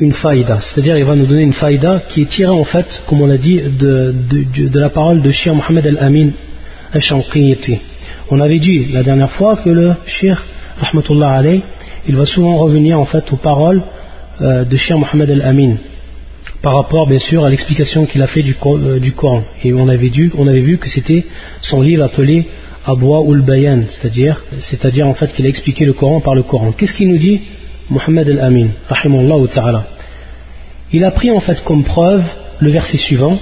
une 0.00 0.12
faïda, 0.12 0.58
c'est-à-dire 0.60 0.98
il 0.98 1.06
va 1.06 1.16
nous 1.16 1.24
donner 1.24 1.44
une 1.44 1.54
faïda 1.54 2.02
qui 2.06 2.20
est 2.22 2.28
tirée 2.28 2.52
en 2.52 2.64
fait, 2.64 3.02
comme 3.06 3.22
on 3.22 3.26
l'a 3.26 3.38
dit, 3.38 3.58
de, 3.58 4.78
la 4.78 4.90
parole 4.90 5.22
de 5.22 5.30
Cheikh 5.30 5.54
Mohamed 5.54 5.86
Al-Amin 5.86 6.28
Al-Shanqiti. 6.92 7.78
On 8.30 8.38
avait 8.38 8.58
dit 8.58 8.92
la 8.92 9.02
dernière 9.02 9.30
fois 9.30 9.56
que 9.56 9.70
le 9.70 9.94
Cheikh, 10.06 10.36
rahmatullah 10.78 11.30
alayh, 11.30 11.62
il 12.06 12.16
va 12.16 12.26
souvent 12.26 12.56
revenir 12.58 13.00
en 13.00 13.06
fait 13.06 13.32
aux 13.32 13.36
paroles 13.36 13.82
euh, 14.40 14.64
de 14.64 14.76
Cheikh 14.76 14.96
Mohamed 14.96 15.30
Al-Amin 15.30 15.76
par 16.62 16.74
rapport 16.74 17.06
bien 17.06 17.18
sûr 17.18 17.44
à 17.44 17.50
l'explication 17.50 18.06
qu'il 18.06 18.22
a 18.22 18.26
fait 18.26 18.42
du, 18.42 18.56
euh, 18.64 18.98
Coran. 19.16 19.42
Et 19.64 19.72
on 19.72 19.88
avait, 19.88 20.08
vu 20.08 20.78
que 20.78 20.88
c'était 20.88 21.24
son 21.60 21.80
livre 21.80 22.04
appelé 22.04 22.46
Abwa 22.86 23.22
ul 23.28 23.42
Bayan, 23.42 23.82
c'est-à-dire, 23.88 25.06
en 25.06 25.14
fait 25.14 25.32
qu'il 25.32 25.46
a 25.46 25.48
expliqué 25.48 25.84
le 25.84 25.92
Coran 25.92 26.20
par 26.20 26.34
le 26.34 26.42
Coran. 26.42 26.72
Qu'est-ce 26.72 26.94
qu'il 26.94 27.08
nous 27.08 27.18
dit 27.18 27.40
Mohamed 27.90 28.28
Al-Amin, 28.28 28.68
ta'ala? 28.88 29.86
Il 30.92 31.04
a 31.04 31.10
pris 31.10 31.30
en 31.30 31.40
fait 31.40 31.62
comme 31.64 31.84
preuve 31.84 32.24
le 32.60 32.70
verset 32.70 32.96
suivant 32.96 33.38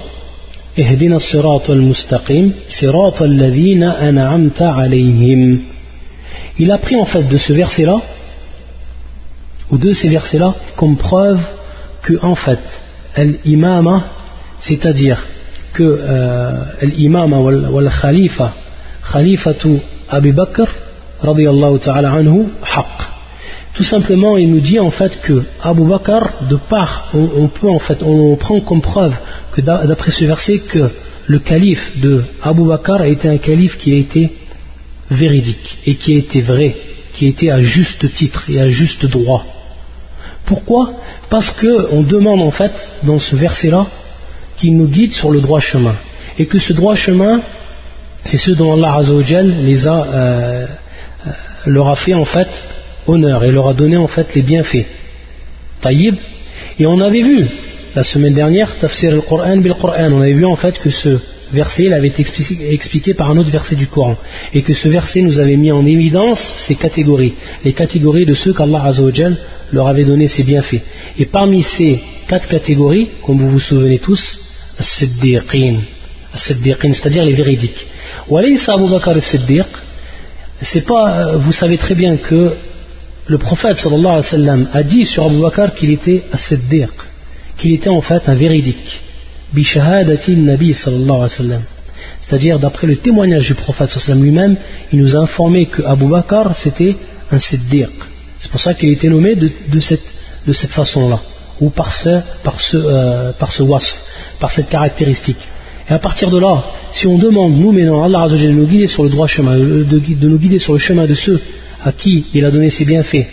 al 0.79 1.81
mustaqim 1.81 2.53
an'amta 4.01 4.75
alayhim. 4.75 5.61
Il 6.59 6.71
a 6.71 6.79
pris 6.79 6.97
en 6.97 7.05
fait 7.05 7.23
de 7.23 7.39
ce 7.39 7.53
verset-là 7.53 8.01
ou 9.70 9.79
de 9.79 9.92
ces 9.92 10.09
versets-là 10.09 10.55
comme 10.76 10.96
preuve 10.96 11.40
que 12.02 12.14
en 12.22 12.35
fait 12.35 12.61
l'imama 13.44 14.05
c'est-à-dire 14.61 15.22
que 15.72 15.83
euh, 15.83 16.64
l'imama 16.83 17.38
wal 17.38 17.90
khalifa 18.00 18.55
khalifatu 19.12 19.79
Abu 20.09 20.33
Bakr 20.33 20.68
radiyallahu 21.20 21.79
ta'ala 21.79 22.12
anhu 22.12 22.46
haq 22.62 22.96
tout 23.74 23.85
simplement 23.85 24.37
il 24.37 24.50
nous 24.50 24.61
dit 24.61 24.79
en 24.79 24.90
fait 24.90 25.20
que 25.20 25.42
Abu 25.62 25.85
Bakr 25.85 26.22
de 26.48 26.57
part 26.57 27.09
on, 27.14 27.48
peut 27.48 27.68
en 27.68 27.79
fait 27.79 28.02
on 28.02 28.37
prend 28.37 28.61
comme 28.61 28.81
preuve 28.81 29.14
que 29.52 29.61
d'après 29.61 30.10
ce 30.10 30.25
verset 30.25 30.58
que 30.58 30.90
le 31.27 31.38
calife 31.40 31.98
de 32.00 32.23
Bakr 32.44 33.00
a 33.00 33.08
été 33.08 33.29
un 33.29 33.38
calife 33.38 33.77
qui 33.79 33.92
a 33.92 33.96
été 33.96 34.33
véridique 35.10 35.79
et 35.87 35.96
qui 35.96 36.14
a 36.14 36.19
été 36.19 36.40
vrai 36.40 36.77
qui 37.12 37.27
a 37.27 37.29
été 37.29 37.50
à 37.50 37.60
juste 37.60 38.14
titre 38.14 38.44
et 38.48 38.60
à 38.60 38.69
juste 38.69 39.06
droit 39.06 39.44
pourquoi 40.47 40.92
Parce 41.29 41.51
qu'on 41.51 42.03
demande 42.03 42.40
en 42.40 42.51
fait 42.51 42.73
dans 43.03 43.19
ce 43.19 43.37
verset-là 43.37 43.87
qu'il 44.57 44.77
nous 44.77 44.87
guide 44.87 45.13
sur 45.13 45.31
le 45.31 45.40
droit 45.40 45.61
chemin. 45.61 45.94
Et 46.38 46.47
que 46.47 46.59
ce 46.59 46.73
droit 46.73 46.94
chemin, 46.94 47.40
c'est 48.25 48.38
ce 48.38 48.53
dont 48.53 48.73
Allah 48.73 49.01
les 49.42 49.87
a, 49.87 50.05
euh, 50.05 50.67
euh, 51.27 51.31
leur 51.67 51.88
a 51.88 51.97
fait 51.97 52.15
en 52.15 52.25
fait 52.25 52.49
honneur 53.07 53.44
et 53.44 53.51
leur 53.51 53.69
a 53.69 53.75
donné 53.75 53.97
en 53.97 54.07
fait 54.07 54.35
les 54.35 54.42
bienfaits. 54.42 54.87
Taïb. 55.81 56.17
Et 56.79 56.87
on 56.87 57.01
avait 57.01 57.23
vu 57.23 57.49
la 57.94 58.05
semaine 58.05 58.35
dernière, 58.35 58.77
Tafsir 58.79 59.13
al-Qur'an 59.13 59.57
bil-Qur'an, 59.57 60.13
on 60.13 60.21
avait 60.21 60.35
vu 60.35 60.44
en 60.44 60.57
fait 60.57 60.79
que 60.79 60.90
ce 60.90 61.19
verset 61.53 61.85
il 61.85 61.92
avait 61.92 62.09
été 62.09 62.25
expliqué, 62.71 63.15
par 63.15 63.31
un 63.31 63.37
autre 63.38 63.51
verset 63.51 63.77
du 63.77 63.87
Coran 63.87 64.17
et 64.53 64.63
que 64.63 64.75
ce 64.75 64.88
verset 64.88 65.23
nous 65.23 65.38
avait 65.38 65.57
mis 65.57 65.73
en 65.73 65.87
évidence 65.87 66.40
ces 66.67 66.75
catégories, 66.75 67.35
les 67.65 67.73
catégories 67.73 68.27
de 68.27 68.35
ceux 68.35 68.53
qu'Allah 68.53 68.92
leur 69.73 69.88
avait 69.88 70.05
donné 70.05 70.29
ses 70.29 70.42
bienfaits. 70.42 70.83
Et 71.19 71.27
parmi 71.27 71.63
ces 71.63 72.01
quatre 72.29 72.49
catégories, 72.49 73.09
comme 73.25 73.38
vous 73.38 73.51
vous 73.51 73.59
souvenez 73.59 73.99
tous, 73.99 74.40
as-siddiqin, 74.79 75.81
c'est-à-dire 76.35 77.25
les 77.25 77.33
véridiques. 77.35 77.87
Euh, 80.88 81.37
vous 81.38 81.53
savez 81.53 81.79
très 81.79 81.94
bien 81.94 82.17
que 82.17 82.55
le 83.27 83.38
prophète 83.38 83.79
sallallahu 83.79 84.67
a 84.73 84.83
dit 84.83 85.07
sur 85.07 85.25
Abu 85.25 85.40
Bakr 85.40 85.75
qu'il 85.75 85.90
était 85.90 86.23
as-siddiq, 86.33 86.90
qu'il 87.59 87.73
était 87.73 87.88
en 87.88 88.01
fait 88.01 88.29
un 88.29 88.35
véridique. 88.35 89.06
Nabi. 89.55 90.75
C'est-à-dire, 92.21 92.59
d'après 92.59 92.87
le 92.87 92.97
témoignage 92.97 93.47
du 93.47 93.55
prophète 93.55 93.90
lui-même, 94.09 94.57
il 94.92 95.01
nous 95.01 95.17
a 95.17 95.21
informé 95.21 95.67
que 95.67 95.83
Abu 95.83 96.07
Bakr 96.07 96.55
c'était 96.55 96.97
un 97.31 97.38
siddiq. 97.38 97.88
C'est 98.38 98.51
pour 98.51 98.61
ça 98.61 98.75
qu'il 98.75 98.88
a 98.88 98.92
été 98.92 99.09
nommé 99.09 99.35
de, 99.35 99.81
cette, 99.81 100.71
façon-là, 100.71 101.21
ou 101.61 101.71
par 101.71 101.94
ce, 101.94 102.21
par 102.42 102.57
euh, 102.75 103.33
par 103.33 103.51
wasf, 103.61 103.97
par 104.38 104.51
cette 104.51 104.69
caractéristique. 104.69 105.38
Et 105.88 105.92
à 105.92 105.99
partir 105.99 106.31
de 106.31 106.38
là, 106.38 106.65
si 106.90 107.07
on 107.07 107.17
demande, 107.17 107.57
nous, 107.57 107.73
maintenant, 107.73 108.03
Allah 108.03 108.29
de 108.29 108.49
nous 108.49 108.67
guider 108.67 108.88
sur 108.88 109.05
le 109.05 109.11
droit 109.11 109.27
chemin, 109.27 109.57
de, 109.57 109.85
de, 109.85 110.29
nous 110.29 110.38
guider 110.38 110.59
sur 110.59 110.73
le 110.73 110.79
chemin 110.79 111.07
de 111.07 111.15
ceux 111.15 111.40
à 111.85 111.92
qui 111.92 112.27
il 112.35 112.44
a 112.44 112.51
donné 112.51 112.71
ses 112.71 112.85
bienfaits, 112.85 113.27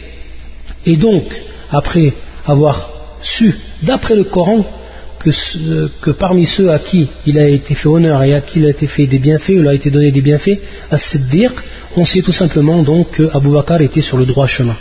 et 0.86 0.98
donc, 0.98 1.24
après 1.72 2.14
avoir 2.46 2.92
su, 3.22 3.56
d'après 3.82 4.16
le 4.16 4.26
Coran, 4.26 4.66
que, 5.24 6.12
parmi 6.12 6.46
ceux 6.46 6.70
à 6.70 6.80
qui 6.80 7.08
il 7.26 7.40
a 7.40 7.48
été 7.48 7.74
fait 7.76 7.88
honneur 7.88 8.22
et 8.24 8.34
à 8.34 8.42
qui 8.42 8.60
il 8.60 8.66
a 8.66 8.70
été 8.70 8.88
fait 8.88 9.08
des 9.08 9.20
bienfaits, 9.20 9.50
il 9.50 9.68
a 9.68 9.74
été 9.74 9.90
donné 9.90 10.12
des 10.12 10.22
bienfaits, 10.22 10.60
à 10.92 10.98
dire, 11.32 11.52
on 11.96 12.06
sait 12.06 12.22
tout 12.22 12.32
simplement 12.32 12.84
donc 12.84 13.12
que 13.12 13.30
Abu 13.34 13.50
Bakr 13.50 13.82
était 13.82 14.02
sur 14.02 14.18
le 14.18 14.26
droit 14.26 14.48
chemin. 14.48 14.76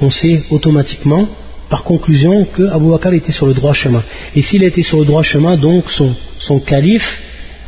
On 0.00 0.10
sait 0.10 0.42
automatiquement 0.50 1.28
par 1.68 1.84
conclusion 1.84 2.44
que 2.44 2.64
Abu 2.68 2.90
Bakr 2.90 3.12
était 3.14 3.32
sur 3.32 3.46
le 3.46 3.54
droit 3.54 3.74
chemin. 3.74 4.02
Et 4.34 4.42
s'il 4.42 4.62
était 4.62 4.82
sur 4.82 4.98
le 4.98 5.04
droit 5.04 5.22
chemin, 5.22 5.56
donc 5.56 5.90
son, 5.90 6.14
son 6.38 6.58
calife, 6.60 7.18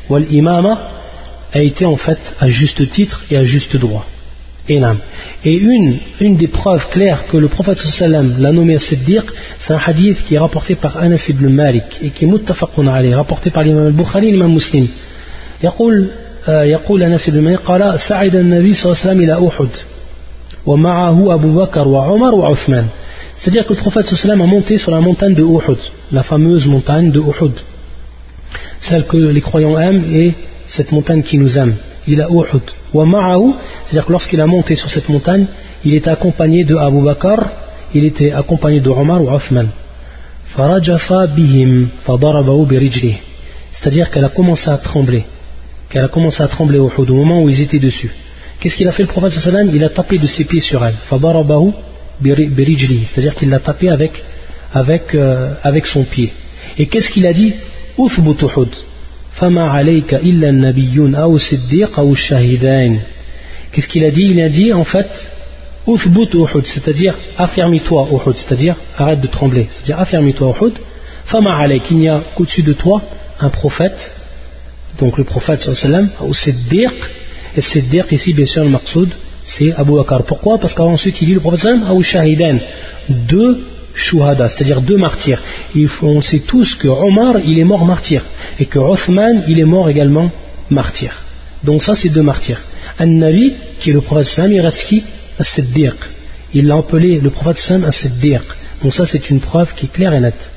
wal 0.09 0.27
imama, 0.31 0.91
a 1.53 1.63
été 1.63 1.85
en 1.85 1.97
fait 1.97 2.19
à 2.39 2.49
juste 2.49 2.91
titre 2.91 3.25
et 3.31 3.37
à 3.37 3.45
juste 3.45 3.77
droit. 3.77 4.07
Et 4.68 5.54
une, 5.54 6.00
une 6.20 6.38
des 6.38 6.48
preuves 6.48 6.90
claires 6.90 7.28
que 7.28 7.38
le 7.38 7.48
prophète 7.48 7.78
sallam 7.78 8.38
l'a 8.40 8.52
nommé 8.52 8.80
Siddiq, 8.80 9.24
c'est 9.60 9.74
un 9.74 9.80
hadith 9.86 10.24
qui 10.26 10.34
est 10.34 10.40
rapporté 10.40 10.74
par 10.74 10.98
Anas 10.98 11.24
ibn 11.30 11.48
Malik 11.50 11.84
et 12.02 12.10
qui 12.10 12.26
est 12.26 12.28
muttafaqun 12.28 12.88
alayh, 12.88 13.14
rapporté 13.14 13.52
par 13.52 13.62
l'imam 13.64 13.86
al-Bukhari 13.88 14.30
et 14.30 14.32
l'imam 14.32 14.52
muslim. 14.52 14.88
يقول 15.64 16.08
يقول 16.48 17.04
أنس 17.04 17.30
بن 17.30 17.42
مالك 17.42 17.60
قال 17.60 18.00
سعد 18.00 18.36
النبي 18.36 18.74
صلى 18.74 18.92
الله 18.92 19.02
عليه 19.02 19.10
وسلم 19.10 19.22
إلى 19.24 19.48
أحد 19.48 19.70
ومعه 20.66 21.34
أبو 21.34 21.64
بكر 21.64 21.88
وعمر 21.88 22.36
وعثمان 22.36 22.86
c'est-à-dire 23.36 23.66
que 23.68 23.74
le 23.74 23.80
prophète 23.80 24.08
sallam 24.08 24.42
a 24.42 24.46
monté 24.46 24.78
sur 24.78 24.92
la 24.92 25.02
montagne 25.02 25.36
de 25.36 25.44
Uhud, 25.44 25.78
la 26.12 26.24
fameuse 26.24 26.66
montagne 26.66 27.12
de 27.12 27.20
Uhud, 27.20 27.52
celle 28.80 29.06
que 29.06 29.18
les 29.18 29.42
croyants 29.42 29.78
aiment 29.78 30.06
et 30.14 30.34
cette 30.71 30.93
montagne 30.93 31.23
qui 31.23 31.37
nous 31.37 31.59
aime. 31.59 31.75
Il 32.07 32.21
a 32.23 32.29
Uhud. 32.29 32.63
C'est-à-dire 32.93 34.07
que 34.07 34.13
lorsqu'il 34.13 34.41
a 34.41 34.47
monté 34.47 34.77
sur 34.77 34.89
cette 34.89 35.09
montagne, 35.09 35.47
il 35.85 35.95
était 35.95 36.11
accompagné 36.11 36.65
de 36.65 36.77
Abu 36.77 37.03
Bakr, 37.03 37.41
il 37.93 38.05
était 38.05 38.33
accompagné 38.33 38.81
de 38.81 38.89
Omar 38.89 39.21
ou 39.23 39.29
Uthman. 39.37 39.69
C'est-à-dire 43.73 44.11
qu'elle 44.11 44.25
a 44.25 44.29
commencé 44.29 44.71
à 44.71 44.79
trembler, 44.79 45.25
qu'elle 45.89 46.05
a 46.05 46.09
commencé 46.09 46.43
à 46.43 46.49
trembler 46.49 46.79
au 46.79 46.89
Uhud 46.89 47.11
au 47.11 47.15
moment 47.15 47.43
où 47.43 47.49
ils 47.49 47.61
étaient 47.61 47.79
dessus. 47.79 48.13
Qu'est-ce 48.61 48.77
qu'il 48.77 48.89
a 48.89 48.93
fait 48.93 49.03
le 49.03 49.09
prophète 49.09 49.33
sallam? 49.33 49.71
Il 49.75 49.83
a 49.83 49.89
tapé 49.89 50.19
de 50.19 50.27
ses 50.27 50.45
pieds 50.45 50.61
sur 50.61 50.85
elle 50.85 50.95
c'est-à-dire 53.07 53.35
qu'il 53.35 53.49
l'a 53.49 53.59
tapé 53.59 53.89
euh, 53.89 55.55
avec 55.63 55.87
son 55.87 56.05
pied. 56.05 56.33
Et 56.79 56.87
qu'est-ce 56.87 57.11
qu'il 57.11 57.27
a 57.27 57.33
dit? 57.33 57.55
Qu'est-ce 63.73 63.89
qu'il 63.89 64.05
a 64.05 64.11
dit? 64.11 64.25
Il 64.25 64.41
a 64.43 64.49
dit 64.51 64.73
en 64.75 64.85
fait 64.85 65.09
c'est-à-dire 66.65 67.15
affermis-toi 67.39 68.09
Uhud, 68.13 68.37
c'est-à-dire 68.37 68.77
arrête 68.99 69.21
de 69.23 69.27
trembler, 69.27 69.67
c'est-à-dire 69.71 69.99
affermis-toi 69.99 70.55
Uhud. 70.61 70.75
Fama 71.25 71.57
alayk, 71.57 71.91
il 71.91 71.97
n'y 71.97 72.09
a 72.11 72.23
qu'au-dessus 72.35 72.63
de 72.63 72.75
toi 72.75 73.01
un 73.41 73.49
prophète, 73.49 74.15
donc 74.99 75.17
le 75.17 75.25
prophète 75.25 75.63
sallallahu 75.63 75.87
alayhi 75.87 76.11
wa 76.21 76.39
sallam, 76.39 76.93
et 77.57 77.63
Siddiq 77.63 78.13
ici 78.13 78.35
bien 78.35 78.45
sûr 78.45 78.63
le 78.63 78.69
maqsoud, 78.69 79.09
c'est 79.45 79.73
Abu 79.73 79.93
Bakr. 79.93 80.23
Pourquoi? 80.25 80.59
Parce 80.59 80.75
qu'ensuite 80.75 81.23
il 81.23 81.29
dit 81.29 81.35
le 81.35 81.41
prophète 81.41 81.81
ou 81.95 82.03
shahidan, 82.03 82.59
deux 83.09 83.70
shuhada, 83.95 84.49
c'est-à-dire 84.49 84.81
deux 84.81 84.97
martyrs. 84.97 85.43
on 86.03 86.21
sait 86.21 86.41
tous 86.41 86.75
que 86.75 86.89
Omar 86.89 87.39
il 87.45 87.59
est 87.59 87.65
mort 87.65 87.85
martyr 87.85 88.23
et 88.59 88.67
que 88.67 88.79
Othman 88.79 89.45
il 89.49 89.59
est 89.59 89.65
mort 89.65 89.89
également 89.89 90.31
martyr. 90.71 91.13
Donc 91.65 91.83
ça 91.83 91.95
c'est 91.95 92.09
deux 92.09 92.23
martyrs. 92.23 92.61
An-Nabi 92.99 93.55
qui 93.79 93.91
est 93.91 93.93
le 93.93 94.01
prophète 94.01 94.27
sallam, 94.27 94.53
il 94.53 94.61
reste 94.61 94.85
qui? 94.87 95.03
As-Siddiq. 95.39 95.95
Il 96.55 96.67
l'a 96.67 96.77
appelé 96.77 97.21
le 97.21 97.31
prophète 97.31 97.59
sallam 97.59 97.85
As-Siddiq. 97.85 98.43
Donc 98.83 98.95
ça 98.95 99.07
c'est 99.07 99.31
une 99.31 99.41
preuve 99.41 99.75
qui 99.75 99.87
est 99.87 99.93
claire 99.93 100.15
et 100.15 100.21
nette 100.21 100.53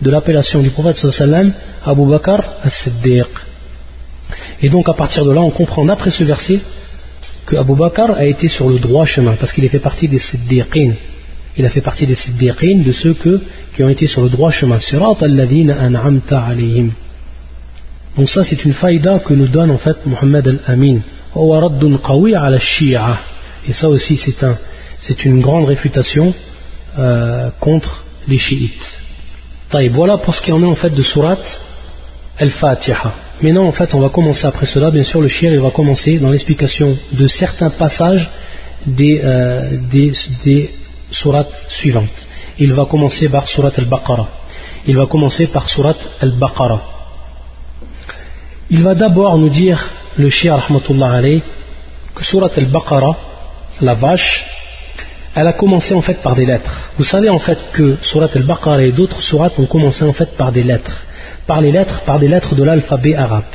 de 0.00 0.10
l'appellation 0.10 0.60
du 0.60 0.70
prophète 0.70 0.96
sallam 0.96 1.52
Abu 1.84 2.06
Bakr 2.06 2.40
As-Siddiq. 2.62 3.28
Et 4.62 4.68
donc 4.68 4.88
à 4.88 4.94
partir 4.94 5.24
de 5.24 5.32
là 5.32 5.40
on 5.40 5.50
comprend 5.50 5.84
d'après 5.84 6.10
ce 6.10 6.24
verset 6.24 6.60
que 7.48 7.56
Abu 7.56 7.74
Bakr 7.74 8.12
a 8.14 8.26
été 8.26 8.46
sur 8.48 8.68
le 8.68 8.78
droit 8.78 9.06
chemin 9.06 9.34
parce 9.40 9.52
qu'il 9.52 9.64
a 9.64 9.68
fait 9.68 9.78
partie 9.78 10.06
des 10.06 10.18
siddiqin. 10.18 10.92
Il 11.58 11.66
a 11.66 11.70
fait 11.70 11.80
partie 11.80 12.06
des 12.06 12.14
siddiqin, 12.14 12.78
de 12.84 12.92
ceux 12.92 13.14
que, 13.14 13.40
qui 13.74 13.82
ont 13.82 13.88
été 13.88 14.06
sur 14.06 14.22
le 14.22 14.28
droit 14.28 14.50
chemin. 14.50 14.78
Donc 18.16 18.28
ça 18.28 18.44
c'est 18.44 18.64
une 18.64 18.72
faïda 18.72 19.18
que 19.18 19.34
nous 19.34 19.48
donne 19.48 19.70
en 19.70 19.78
fait 19.78 20.06
Muhammad 20.06 20.46
al-Amin. 20.48 21.00
Et 23.68 23.72
ça 23.72 23.88
aussi 23.88 24.16
c'est 24.16 24.42
un, 24.44 24.56
une 25.24 25.40
grande 25.40 25.66
réfutation 25.66 26.32
euh, 26.98 27.50
contre 27.60 28.04
les 28.26 28.38
chiites. 28.38 28.96
Voilà 29.90 30.18
pour 30.18 30.34
ce 30.34 30.42
qui 30.42 30.52
en 30.52 30.62
est 30.62 30.66
en 30.66 30.74
fait 30.74 30.94
de 30.94 31.02
surat 31.02 31.38
al-Fatiha. 32.38 33.12
Maintenant, 33.42 33.66
en 33.66 33.72
fait, 33.72 33.94
on 33.94 34.00
va 34.00 34.08
commencer 34.08 34.46
après 34.46 34.66
cela. 34.66 34.90
Bien 34.90 35.04
sûr, 35.04 35.20
le 35.20 35.28
shir, 35.28 35.60
va 35.62 35.70
commencer 35.70 36.18
dans 36.18 36.30
l'explication 36.30 36.96
de 37.12 37.26
certains 37.26 37.70
passages 37.70 38.28
des, 38.86 39.20
euh, 39.22 39.76
des, 39.90 40.12
des 40.44 40.70
sourates 41.10 41.66
suivantes. 41.68 42.26
Il 42.58 42.72
va 42.72 42.86
commencer 42.86 43.28
par 43.28 43.48
surat 43.48 43.72
al-Baqarah. 43.76 44.28
Il 44.86 44.96
va 44.96 45.06
commencer 45.06 45.46
par 45.46 45.68
surat 45.68 45.94
al-Baqarah. 46.20 46.82
Il 48.70 48.82
va 48.82 48.94
d'abord 48.94 49.38
nous 49.38 49.48
dire, 49.48 49.78
le 50.16 50.28
shir, 50.28 50.56
rahmatullah 50.56 51.12
alayh, 51.12 51.42
que 52.14 52.24
surat 52.24 52.50
al-Baqarah, 52.56 53.16
la 53.80 53.94
vache, 53.94 54.46
elle 55.34 55.46
a 55.46 55.52
commencé 55.52 55.94
en 55.94 56.02
fait 56.02 56.20
par 56.22 56.34
des 56.34 56.46
lettres. 56.46 56.90
Vous 56.98 57.04
savez 57.04 57.28
en 57.28 57.38
fait 57.38 57.58
que 57.72 57.96
surat 58.02 58.28
al-Baqarah 58.34 58.82
et 58.82 58.92
d'autres 58.92 59.22
sourates 59.22 59.58
ont 59.58 59.66
commencé 59.66 60.04
en 60.04 60.12
fait 60.12 60.36
par 60.36 60.52
des 60.52 60.62
lettres 60.62 61.04
par 61.48 61.62
les 61.62 61.72
lettres, 61.72 62.02
par 62.04 62.18
des 62.20 62.28
lettres 62.28 62.54
de 62.54 62.62
l'alphabet 62.62 63.14
arabe. 63.16 63.50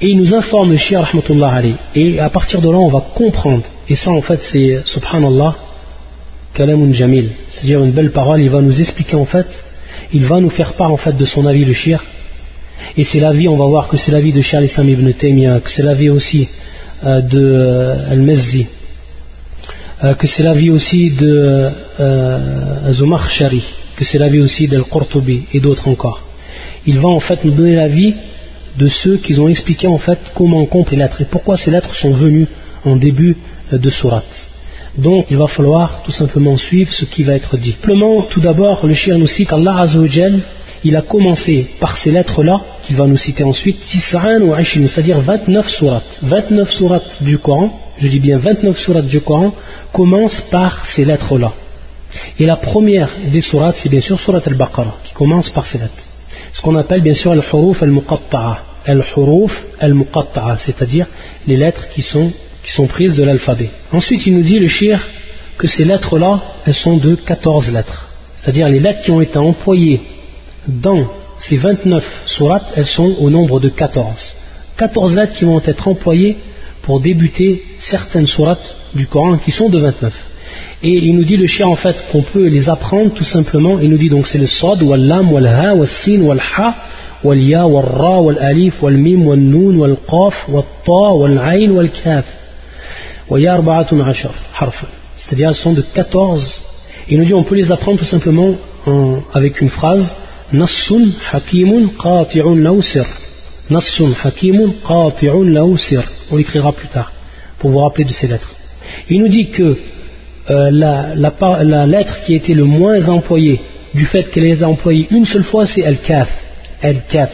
Et 0.00 0.08
il 0.10 0.18
nous 0.18 0.34
informe 0.34 0.70
le 0.70 0.76
shia 0.76 1.00
rahmatullah 1.00 1.52
Ali. 1.52 1.74
Et 1.94 2.20
à 2.20 2.28
partir 2.28 2.60
de 2.60 2.70
là, 2.70 2.78
on 2.78 2.88
va 2.88 3.02
comprendre. 3.14 3.64
Et 3.88 3.96
ça, 3.96 4.10
en 4.10 4.22
fait, 4.22 4.40
c'est, 4.42 4.82
subhanallah, 4.84 5.52
kalamun 6.54 6.92
jamil. 6.92 7.30
C'est-à-dire 7.48 7.82
une 7.84 7.92
belle 7.92 8.10
parole. 8.10 8.40
Il 8.40 8.50
va 8.50 8.60
nous 8.60 8.80
expliquer, 8.80 9.16
en 9.16 9.24
fait, 9.24 9.46
il 10.12 10.24
va 10.24 10.40
nous 10.40 10.50
faire 10.50 10.74
part, 10.74 10.92
en 10.92 10.96
fait, 10.96 11.16
de 11.16 11.24
son 11.24 11.46
avis, 11.46 11.64
le 11.64 11.72
shir. 11.72 12.02
Et 12.96 13.04
c'est 13.04 13.20
l'avis, 13.20 13.48
on 13.48 13.56
va 13.56 13.66
voir 13.66 13.88
que 13.88 13.96
c'est 13.96 14.10
l'avis 14.10 14.32
de 14.32 14.40
Shia 14.40 14.58
al-Islam 14.58 14.88
ibn 14.88 15.12
Taymiyyah, 15.12 15.60
que 15.60 15.70
c'est 15.70 15.82
l'avis 15.82 16.08
aussi 16.08 16.48
euh, 17.04 17.20
de 17.20 17.38
euh, 17.38 18.12
Al-Mezzi, 18.12 18.66
euh, 20.02 20.14
que 20.14 20.26
c'est 20.26 20.42
l'avis 20.42 20.70
aussi 20.70 21.10
de 21.10 21.70
Zumar 22.90 23.30
Shari, 23.30 23.62
que 23.96 24.04
c'est 24.04 24.18
l'avis 24.18 24.40
aussi 24.40 24.66
d'Al-Qurtubi 24.66 25.44
et 25.52 25.60
d'autres 25.60 25.88
encore 25.88 26.22
il 26.86 26.98
va 26.98 27.08
en 27.08 27.20
fait 27.20 27.44
nous 27.44 27.52
donner 27.52 27.76
l'avis 27.76 28.14
de 28.78 28.88
ceux 28.88 29.16
qui 29.18 29.38
ont 29.38 29.48
expliqué 29.48 29.86
en 29.86 29.98
fait 29.98 30.18
comment 30.34 30.58
on 30.58 30.66
compte 30.66 30.90
les 30.90 30.96
lettres 30.96 31.20
et 31.20 31.24
pourquoi 31.24 31.56
ces 31.56 31.70
lettres 31.70 31.94
sont 31.94 32.12
venues 32.12 32.46
en 32.84 32.96
début 32.96 33.36
euh, 33.72 33.78
de 33.78 33.90
surat. 33.90 34.24
Donc 34.96 35.26
il 35.30 35.36
va 35.36 35.46
falloir 35.46 36.02
tout 36.04 36.12
simplement 36.12 36.56
suivre 36.56 36.92
ce 36.92 37.04
qui 37.04 37.22
va 37.22 37.34
être 37.34 37.56
dit. 37.56 37.72
Simplement, 37.72 38.22
tout 38.22 38.40
d'abord, 38.40 38.86
le 38.86 38.94
shir 38.94 39.18
nous 39.18 39.26
cite 39.26 39.48
qu'Allah 39.48 39.86
il 40.82 40.96
a 40.96 41.02
commencé 41.02 41.68
par 41.78 41.98
ces 41.98 42.10
lettres-là, 42.10 42.58
qu'il 42.86 42.96
va 42.96 43.06
nous 43.06 43.18
citer 43.18 43.44
ensuite, 43.44 43.78
c'est-à-dire 43.86 45.20
29 45.20 45.68
surat. 45.68 46.02
29 46.22 46.70
surat 46.70 47.00
du 47.20 47.36
Coran, 47.38 47.78
je 47.98 48.08
dis 48.08 48.18
bien 48.18 48.38
29 48.38 48.78
surat 48.78 49.02
du 49.02 49.20
Coran, 49.20 49.52
commencent 49.92 50.40
par 50.50 50.86
ces 50.86 51.04
lettres-là. 51.04 51.52
Et 52.38 52.46
la 52.46 52.56
première 52.56 53.10
des 53.30 53.42
surats, 53.42 53.74
c'est 53.74 53.90
bien 53.90 54.00
sûr 54.00 54.18
surat 54.18 54.40
al-Baqarah, 54.44 54.96
qui 55.04 55.12
commence 55.12 55.50
par 55.50 55.66
ces 55.66 55.78
lettres 55.78 56.10
ce 56.52 56.60
qu'on 56.62 56.76
appelle 56.76 57.02
bien 57.02 57.14
sûr 57.14 57.32
al-huruf 57.32 57.82
al-muqatta'a. 57.82 58.64
Al-huruf 58.84 59.66
al-muqatta'a, 59.78 60.56
c'est-à-dire 60.56 61.06
les 61.46 61.56
lettres 61.56 61.88
qui 61.88 62.02
sont, 62.02 62.32
qui 62.62 62.72
sont 62.72 62.86
prises 62.86 63.16
de 63.16 63.24
l'alphabet. 63.24 63.70
Ensuite, 63.92 64.26
il 64.26 64.36
nous 64.36 64.42
dit 64.42 64.58
le 64.58 64.68
shir 64.68 65.00
que 65.58 65.66
ces 65.66 65.84
lettres-là, 65.84 66.40
elles 66.66 66.74
sont 66.74 66.96
de 66.96 67.14
14 67.14 67.72
lettres. 67.72 68.08
C'est-à-dire 68.36 68.68
les 68.68 68.80
lettres 68.80 69.02
qui 69.02 69.10
ont 69.10 69.20
été 69.20 69.38
employées 69.38 70.00
dans 70.66 71.06
ces 71.38 71.56
29 71.56 72.04
sourates, 72.26 72.72
elles 72.76 72.86
sont 72.86 73.16
au 73.20 73.30
nombre 73.30 73.60
de 73.60 73.68
14. 73.68 74.34
14 74.76 75.16
lettres 75.16 75.34
qui 75.34 75.44
vont 75.44 75.60
être 75.64 75.88
employées 75.88 76.38
pour 76.82 77.00
débuter 77.00 77.62
certaines 77.78 78.26
sourates 78.26 78.76
du 78.94 79.06
Coran 79.06 79.36
qui 79.36 79.50
sont 79.50 79.68
de 79.68 79.78
29. 79.78 80.12
Et 80.82 80.92
il 80.92 81.14
nous 81.14 81.24
dit 81.24 81.36
le 81.36 81.46
chien 81.46 81.66
en 81.66 81.76
fait 81.76 81.94
qu'on 82.10 82.22
peut 82.22 82.46
les 82.46 82.70
apprendre 82.70 83.12
tout 83.12 83.24
simplement. 83.24 83.78
Il 83.78 83.90
nous 83.90 83.98
dit 83.98 84.08
donc 84.08 84.26
c'est 84.26 84.38
le 84.38 84.46
Sad, 84.46 84.82
wal 84.82 85.00
Lam, 85.00 85.30
wal 85.30 85.46
Ha, 85.46 85.74
wal 85.74 85.86
Sin, 85.86 86.22
wal 86.22 86.40
Ha, 86.40 86.74
wal 87.22 87.38
Ya, 87.38 87.66
wal 87.66 87.84
Ra, 87.84 88.20
wal 88.20 88.38
Alif, 88.38 88.82
wal 88.82 88.96
Mim, 88.96 89.26
wal 89.26 89.38
Nun, 89.38 89.76
wal 89.76 89.96
Qaf, 90.08 90.48
wal 90.48 90.64
Ta. 90.84 92.22
C'est-à-dire 95.16 95.48
elles 95.48 95.54
sont 95.54 95.72
de 95.72 95.82
14. 95.82 96.60
Il 97.08 97.18
nous 97.18 97.24
dit 97.24 97.34
on 97.34 97.44
peut 97.44 97.54
les 97.54 97.70
apprendre 97.70 97.98
tout 97.98 98.04
simplement 98.04 98.54
avec 99.32 99.60
une 99.60 99.68
phrase 99.68 100.14
Nassun 100.52 101.12
hakimun 101.32 101.90
qati'un 102.02 102.56
lausir. 102.56 103.06
Hakimun 103.70 104.72
lausir. 105.44 106.02
On 106.30 106.36
l'écrira 106.36 106.72
plus 106.72 106.88
tard 106.88 107.12
pour 107.58 107.70
vous 107.70 107.78
rappeler 107.78 108.04
de 108.04 108.12
ces 108.12 108.26
lettres. 108.26 108.52
Il 109.08 109.20
nous 109.20 109.28
dit 109.28 109.50
que 109.50 109.76
euh, 110.50 110.70
la, 110.72 111.14
la, 111.14 111.86
lettre 111.86 112.20
qui 112.22 112.34
était 112.34 112.54
le 112.54 112.64
moins 112.64 113.08
employée 113.08 113.60
du 113.94 114.06
fait 114.06 114.24
qu'elle 114.30 114.46
été 114.46 114.64
employée 114.64 115.06
une 115.10 115.24
seule 115.24 115.44
fois, 115.44 115.66
c'est 115.66 115.84
Al-Kaf. 115.84 116.28
Al-Kaf. 116.82 117.30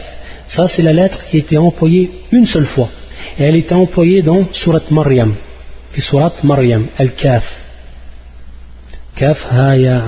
Ça, 0.47 0.67
c'est 0.67 0.81
la 0.81 0.93
lettre 0.93 1.25
qui 1.29 1.37
a 1.37 1.39
été 1.39 1.57
employée 1.57 2.11
une 2.31 2.45
seule 2.45 2.65
fois. 2.65 2.89
Et 3.39 3.43
elle 3.43 3.55
était 3.55 3.73
employée 3.73 4.21
dans 4.21 4.45
Surat 4.51 4.81
Maryam. 4.91 5.33
Surat 6.01 6.33
Maryam. 6.43 6.87
Al-Kaf. 6.97 7.43
Kaf, 9.15 9.47
ha, 9.51 9.75
ya, 9.77 10.03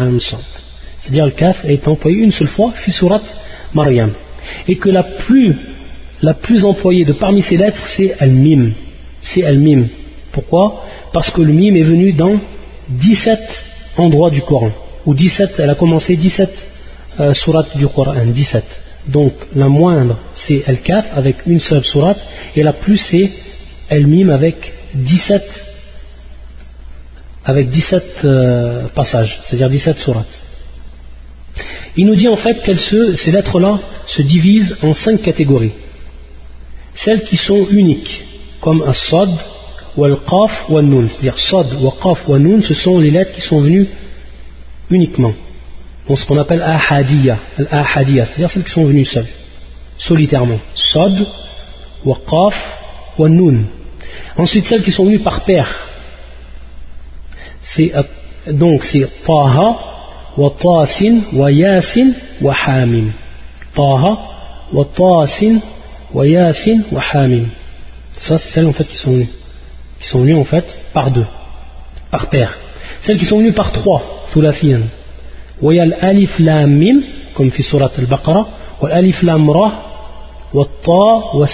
C'est-à-dire, 1.00 1.24
Al-Kaf 1.24 1.66
est 1.66 1.88
employé 1.88 2.20
une 2.20 2.32
seule 2.32 2.48
fois, 2.48 2.74
Surat 2.88 3.22
Maryam. 3.74 4.14
Et 4.68 4.78
que 4.78 4.90
la 4.90 5.04
plus, 5.04 5.56
employée 6.66 7.06
de 7.06 7.14
parmi 7.14 7.42
ces 7.42 7.58
lettres, 7.58 7.88
c'est 7.88 8.14
Al-Mim. 8.20 8.72
C'est 9.22 9.44
Al-Mim. 9.44 9.88
Pourquoi? 10.32 10.86
Parce 11.12 11.32
que 11.32 11.42
le 11.42 11.52
Mim 11.52 11.76
est 11.76 11.84
venu 11.84 12.14
dans 12.14 12.40
17 12.90 13.40
endroits 13.98 14.30
du 14.30 14.42
Coran, 14.42 14.72
ou 15.06 15.14
17, 15.14 15.56
elle 15.60 15.70
a 15.70 15.76
commencé 15.76 16.16
17 16.16 16.50
euh, 17.20 17.34
sourates 17.34 17.78
du 17.78 17.88
Coran, 17.88 18.26
17. 18.26 18.64
Donc 19.08 19.34
la 19.56 19.68
moindre 19.68 20.18
c'est 20.34 20.64
Al-Kaf 20.68 21.06
avec 21.16 21.46
une 21.46 21.60
seule 21.60 21.84
sourate, 21.84 22.20
et 22.56 22.64
la 22.64 22.74
plus 22.74 22.98
c'est 22.98 23.30
El-Mim 23.90 24.30
avec 24.30 24.74
17, 24.94 25.69
avec 27.46 27.70
17 27.70 28.04
euh, 28.24 28.88
passages, 28.90 29.40
c'est-à-dire 29.44 29.70
17 29.70 29.98
sourates. 30.00 30.44
Il 31.96 32.06
nous 32.06 32.16
dit 32.16 32.28
en 32.28 32.36
fait 32.36 32.62
que 32.62 32.74
ces 33.16 33.32
lettres-là 33.32 33.80
se 34.08 34.22
divisent 34.22 34.78
en 34.84 34.94
cinq 34.94 35.22
catégories. 35.22 35.72
Celles 36.94 37.24
qui 37.24 37.38
sont 37.38 37.68
uniques, 37.70 38.24
comme 38.62 38.84
As-Sad, 38.84 39.30
qaf 39.96 40.70
ou 40.70 40.82
nun 40.82 41.08
c'est-à-dire 41.08 41.40
Sad, 41.40 41.68
qaf 42.02 42.28
ou 42.28 42.38
nun 42.38 42.62
ce 42.62 42.74
sont 42.74 43.00
les 43.00 43.12
lettres 43.12 43.34
qui 43.34 43.42
sont 43.42 43.62
venues 43.62 43.88
uniquement. 44.90 45.34
Donc 46.08 46.20
ce 46.20 46.26
qu'on 46.26 46.38
appelle 46.38 46.62
Ahadiyya, 46.62 47.40
c'est-à-dire 47.58 48.50
celles 48.50 48.64
qui 48.64 48.72
sont 48.72 48.86
venues 48.86 49.06
seules, 49.06 49.28
solitairement. 49.98 50.60
Sad, 50.76 51.26
qaf 52.04 52.80
ou 53.18 53.28
nun 53.28 53.64
Ensuite, 54.38 54.66
celles 54.66 54.84
qui 54.84 54.92
sont 54.92 55.06
venues 55.06 55.20
par 55.20 55.44
paire. 55.44 55.89
Donc 58.52 58.84
c'est 58.84 59.08
Taha, 59.26 59.78
wa 60.38 60.54
Tasin, 60.60 61.22
wa 61.34 61.52
Yasin, 61.52 62.14
wa 62.42 62.54
Hamim. 62.54 63.12
Taha, 63.76 64.18
wa 64.74 64.86
Tasin, 64.86 65.60
wa 66.14 66.28
Yasin, 66.28 66.84
wa 66.92 67.02
Hamim. 67.14 67.48
Ça, 68.18 68.38
c'est 68.38 68.52
celles 68.52 68.66
en 68.66 68.74
fait 68.74 68.86
qui 68.86 68.98
sont 68.98 69.12
venues 69.12 69.30
qui 70.00 70.08
sont 70.08 70.22
venues 70.22 70.36
en 70.36 70.44
fait 70.44 70.80
par 70.94 71.12
deux, 71.12 71.26
par 72.10 72.30
paire. 72.30 72.58
Celles 73.02 73.18
qui 73.18 73.26
sont 73.26 73.40
venues 73.40 73.54
par 73.54 73.72
trois, 73.72 74.26
thulafiyan. 74.32 74.82
il 75.62 75.74
y 75.74 75.80
a 75.80 75.86
l'alif 75.86 76.40
lam 76.40 76.72
mim, 76.72 77.02
comme 77.34 77.52
fi 77.52 77.64
surat 77.64 77.92
al-Baqarah, 77.98 78.48
wa 78.82 78.90
l'alif 78.90 79.22
lam 79.24 79.50
ra, 79.50 79.72
wa 80.54 80.66
ta, 80.84 81.38
wa 81.38 81.48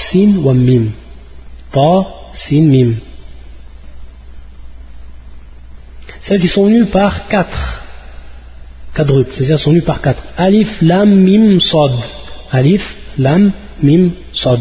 Celles 6.28 6.42
qui 6.42 6.48
sont 6.48 6.66
venues 6.66 6.86
par 6.86 7.28
quatre, 7.28 7.84
quadruples, 8.96 9.30
c'est-à-dire 9.32 9.60
sont 9.60 9.70
venues 9.70 9.84
par 9.84 10.02
quatre. 10.02 10.24
Alif 10.38 10.82
lam 10.82 11.14
mim 11.14 11.60
sad. 11.60 11.92
Alif 12.52 12.98
lam 13.20 13.52
mim 13.84 14.10
sad. 14.34 14.60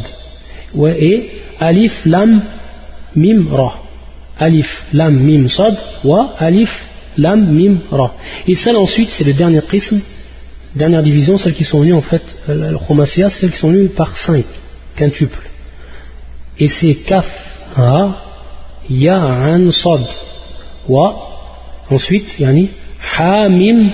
Et 0.98 1.30
alif 1.58 2.04
lam 2.04 2.42
mim 3.16 3.46
ra. 3.50 3.80
Alif 4.38 4.84
lam 4.92 5.14
mim 5.18 5.48
sad 5.48 5.74
wa 6.04 6.34
alif 6.38 6.70
lam 7.16 7.46
mim 7.46 7.78
ra. 7.90 8.12
Et 8.46 8.56
celles 8.56 8.76
ensuite, 8.76 9.08
c'est 9.08 9.24
le 9.24 9.32
dernier 9.32 9.62
prisme, 9.62 10.02
dernière 10.74 11.02
division, 11.02 11.38
celles 11.38 11.54
qui 11.54 11.64
sont 11.64 11.80
venues 11.80 11.94
en 11.94 12.02
fait, 12.02 12.24
euh, 12.50 12.72
le 12.72 12.76
chromasia, 12.76 13.30
celles 13.30 13.52
qui 13.52 13.58
sont 13.58 13.70
venues 13.70 13.88
par 13.88 14.14
5, 14.14 14.44
quintuples. 14.96 15.48
Et 16.58 16.68
c'est 16.68 16.96
kaf, 17.06 17.24
ha, 17.74 18.22
ya, 18.90 19.16
an, 19.16 19.70
sad, 19.70 20.02
wa, 20.86 21.33
ensuite, 21.89 22.39
yani, 22.39 22.69
ha, 22.99 23.49
mim, 23.49 23.91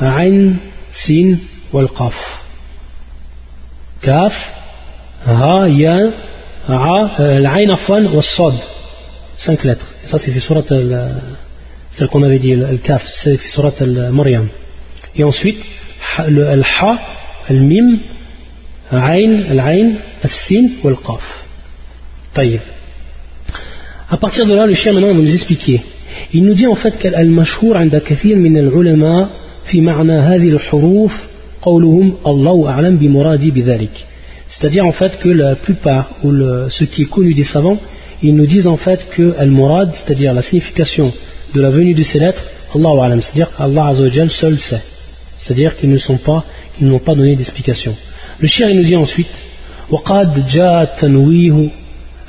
ain, 0.00 0.56
sin, 0.90 1.38
wal 1.72 1.88
qaf. 1.88 2.14
Kaf, 4.00 4.34
ha, 5.26 5.68
ya, 5.68 5.98
العين 6.70 7.70
عفوا 7.70 7.98
والصاد 7.98 8.54
cinq 9.38 9.64
lettres 9.64 9.86
ça 10.06 10.18
c'est 10.18 10.38
surat 10.40 10.62
celle 11.92 12.08
qu'on 12.08 12.22
avait 12.22 12.38
dit 12.38 12.54
le 12.54 12.78
kaf 12.78 13.02
c'est 13.06 13.38
surat 13.46 13.72
al-Maryam 13.80 14.48
et 15.14 15.24
ensuite 15.24 15.62
le 16.28 16.62
ha 16.62 16.98
al-mim 17.48 17.98
ain 18.92 19.32
al-ain 19.50 19.96
al-sin 20.22 20.70
ou 20.82 20.88
al-qaf 20.88 21.24
طيب 22.34 22.60
à 24.10 24.16
partir 24.16 24.46
de 24.46 24.54
là 24.54 24.66
le 24.66 24.74
chien 24.74 24.92
maintenant 24.92 25.08
va 25.08 25.20
nous 25.20 25.34
expliquer 25.34 25.82
il 26.32 26.44
nous 26.44 26.54
dit 26.54 26.66
en 26.66 26.74
fait 26.74 26.98
qu'al-mashhur 26.98 27.76
عند 27.76 27.96
كثير 27.96 28.36
من 28.36 28.56
العلماء 28.56 29.28
في 29.64 29.80
معنى 29.80 30.18
هذه 30.18 30.48
الحروف 30.48 31.12
قولهم 31.62 32.14
الله 32.26 32.68
أعلم 32.68 32.96
بمرادي 32.96 33.50
بذلك 33.50 34.06
C'est-à-dire 34.48 34.84
en 34.86 34.92
fait 34.92 35.18
que 35.18 35.28
la 35.28 35.56
plupart, 35.56 36.10
ou 36.22 36.30
ce 36.68 36.84
qui 36.84 37.02
est 37.02 37.10
connu 37.16 37.32
des 37.34 37.44
savants, 37.44 37.78
ils 38.22 38.36
nous 38.36 38.46
disent 38.46 38.66
en 38.66 38.76
fait 38.76 39.00
que 39.10 39.34
al-murad, 39.38 39.90
c'est-à-dire 39.94 40.34
la 40.34 40.42
signification 40.42 41.12
de 41.54 41.60
la 41.60 41.70
venue 41.70 41.94
de 41.94 42.02
ces 42.02 42.18
lettres, 42.18 42.44
Allah 42.74 43.04
alam, 43.04 43.20
c'est-à-dire 43.22 43.50
qu'Allah 43.56 43.92
seul 44.28 44.58
sait. 44.58 44.82
C'est-à-dire 45.38 45.76
qu'ils 45.76 45.90
ne 45.90 45.96
sont 45.96 46.18
pas, 46.18 46.44
qu'ils 46.76 46.86
n'ont 46.86 46.98
pas 46.98 47.14
donné 47.14 47.34
d'explication. 47.36 47.94
Le 48.38 48.46
shir 48.46 48.68
il 48.68 48.76
nous 48.76 48.84
dit 48.84 48.96
ensuite, 48.96 49.34
وقد 49.90 50.46
جاء 50.46 50.82
التنويه 50.82 51.68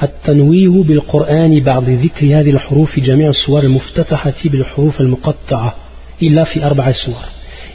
التنويه 0.03 0.83
بالقرآن 0.83 1.59
بعد 1.59 1.89
ذكر 1.89 2.25
هذه 2.25 2.49
الحروف 2.49 2.91
في 2.91 3.01
جميع 3.01 3.29
السور 3.29 3.63
المفتتحة 3.63 4.33
بالحروف 4.45 5.01
المقطعة 5.01 5.75
إلا 6.21 6.43
في 6.43 6.65
أربع 6.65 6.91
سور. 6.91 7.23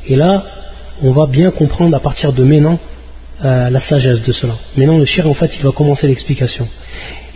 Et 0.07 0.17
là, 0.17 0.45
on 1.03 1.13
va 1.13 1.27
bien 1.27 1.51
comprendre 1.51 1.97
à 1.97 2.01
partir 2.01 2.33
de 2.33 2.43
maintenant 2.43 2.79
euh, 3.45 3.71
la 3.71 3.81
sagesse 3.81 4.23
de 4.23 4.33
cela. 4.33 4.55
Maintenant, 4.77 4.99
le 4.99 5.05
shir, 5.05 5.29
en 5.29 5.35
fait, 5.35 5.51
il 5.57 5.63
va 5.63 5.73
commencer 5.73 6.07
l'explication. 6.07 6.67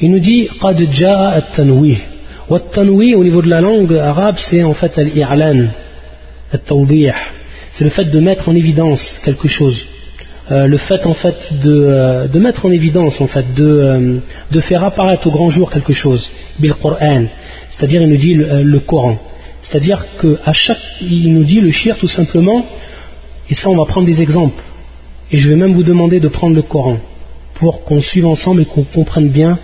Il 0.00 0.10
nous 0.10 0.18
dit 0.18 0.48
قد 0.60 0.90
جاء 0.90 1.38
التنويه 1.38 1.96
والتنويه 2.48 3.16
au 3.16 3.24
niveau 3.24 3.42
de 3.42 3.48
la 3.48 3.60
langue 3.60 3.96
arabe 3.96 4.36
c'est 4.38 4.62
en 4.62 4.74
fait 4.74 4.98
al-i'lan 4.98 5.68
al-tawdih 6.52 7.12
c'est 7.72 7.84
le 7.84 7.90
fait 7.90 8.04
de 8.04 8.20
mettre 8.20 8.48
en 8.48 8.54
évidence 8.54 9.20
quelque 9.24 9.48
chose 9.48 9.86
euh, 10.51 10.67
le 10.67 10.77
fait 10.77 11.05
en 11.05 11.13
fait 11.13 11.53
de, 11.63 11.71
euh, 11.71 12.27
de, 12.27 12.39
mettre 12.39 12.65
en 12.65 12.71
évidence 12.71 13.21
en 13.21 13.27
fait 13.27 13.53
de, 13.53 13.65
euh, 13.65 14.17
de, 14.51 14.59
faire 14.61 14.83
apparaître 14.83 15.27
au 15.27 15.31
grand 15.31 15.49
jour 15.49 15.69
quelque 15.69 15.93
chose 15.93 16.29
bil 16.59 16.73
Qur'an 16.73 17.25
c'est-à-dire 17.69 18.01
il 18.01 18.09
nous 18.09 18.17
dit 18.17 18.33
le, 18.33 18.79
Coran 18.79 19.17
c'est-à-dire 19.61 20.05
qu'à 20.19 20.53
chaque 20.53 20.79
il 21.01 21.33
nous 21.33 21.43
dit 21.43 21.61
le 21.61 21.71
shir 21.71 21.97
tout 21.97 22.07
simplement 22.07 22.65
et 23.49 23.55
ça 23.55 23.69
on 23.69 23.75
va 23.75 23.85
prendre 23.85 24.07
des 24.07 24.21
exemples 24.21 24.63
et 25.31 25.37
je 25.37 25.49
vais 25.49 25.55
même 25.55 25.73
vous 25.73 25.83
demander 25.83 26.19
de 26.19 26.27
prendre 26.27 26.55
le 26.55 26.63
Coran 26.63 26.97
pour 27.53 27.83
qu'on 27.83 28.01
suive 28.01 28.25
ensemble 28.25 28.61
et 28.61 28.65
qu'on 28.65 28.83
comprenne 28.83 29.29
bien 29.29 29.59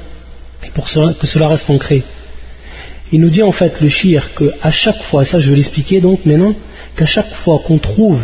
et 0.64 0.70
pour 0.70 0.86
que 0.86 1.28
cela 1.28 1.48
reste 1.48 1.70
ancré. 1.70 2.04
Il 3.12 3.22
nous 3.22 3.30
dit 3.30 3.44
en 3.44 3.52
fait 3.52 3.82
le 3.82 3.90
shir 3.90 4.32
qu'à 4.36 4.72
chaque 4.72 5.02
fois, 5.04 5.26
ça 5.26 5.40
je 5.40 5.50
vais 5.50 5.56
l'expliquer 5.56 6.02
donc 6.02 6.26
maintenant, 6.26 6.54
qu'à 6.96 7.06
chaque 7.06 7.34
fois 7.44 7.62
qu'on 7.66 7.78
trouve 7.78 8.22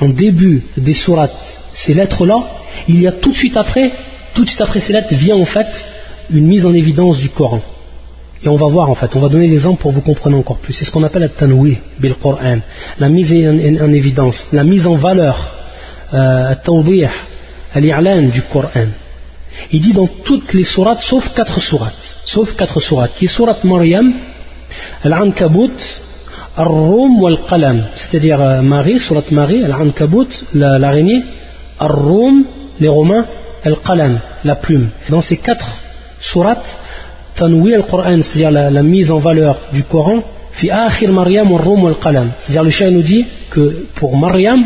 en 0.00 0.08
début 0.08 0.62
des 0.76 0.94
sourates 0.94 1.34
ces 1.74 1.94
lettres-là, 1.94 2.42
il 2.88 3.00
y 3.00 3.06
a 3.06 3.12
tout 3.12 3.30
de 3.30 3.36
suite 3.36 3.56
après, 3.56 3.92
tout 4.34 4.44
de 4.44 4.48
suite 4.48 4.60
après 4.60 4.80
ces 4.80 4.92
lettres 4.92 5.14
vient 5.14 5.36
en 5.36 5.44
fait 5.44 5.66
une 6.30 6.46
mise 6.46 6.66
en 6.66 6.74
évidence 6.74 7.18
du 7.18 7.28
Coran. 7.30 7.60
Et 8.42 8.48
on 8.48 8.56
va 8.56 8.66
voir 8.66 8.90
en 8.90 8.94
fait, 8.94 9.14
on 9.16 9.20
va 9.20 9.28
donner 9.28 9.48
des 9.48 9.54
exemples 9.54 9.82
pour 9.82 9.92
vous 9.92 10.00
comprendre 10.00 10.36
encore 10.36 10.58
plus. 10.58 10.72
C'est 10.72 10.84
ce 10.84 10.90
qu'on 10.90 11.02
appelle 11.02 11.22
la 11.22 11.28
tanwi 11.28 11.78
bil 11.98 12.14
Coran, 12.14 12.58
la 12.98 13.08
mise 13.08 13.32
en, 13.32 13.92
évidence, 13.92 14.46
la 14.52 14.64
mise 14.64 14.86
en 14.86 14.94
valeur, 14.94 15.54
euh, 16.14 16.54
al 17.74 18.30
du 18.30 18.42
Coran. 18.42 18.88
Il 19.72 19.82
dit 19.82 19.92
dans 19.92 20.06
toutes 20.06 20.52
les 20.52 20.64
sourates 20.64 21.00
sauf 21.00 21.34
quatre 21.34 21.60
sourates, 21.60 22.16
sauf 22.24 22.54
quatre 22.54 22.80
sourates, 22.80 23.14
qui 23.16 23.24
est 23.24 23.28
sourate 23.28 23.64
Maryam, 23.64 24.12
Al-Ankabut, 25.02 25.74
Ar-Rum 26.58 27.20
wal-Qalam 27.22 27.84
c'est-à-dire 27.94 28.40
euh, 28.40 28.62
Marie, 28.62 28.98
sourate 28.98 29.30
Marie 29.30 29.62
Al-Ankabut, 29.62 30.26
l'araignée. 30.54 31.22
Ar-Rum, 31.78 32.44
les 32.80 32.88
Romains 32.88 33.26
Al-Qalam, 33.64 34.18
la 34.44 34.56
plume. 34.56 34.88
Dans 35.08 35.20
ces 35.20 35.36
quatre 35.36 35.68
sourates 36.20 36.78
Tanwi 37.36 37.74
al-Quran 37.74 38.20
c'est-à-dire 38.20 38.50
la, 38.50 38.70
la 38.70 38.82
mise 38.82 39.12
en 39.12 39.18
valeur 39.18 39.56
du 39.72 39.84
Coran. 39.84 40.20
fi 40.50 40.68
akhir 40.70 41.12
Maryam 41.12 41.52
wal-Rum 41.52 41.84
wal-Qalam 41.84 42.30
c'est-à-dire 42.38 42.64
le 42.64 42.70
chien 42.70 42.90
nous 42.90 43.02
dit 43.02 43.24
que 43.50 43.86
pour 43.94 44.16
Maryam 44.16 44.60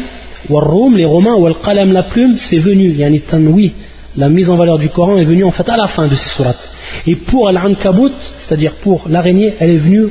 wal-Rum, 0.49 0.97
les 0.97 1.05
Romains 1.05 1.37
wal-Qalam, 1.37 1.93
la 1.93 2.05
plume 2.05 2.37
c'est 2.39 2.59
venu, 2.59 2.89
yani 2.89 3.21
Tanwi 3.21 3.73
la 4.17 4.31
mise 4.31 4.49
en 4.49 4.57
valeur 4.57 4.79
du 4.79 4.89
Coran 4.89 5.19
est 5.19 5.25
venue 5.25 5.45
en 5.45 5.51
fait 5.51 5.69
à 5.69 5.77
la 5.77 5.89
fin 5.89 6.07
de 6.07 6.15
ces 6.15 6.29
sourates. 6.29 6.69
Et 7.07 7.17
pour 7.17 7.49
Al-Ankabut, 7.49 8.13
c'est-à-dire 8.39 8.73
pour 8.83 9.05
l'araignée, 9.09 9.55
elle 9.59 9.71
est 9.71 9.79
venue 9.79 10.09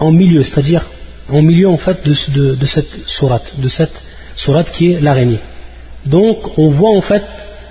en 0.00 0.10
milieu, 0.10 0.42
c'est-à-dire 0.42 0.84
en 1.28 1.42
milieu 1.42 1.68
en 1.68 1.76
fait 1.76 2.04
de, 2.04 2.66
cette 2.66 2.90
sourate, 3.06 3.54
de 3.58 3.68
cette 3.68 4.02
sourate 4.34 4.70
qui 4.72 4.92
est 4.92 5.00
l'araignée. 5.00 5.40
Donc 6.06 6.58
on 6.58 6.70
voit 6.70 6.96
en 6.96 7.00
fait 7.00 7.22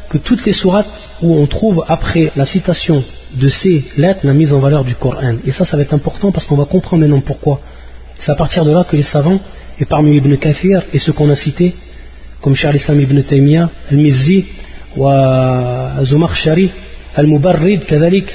que 0.09 0.17
toutes 0.17 0.45
les 0.45 0.53
sourates 0.53 1.09
où 1.21 1.35
on 1.35 1.45
trouve 1.45 1.83
après 1.87 2.31
la 2.35 2.45
citation 2.45 3.03
de 3.35 3.49
ces 3.49 3.83
lettres 3.97 4.21
la 4.23 4.33
mise 4.33 4.53
en 4.53 4.59
valeur 4.59 4.83
du 4.83 4.95
Coran. 4.95 5.35
Et 5.45 5.51
ça, 5.51 5.65
ça 5.65 5.77
va 5.77 5.83
être 5.83 5.93
important 5.93 6.31
parce 6.31 6.45
qu'on 6.45 6.55
va 6.55 6.65
comprendre 6.65 7.01
maintenant 7.01 7.21
pourquoi. 7.21 7.59
C'est 8.17 8.31
à 8.31 8.35
partir 8.35 8.65
de 8.65 8.71
là 8.71 8.83
que 8.89 8.95
les 8.95 9.03
savants, 9.03 9.39
et 9.79 9.85
parmi 9.85 10.15
Ibn 10.15 10.35
Kafir 10.37 10.83
et 10.93 10.99
ceux 10.99 11.13
qu'on 11.13 11.29
a 11.29 11.35
cités, 11.35 11.75
comme 12.41 12.55
Charles 12.55 12.75
Islam 12.75 12.99
Ibn 12.99 13.21
Taymiyyah, 13.21 13.69
Al-Mizzi, 13.91 14.45
Zumar 16.03 16.35
Shari, 16.35 16.71
Al-Mubarrid, 17.15 17.85
Kadalik, 17.85 18.31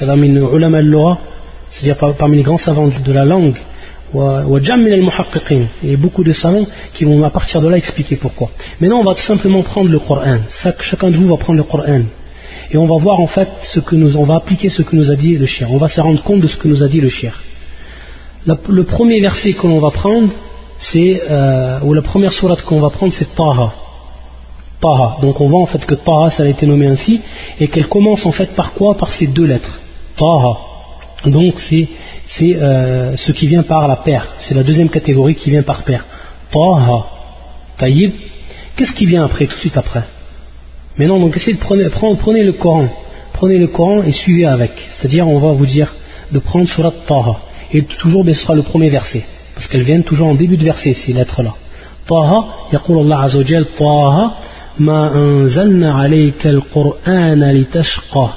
c'est-à-dire 1.69 1.97
parmi 2.17 2.37
les 2.37 2.43
grands 2.43 2.57
savants 2.57 2.87
de 2.87 3.11
la 3.11 3.25
langue, 3.25 3.57
et 5.83 5.97
beaucoup 5.97 6.23
de 6.23 6.31
savants 6.31 6.65
qui 6.93 7.05
vont 7.05 7.23
à 7.23 7.29
partir 7.29 7.61
de 7.61 7.67
là 7.67 7.77
expliquer 7.77 8.15
pourquoi. 8.15 8.49
Maintenant, 8.79 8.99
on 8.99 9.03
va 9.03 9.13
tout 9.13 9.23
simplement 9.23 9.61
prendre 9.61 9.89
le 9.89 9.99
Coran. 9.99 10.37
Chacun 10.79 11.11
de 11.11 11.17
vous 11.17 11.27
va 11.27 11.37
prendre 11.37 11.57
le 11.57 11.63
Coran. 11.63 12.01
Et 12.71 12.77
on 12.77 12.85
va 12.85 12.97
voir 12.97 13.19
en 13.19 13.27
fait 13.27 13.49
ce 13.61 13.79
que 13.79 13.95
nous, 13.95 14.17
on 14.17 14.23
va 14.23 14.35
appliquer 14.35 14.69
ce 14.69 14.81
que 14.81 14.95
nous 14.95 15.11
a 15.11 15.15
dit 15.15 15.37
le 15.37 15.45
chien. 15.45 15.67
On 15.69 15.77
va 15.77 15.87
se 15.87 16.01
rendre 16.01 16.21
compte 16.23 16.41
de 16.41 16.47
ce 16.47 16.57
que 16.57 16.67
nous 16.67 16.83
a 16.83 16.87
dit 16.87 17.01
le 17.01 17.09
chien. 17.09 17.31
Le 18.45 18.83
premier 18.83 19.19
verset 19.21 19.53
que 19.53 19.67
l'on 19.67 19.79
va 19.79 19.91
prendre, 19.91 20.29
c'est, 20.77 21.21
euh, 21.29 21.79
ou 21.83 21.93
la 21.93 22.01
première 22.01 22.31
sourate 22.31 22.61
qu'on 22.61 22.79
va 22.79 22.89
prendre, 22.89 23.11
c'est 23.13 23.33
Taha. 23.35 23.73
Taha. 24.81 25.17
Donc 25.21 25.41
on 25.41 25.47
voit 25.47 25.61
en 25.61 25.65
fait 25.65 25.85
que 25.85 25.95
Taha, 25.95 26.29
ça 26.29 26.43
a 26.43 26.47
été 26.47 26.65
nommé 26.65 26.87
ainsi, 26.87 27.21
et 27.59 27.67
qu'elle 27.67 27.87
commence 27.87 28.25
en 28.25 28.31
fait 28.31 28.55
par 28.55 28.73
quoi? 28.73 28.95
Par 28.95 29.11
ces 29.11 29.27
deux 29.27 29.45
lettres. 29.45 29.79
Taha. 30.15 30.57
Donc 31.25 31.59
c'est 31.59 31.87
euh, 32.42 33.16
ce 33.16 33.32
qui 33.32 33.46
vient 33.46 33.62
par 33.62 33.88
la 33.88 33.96
paire. 33.96 34.26
C'est 34.38 34.54
la 34.54 34.62
deuxième 34.62 34.88
catégorie 34.88 35.34
qui 35.34 35.50
vient 35.50 35.62
par 35.62 35.82
paire. 35.82 36.04
Taha. 36.50 37.06
Taïb. 37.78 38.12
Qu'est-ce 38.76 38.92
qui 38.92 39.06
vient 39.06 39.24
après, 39.24 39.46
tout 39.46 39.54
de 39.54 39.60
suite 39.60 39.76
après 39.76 40.04
Mais 40.96 41.06
non, 41.06 41.20
donc 41.20 41.36
essayez 41.36 41.56
de 41.56 41.88
prendre, 41.88 42.18
prenez 42.18 42.42
le 42.42 42.52
Coran. 42.52 42.88
Prenez 43.32 43.58
le 43.58 43.66
Coran 43.66 44.02
et 44.02 44.12
suivez 44.12 44.46
avec. 44.46 44.72
C'est-à-dire, 44.90 45.26
on 45.28 45.38
va 45.38 45.52
vous 45.52 45.66
dire 45.66 45.94
de 46.32 46.38
prendre 46.38 46.66
surat 46.66 46.92
Taha. 47.06 47.36
Et 47.72 47.82
toujours, 47.82 48.24
ce 48.24 48.32
sera 48.32 48.54
le 48.54 48.62
premier 48.62 48.90
verset. 48.90 49.24
Parce 49.54 49.66
qu'elles 49.66 49.82
viennent 49.82 50.04
toujours 50.04 50.28
en 50.28 50.34
début 50.34 50.56
de 50.56 50.64
verset, 50.64 50.94
ces 50.94 51.12
lettres-là. 51.12 51.54
Taha, 52.06 52.44
يقول 52.72 52.98
الله 52.98 53.16
عز 53.16 53.36
وجل 53.36 53.64
طه 53.78 54.30
ما 54.78 55.14
أنزلنا 55.14 55.94
عليك 55.94 56.46
القرآن 56.46 57.50
لتشقى 57.50 58.28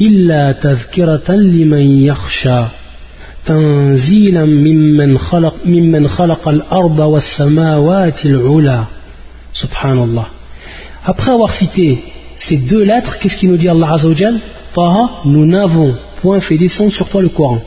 إلا 0.00 0.52
تذكرة 0.52 1.30
لمن 1.30 2.04
يخشى 2.04 2.62
تنزيلا 3.48 4.44
ممن 4.44 5.18
خلق, 5.18 5.54
ممن 5.64 6.08
خلق 6.08 6.48
الأرض 6.48 6.98
والسماوات 6.98 8.26
العلا 8.26 8.84
سبحان 9.52 9.98
الله 9.98 10.26
Après 11.06 11.32
avoir 11.32 11.52
cité 11.52 11.98
ces 12.36 12.56
deux 12.56 12.82
lettres, 12.82 13.18
qu'est-ce 13.18 13.36
qu'il 13.36 13.50
nous 13.50 13.58
dit 13.58 13.68
Allah 13.68 13.92
Azzawajal 13.92 14.40
Taha, 14.74 15.20
nous 15.26 15.46
n'avons 15.46 15.94
point 16.22 16.40
fait 16.40 16.56
descendre 16.56 16.92
sur 16.92 17.08
toi 17.08 17.22
le 17.22 17.28
Coran 17.28 17.60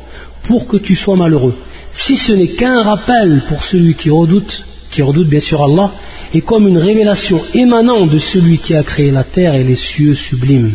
pour 0.44 0.68
que 0.68 0.78
tu 0.78 0.96
sois 0.96 1.16
malheureux. 1.16 1.56
Si 1.92 2.18
ce 2.18 2.34
n'est 2.34 2.48
qu'un 2.48 2.82
rappel 2.82 3.44
pour 3.48 3.64
celui 3.64 3.94
qui 3.94 4.10
redoute, 4.10 4.66
qui 4.92 5.02
redoute 5.02 5.30
bien 5.30 5.40
sûr 5.40 5.64
Allah, 5.64 5.92
est 6.34 6.42
comme 6.42 6.68
une 6.68 6.78
révélation 6.78 7.40
émanant 7.54 8.06
de 8.08 8.18
celui 8.18 8.58
qui 8.58 8.76
a 8.76 8.84
créé 8.84 9.12
la 9.12 9.24
terre 9.24 9.54
et 9.54 9.64
les 9.64 9.76
cieux 9.76 10.16
sublimes. 10.16 10.74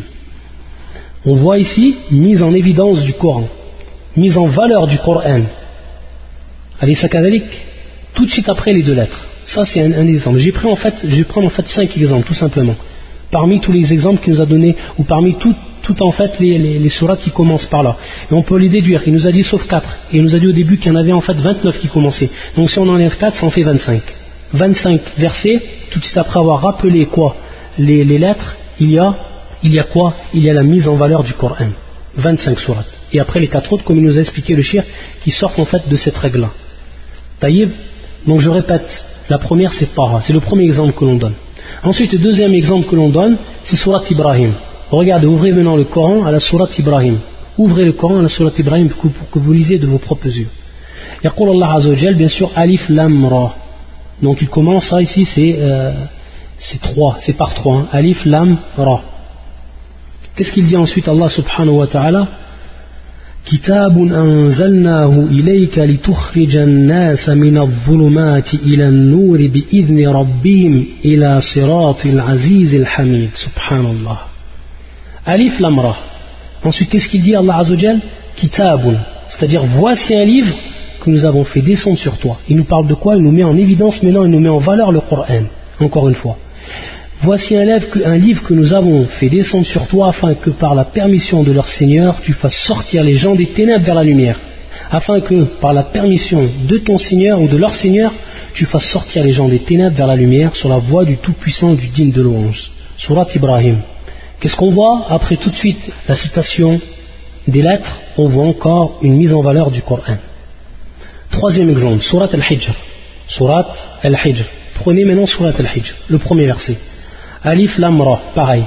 On 1.27 1.35
voit 1.35 1.59
ici 1.59 1.97
mise 2.11 2.43
en 2.43 2.53
évidence 2.55 3.01
du 3.03 3.13
Coran, 3.13 3.49
mise 4.18 4.38
en 4.38 4.48
valeur 4.48 4.88
du 4.88 4.98
Coran. 4.98 5.42
Tout 8.14 8.26
de 8.26 8.32
suite 8.32 8.50
après 8.50 8.74
les 8.74 8.84
deux 8.84 8.94
lettres. 8.94 9.28
Ça, 9.46 9.64
c'est 9.64 9.82
un, 9.82 10.08
exemple. 10.08 10.40
J'ai 10.40 10.52
pris 10.52 10.68
en 10.68 10.76
fait, 10.76 10.96
je 11.04 11.16
vais 11.16 11.24
prendre 11.24 11.48
en 11.48 11.52
fait 11.52 11.68
cinq 11.68 11.96
exemples, 11.96 12.28
tout 12.28 12.34
simplement. 12.34 12.76
Parmi 13.32 13.60
tous 13.60 13.72
les 13.72 13.94
exemples 13.94 14.22
qu'il 14.22 14.34
nous 14.34 14.42
a 14.42 14.46
donnés, 14.46 14.76
ou 14.98 15.04
parmi 15.04 15.36
tout, 15.36 15.56
en 16.02 16.12
fait 16.12 16.38
les, 16.40 16.58
les, 16.80 16.90
sourates 16.90 17.22
qui 17.22 17.32
commencent 17.32 17.66
par 17.66 17.82
là. 17.82 17.96
Et 18.30 18.34
on 18.34 18.42
peut 18.42 18.58
les 18.58 18.68
déduire. 18.68 19.04
Il 19.08 19.14
nous 19.14 19.26
a 19.26 19.32
dit 19.32 19.44
sauf 19.44 19.66
quatre. 19.68 20.00
Et 20.12 20.18
il 20.18 20.24
nous 20.24 20.36
a 20.36 20.40
dit 20.40 20.48
au 20.48 20.52
début 20.52 20.78
qu'il 20.78 20.92
y 20.92 20.96
en 20.96 21.00
avait 21.00 21.14
en 21.14 21.22
fait 21.22 21.36
29 21.36 21.80
qui 21.80 21.88
commençaient. 21.88 22.30
Donc 22.58 22.70
si 22.70 22.78
on 22.80 22.90
enlève 22.90 23.16
4, 23.16 23.38
ça 23.38 23.46
en 23.46 23.50
fait 23.50 23.64
25. 23.64 24.02
25 24.54 25.02
versets, 25.18 25.62
tout 25.90 26.00
de 26.00 26.04
suite 26.04 26.18
après 26.18 26.40
avoir 26.40 26.62
rappelé 26.62 27.06
quoi? 27.06 27.38
Les, 27.78 28.04
lettres, 28.04 28.58
il 28.80 28.92
y, 28.92 29.00
a, 29.00 29.16
il 29.64 29.74
y 29.74 29.80
a 29.80 29.84
quoi? 29.84 30.16
Il 30.34 30.44
y 30.44 30.50
a 30.50 30.54
la 30.54 30.64
mise 30.64 30.88
en 30.88 30.96
valeur 30.96 31.24
du 31.24 31.34
Coran. 31.34 31.70
25 32.18 32.60
sourates 32.60 32.97
et 33.14 33.20
après 33.20 33.40
les 33.40 33.48
quatre 33.48 33.72
autres, 33.74 33.84
comme 33.84 33.98
il 33.98 34.04
nous 34.04 34.18
a 34.18 34.22
expliqué 34.22 34.56
le 34.56 34.62
shirk, 34.62 34.86
qui 35.24 35.32
sortent 35.32 35.60
en 35.60 35.66
fait 35.66 35.88
de 35.88 35.96
cette 35.96 36.18
règle-là. 36.18 36.52
Taïb, 37.40 37.70
donc 38.26 38.40
je 38.40 38.50
répète, 38.50 39.06
la 39.30 39.38
première 39.38 39.74
c'est 39.74 39.94
Taha, 39.94 40.22
c'est 40.22 40.34
le 40.34 40.40
premier 40.40 40.64
exemple 40.64 40.94
que 40.94 41.06
l'on 41.06 41.16
donne. 41.16 41.36
Ensuite, 41.84 42.14
le 42.14 42.20
deuxième 42.20 42.54
exemple 42.54 42.88
que 42.88 42.96
l'on 42.96 43.10
donne, 43.10 43.38
c'est 43.64 43.76
Surat 43.76 44.04
Ibrahim. 44.10 44.54
Regardez, 44.90 45.28
ouvrez 45.28 45.52
maintenant 45.52 45.76
le 45.76 45.84
Coran 45.84 46.26
à 46.26 46.32
la 46.32 46.40
Surat 46.40 46.70
Ibrahim. 46.80 47.18
Ouvrez 47.58 47.86
le 47.86 47.94
Coran 47.94 48.20
à 48.20 48.22
la 48.22 48.30
Surat 48.30 48.52
Ibrahim 48.58 48.90
pour 48.90 49.12
que 49.32 49.40
vous 49.40 49.54
lisez 49.54 49.78
de 49.78 49.88
vos 49.88 49.98
propres 49.98 50.28
yeux. 50.28 50.48
Yaqul 51.24 51.50
Allah 51.50 51.74
Azzawajal, 51.76 52.16
bien 52.16 52.30
sûr, 52.30 52.52
Alif 52.56 52.90
Lam 52.90 53.26
Ra. 53.26 53.56
Donc 54.22 54.42
il 54.42 54.48
commence, 54.48 54.88
ça 54.88 55.02
ici 55.02 55.26
c'est 55.26 55.56
euh, 55.60 55.94
trois, 56.82 57.18
c'est 57.20 57.34
par 57.34 57.54
trois. 57.54 57.78
Hein. 57.78 57.88
Alif 57.92 58.26
Lam 58.26 58.58
Ra. 58.78 59.02
Qu'est-ce 60.36 60.52
qu'il 60.52 60.66
dit 60.66 60.78
ensuite 60.78 61.08
Allah 61.08 61.30
subhanahu 61.30 61.78
wa 61.78 61.88
ta'ala? 61.88 62.28
كتاب 63.47 63.99
أنزلناه 63.99 65.27
إليك 65.31 65.79
لتخرج 65.79 66.57
الناس 66.57 67.29
من 67.29 67.59
الظلمات 67.59 68.55
إلى 68.55 68.89
النور 68.89 69.47
بإذن 69.47 70.09
ربهم 70.09 70.85
إلى 71.05 71.41
صراط 71.41 72.07
العزيز 72.07 72.75
الحميد 72.75 73.31
سبحان 73.35 73.87
الله 73.87 74.19
Alif 75.25 75.61
Lamra. 75.61 75.97
Ensuite, 76.65 76.91
qu'est-ce 76.91 77.09
qu'il 77.09 77.23
dit 77.23 77.37
Allah 77.37 77.59
Azzawajal 77.59 78.01
Kitabun. 78.37 78.97
C'est-à-dire, 79.29 79.63
voici 79.63 80.15
un 80.15 80.25
livre 80.25 80.55
que 81.01 81.11
nous 81.11 81.25
avons 81.25 81.45
fait 81.45 81.61
descendre 81.61 81.99
sur 81.99 82.19
toi. 82.19 82.39
Il 82.49 82.57
nous 82.57 82.65
parle 82.65 82.87
de 82.89 82.95
quoi 82.95 83.17
Il 83.17 83.23
nous 83.23 83.31
met 83.31 83.45
en 83.45 83.57
évidence 83.57 84.03
maintenant, 84.03 84.25
il 84.25 84.31
nous 84.31 84.41
met 84.41 84.49
en 84.49 84.59
valeur 84.59 84.91
le 84.91 85.01
Coran, 85.01 85.45
encore 85.81 86.09
une 86.09 86.15
fois. 86.15 86.37
Voici 87.22 87.56
un 87.56 88.16
livre, 88.16 88.44
que 88.44 88.54
nous 88.54 88.74
avons 88.74 89.06
fait 89.06 89.30
descendre 89.30 89.66
sur 89.66 89.88
toi 89.88 90.10
afin 90.10 90.36
que 90.36 90.52
par 90.52 90.76
la 90.76 90.86
permission 90.86 91.42
de 91.42 91.52
leur 91.52 91.68
Seigneur, 91.68 92.22
tu 92.22 92.34
fasses 92.34 92.56
sortir 92.56 93.04
les 93.04 93.16
gens 93.16 93.34
des 93.34 93.48
ténèbres 93.48 93.84
vers 93.84 93.96
la 93.96 94.04
lumière. 94.04 94.40
Afin 94.92 95.20
que 95.20 95.44
par 95.44 95.74
la 95.74 95.84
permission 95.84 96.48
de 96.68 96.78
ton 96.78 96.98
Seigneur 96.98 97.42
ou 97.42 97.48
de 97.48 97.58
leur 97.58 97.74
Seigneur, 97.74 98.14
tu 98.54 98.66
fasses 98.66 98.86
sortir 98.86 99.24
les 99.24 99.32
gens 99.32 99.48
des 99.48 99.60
ténèbres 99.60 99.96
vers 99.96 100.08
la 100.08 100.16
lumière 100.16 100.56
sur 100.56 100.70
la 100.70 100.78
voie 100.78 101.06
du 101.06 101.18
Tout-Puissant 101.18 101.74
du 101.74 101.88
digne 101.88 102.12
de 102.12 102.22
louange. 102.22 102.72
Surat 102.98 103.28
Ibrahim. 103.36 103.78
Qu'est-ce 104.40 104.56
qu'on 104.56 104.72
voit 104.72 105.08
Après 105.10 105.38
tout 105.38 105.50
de 105.50 105.56
suite 105.56 105.92
la 106.08 106.16
citation 106.16 106.80
des 107.48 107.64
lettres, 107.64 107.98
on 108.18 108.28
voit 108.28 108.46
encore 108.46 109.00
une 109.02 109.16
mise 109.16 109.34
en 109.34 109.42
valeur 109.42 109.72
du 109.72 109.82
Coran. 109.82 110.18
Troisième 111.32 111.70
exemple, 111.72 112.04
Surat 112.04 112.30
Al-Hijr. 112.32 112.74
Surat 113.28 113.74
Al-Hijr. 114.04 114.46
Prenez 114.76 115.04
maintenant 115.04 115.26
Surat 115.26 115.54
Al-Hijr, 115.58 115.96
le 116.08 116.18
premier 116.20 116.46
verset. 116.46 116.78
Alif 117.47 117.79
Lamra, 117.79 118.21
pareil. 118.35 118.65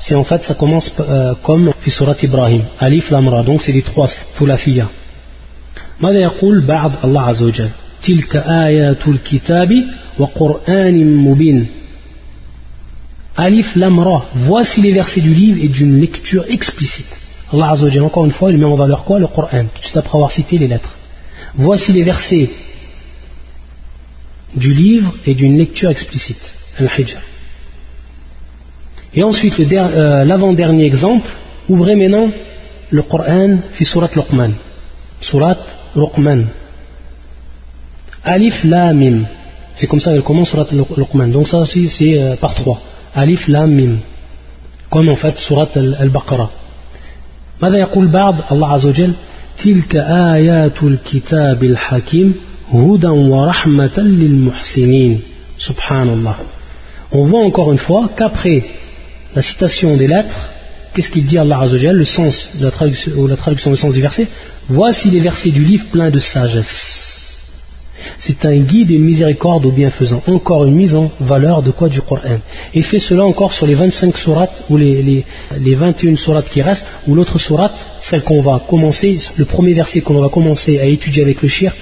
C'est 0.00 0.14
en 0.14 0.24
fait, 0.24 0.44
ça 0.44 0.54
commence 0.54 0.92
euh, 1.00 1.34
comme 1.42 1.72
Surat 1.86 2.16
Ibrahim. 2.22 2.62
Alif 2.78 3.10
Lamra, 3.10 3.42
donc 3.42 3.62
c'est 3.62 3.72
les 3.72 3.82
trois 3.82 4.08
Fulafiyya. 4.34 4.88
ماذا 6.00 6.18
يقول 6.18 6.60
بعد 6.60 6.92
الله 7.04 7.20
عز 7.20 7.42
وجل 7.42 7.70
تلك 8.02 8.36
آيات 8.36 9.08
الكتاب 9.08 9.84
وقرآن 10.18 11.16
مبين 11.16 11.66
Alif 13.38 13.76
Lamra, 13.76 14.26
voici 14.34 14.82
les 14.82 14.92
versets 14.92 15.20
du 15.20 15.32
livre 15.32 15.58
et 15.62 15.68
d'une 15.68 16.00
lecture 16.00 16.44
explicite. 16.48 17.12
Allah 17.52 17.70
Azza 17.70 17.86
wa 17.86 18.02
encore 18.02 18.24
une 18.26 18.32
fois, 18.32 18.50
il 18.50 18.58
met 18.58 18.64
en 18.64 18.74
valeur 18.74 19.04
quoi 19.04 19.20
Le 19.20 19.28
Coran, 19.28 19.66
tout 19.72 19.78
de 19.78 19.84
suite 19.84 19.96
après 19.96 20.16
avoir 20.18 20.32
cité 20.32 20.58
les 20.58 20.66
lettres. 20.66 20.94
Voici 21.54 21.92
les 21.92 22.02
versets 22.02 22.50
du 24.56 24.74
livre 24.74 25.14
et 25.24 25.34
d'une 25.34 25.56
lecture 25.56 25.90
explicite. 25.90 26.52
Al-Hijr. 26.80 27.20
Et 29.14 29.22
ensuite, 29.22 29.58
euh, 29.58 30.24
l'avant-dernier 30.24 30.84
exemple, 30.84 31.28
ouvrez 31.68 31.96
maintenant 31.96 32.28
le 32.90 33.02
Coran 33.02 33.58
fi 33.72 33.84
surat 33.84 34.10
Luqman. 34.14 34.52
Surat 35.20 35.58
Luqman. 35.96 36.44
Alif 38.24 38.64
La 38.64 38.92
Mim. 38.92 39.24
C'est 39.74 39.86
comme 39.86 40.00
ça 40.00 40.12
qu'elle 40.12 40.22
commence 40.22 40.50
surat 40.50 40.66
Luqman. 40.72 41.28
Donc 41.28 41.48
ça 41.48 41.58
aussi 41.58 41.88
c'est 41.88 42.20
euh, 42.20 42.36
par 42.36 42.54
trois. 42.54 42.80
Alif 43.14 43.48
La 43.48 43.66
Mim. 43.66 43.96
Comme 44.90 45.08
en 45.08 45.16
fait 45.16 45.36
surat 45.36 45.68
Al-Baqarah. 45.74 46.50
ماذا 47.62 47.78
يقول 47.78 48.08
بعض 48.08 48.34
الله 48.52 48.68
عز 48.68 48.86
وجل 48.86 49.12
تلك 49.64 49.96
آيات 49.96 50.82
الكتاب 50.82 51.64
الحكيم 51.64 52.34
هدى 52.72 53.06
ورحمة 53.06 53.98
للمحسنين 53.98 55.20
سبحان 55.58 56.08
الله 56.08 56.36
on 57.10 57.24
voit 57.24 57.40
encore 57.40 57.72
une 57.72 57.78
fois 57.78 58.10
qu'après 58.16 58.62
la 59.35 59.41
citation 59.41 59.97
des 59.97 60.07
lettres, 60.07 60.49
qu'est-ce 60.93 61.09
qu'il 61.09 61.25
dit 61.25 61.37
Allah 61.37 61.59
Azzawajal, 61.61 61.95
le 61.95 62.05
sens 62.05 62.51
de 62.59 62.65
la 62.65 62.71
traduction, 62.71 63.11
ou 63.17 63.27
la 63.27 63.35
traduction 63.35 63.71
du 63.71 63.77
sens 63.77 63.93
du 63.93 64.01
verset? 64.01 64.27
Voici 64.69 65.09
les 65.09 65.19
versets 65.19 65.51
du 65.51 65.63
livre 65.63 65.85
pleins 65.91 66.09
de 66.09 66.19
sagesse. 66.19 67.09
C'est 68.19 68.45
un 68.45 68.57
guide 68.57 68.91
et 68.91 68.95
une 68.95 69.05
miséricorde 69.05 69.65
aux 69.65 69.71
bienfaisants. 69.71 70.21
Encore 70.27 70.65
une 70.65 70.75
mise 70.75 70.95
en 70.95 71.09
valeur 71.19 71.63
de 71.63 71.71
quoi? 71.71 71.89
Du 71.89 72.01
Coran. 72.01 72.39
Et 72.73 72.81
fait 72.81 72.99
cela 72.99 73.25
encore 73.25 73.53
sur 73.53 73.65
les 73.65 73.75
25 73.75 74.17
sourates 74.17 74.63
ou 74.69 74.77
les 74.77 75.25
21 75.51 76.15
sourates 76.15 76.49
qui 76.49 76.61
restent, 76.61 76.85
ou 77.07 77.15
l'autre 77.15 77.39
sourate, 77.39 77.73
celle 78.01 78.23
qu'on 78.23 78.41
va 78.41 78.61
commencer, 78.67 79.19
le 79.37 79.45
premier 79.45 79.73
verset 79.73 80.01
qu'on 80.01 80.19
va 80.21 80.29
commencer 80.29 80.79
à 80.79 80.85
étudier 80.85 81.23
avec 81.23 81.41
le 81.41 81.47
shir, 81.47 81.73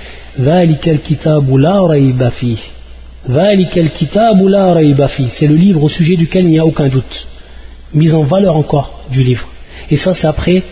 c'est 5.30 5.48
le 5.48 5.56
livre 5.56 5.84
au 5.84 5.90
sujet 5.90 6.16
duquel 6.16 6.46
il 6.46 6.52
n'y 6.52 6.60
a 6.60 6.66
aucun 6.66 6.88
doute 6.88 7.28
Mise 7.95 8.15
en 8.15 8.23
valeur 8.23 8.57
encore 8.57 9.01
du 9.11 9.23
livre. 9.23 9.47
Et 9.91 9.97
ça, 9.97 10.15
c'est 10.15 10.27
après, 10.27 10.63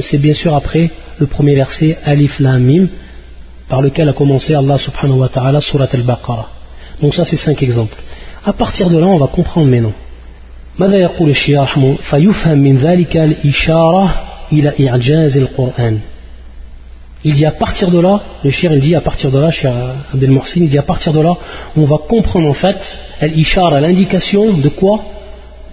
c'est 0.00 0.18
bien 0.18 0.34
sûr 0.34 0.54
après 0.54 0.90
le 1.18 1.26
premier 1.26 1.54
verset, 1.54 1.96
Alif 2.04 2.38
Lam 2.40 2.62
Mim, 2.62 2.86
par 3.68 3.80
lequel 3.82 4.08
a 4.08 4.12
commencé 4.12 4.54
Allah 4.54 4.78
subhanahu 4.78 5.18
wa 5.18 5.28
ta'ala, 5.28 5.60
surat 5.60 5.88
al-Baqarah. 5.92 6.48
Donc 7.00 7.14
ça, 7.14 7.24
c'est 7.24 7.36
cinq 7.36 7.62
exemples. 7.62 7.96
À 8.44 8.52
partir 8.52 8.88
de 8.90 8.98
là, 8.98 9.06
on 9.06 9.18
va 9.18 9.26
comprendre 9.26 9.68
maintenant. 9.68 9.92
ماذا 10.78 10.96
يقول 10.98 11.30
الشيخ 11.30 11.78
فيفهم 12.02 12.58
من 12.58 12.76
ذلك 12.76 13.16
الإشارة 13.16 14.14
إلى 14.52 14.88
إعجاز 14.88 15.36
القرآن 15.36 16.00
il 17.22 17.34
dit 17.34 17.44
à 17.44 17.50
partir 17.50 17.90
de 17.90 17.98
là, 17.98 18.20
le 18.42 18.50
shir 18.50 18.72
il 18.72 18.80
dit 18.80 18.94
à 18.94 19.02
partir 19.02 19.30
de 19.30 19.38
là, 19.38 19.50
chez 19.50 19.68
Abdel 19.68 20.30
Morsin, 20.30 20.60
il 20.62 20.70
dit 20.70 20.78
à 20.78 20.82
partir 20.82 21.12
de 21.12 21.20
là, 21.20 21.34
on 21.76 21.84
va 21.84 21.98
comprendre 21.98 22.48
en 22.48 22.54
fait, 22.54 22.78
elle 23.20 23.38
ishar 23.38 23.74
à 23.74 23.80
l'indication 23.80 24.54
de 24.54 24.68
quoi 24.70 25.04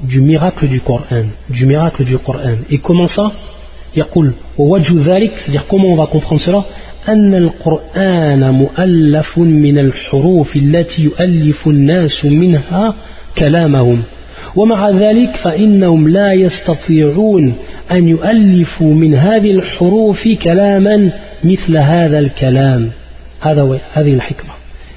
Du 0.03 0.21
miracle 0.21 0.69
du 0.69 0.81
Coran. 0.81 1.27
Du 1.49 1.67
miracle 1.67 2.05
du 2.05 2.19
Coran. 2.19 2.57
Et 2.71 2.79
comment 2.79 3.09
ça 3.09 3.33
يقول 3.97 4.33
ووجه 4.59 4.95
ذلك 5.05 5.33
c'est-à-dire 5.37 5.67
comment 5.69 5.93
on 5.93 5.97
va 5.97 6.07
comprendre 6.07 6.41
cela 6.41 6.65
أن 7.09 7.35
القرآن 7.35 8.51
مؤلف 8.51 9.39
من 9.39 9.79
الحروف 9.79 10.57
التي 10.57 11.03
يؤلف 11.03 11.67
الناس 11.67 12.25
منها 12.25 12.95
كلامهم 13.39 14.03
ومع 14.57 14.91
ذلك 14.91 15.37
فإنهم 15.37 16.09
لا 16.09 16.33
يستطيعون 16.33 17.55
أن 17.91 18.09
يؤلفوا 18.09 18.95
من 18.95 19.15
هذه 19.15 19.51
الحروف 19.51 20.29
كلاما 20.29 21.13
مثل 21.45 21.77
هذا 21.77 22.19
الكلام 22.19 22.91
هذا 23.41 23.81
هذه 23.93 24.15
الحكمة 24.15 24.53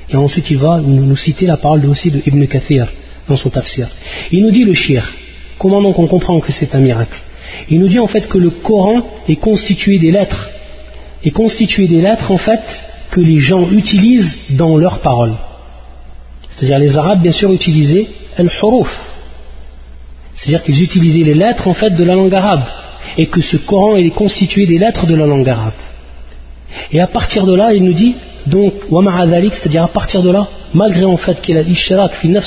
et 0.10 0.16
ensuite 0.18 0.52
il 0.52 0.58
va 0.58 0.80
nous 0.80 1.16
citer 1.16 1.46
la 1.48 1.58
parole 1.58 1.86
aussi 1.88 2.12
de 2.12 2.22
Ibn 2.28 2.46
Kathir 2.46 2.88
dans 3.28 3.38
son 3.38 3.50
tafsir. 3.50 3.90
Il 4.32 4.44
nous 4.44 4.52
dit 4.52 4.64
le 4.64 4.74
shir 4.74 5.14
comment 5.58 5.82
donc 5.82 5.98
on 6.00 6.08
comprend 6.08 6.40
que 6.40 6.52
c'est 6.52 6.76
un 6.76 6.80
miracle? 6.80 7.18
Il 7.70 7.80
nous 7.80 7.88
dit 7.88 8.00
en 8.00 8.08
fait 8.08 8.28
que 8.28 8.38
le 8.38 8.50
Coran 8.50 9.02
est 9.28 9.38
constitué 9.38 9.98
des 9.98 10.12
lettres. 10.12 10.50
Est 11.24 11.32
constitué 11.32 11.88
des 11.88 12.02
lettres 12.02 12.32
en 12.32 12.38
fait 12.38 12.84
que 13.12 13.22
les 13.22 13.40
gens 13.40 13.70
utilisent 13.72 14.38
dans 14.52 14.78
leurs 14.78 15.00
paroles. 15.00 15.36
C'est-à-dire 16.50 16.80
les 16.80 16.98
arabes 16.98 17.22
bien 17.22 17.32
sûr 17.32 17.52
utilisaient 17.52 18.08
al-huruf. 18.38 18.90
C'est-à-dire 20.36 20.64
qu'ils 20.64 20.84
utilisaient 20.84 21.24
les 21.24 21.34
lettres 21.34 21.68
en 21.68 21.74
fait 21.74 21.92
de 21.92 22.04
la 22.04 22.16
langue 22.16 22.34
arabe. 22.34 22.66
Et 23.18 23.28
que 23.28 23.42
ce 23.42 23.58
Coran 23.58 23.96
est 23.96 24.10
constitué 24.10 24.66
des 24.66 24.78
lettres 24.78 25.06
de 25.06 25.16
la 25.16 25.26
langue 25.26 25.48
arabe. 25.48 25.74
Et 26.92 27.00
à 27.00 27.08
partir 27.08 27.46
de 27.46 27.56
là, 27.56 27.74
il 27.74 27.84
nous 27.84 27.94
dit, 27.94 28.16
donc, 28.48 28.74
c'est-à-dire 29.54 29.84
à 29.84 29.88
partir 29.88 30.22
de 30.22 30.30
là, 30.30 30.48
malgré 30.74 31.06
en 31.06 31.18
fait 31.18 31.42
qu'il 31.42 31.58
a 31.58 31.62
l'ishtirak 31.62 32.14
fi 32.14 32.30
nafs 32.30 32.46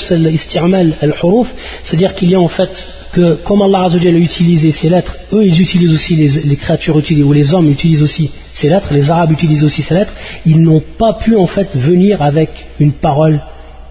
c'est-à-dire 1.83 2.15
qu'il 2.15 2.29
y 2.29 2.35
a 2.35 2.39
en 2.39 2.47
fait 2.47 2.69
que 3.11 3.33
comme 3.43 3.61
Allah 3.61 3.87
a 3.91 3.97
utilisé 3.97 4.71
ces 4.71 4.87
lettres, 4.87 5.15
eux 5.33 5.45
ils 5.45 5.59
utilisent 5.59 5.93
aussi 5.93 6.15
les, 6.15 6.55
créatures 6.55 6.97
utilisées, 6.99 7.25
ou 7.25 7.33
les 7.33 7.53
hommes 7.53 7.69
utilisent 7.69 8.01
aussi 8.01 8.31
ces 8.53 8.69
lettres, 8.69 8.93
les 8.93 9.09
arabes 9.09 9.31
utilisent 9.31 9.63
aussi 9.63 9.81
ces 9.81 9.93
lettres, 9.93 10.13
ils 10.45 10.61
n'ont 10.61 10.83
pas 10.97 11.13
pu 11.13 11.35
en 11.35 11.47
fait 11.47 11.75
venir 11.75 12.21
avec 12.21 12.49
une 12.79 12.93
parole 12.93 13.41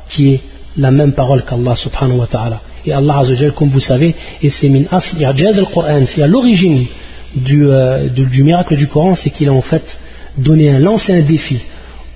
qui 0.08 0.32
est 0.32 0.40
la 0.76 0.90
même 0.90 1.12
parole 1.12 1.44
qu'Allah 1.44 1.74
subhanahu 1.74 2.18
wa 2.18 2.26
ta'ala. 2.26 2.60
Et 2.86 2.92
Allah 2.92 3.18
Azzawajal, 3.18 3.52
comme 3.52 3.68
vous 3.68 3.80
savez, 3.80 4.14
et 4.42 4.48
c'est 4.48 4.68
min 4.68 4.84
al-Qur'an, 4.90 6.06
c'est 6.06 6.22
à 6.22 6.26
l'origine 6.26 6.86
du, 7.34 7.68
euh, 7.68 8.08
du 8.08 8.44
miracle 8.44 8.76
du 8.76 8.86
Coran, 8.86 9.14
c'est 9.14 9.30
qu'il 9.30 9.48
a 9.48 9.52
en 9.52 9.62
fait 9.62 9.98
donner 10.38 10.70
un, 10.70 10.78
lancer 10.78 11.12
un 11.12 11.20
défi 11.20 11.58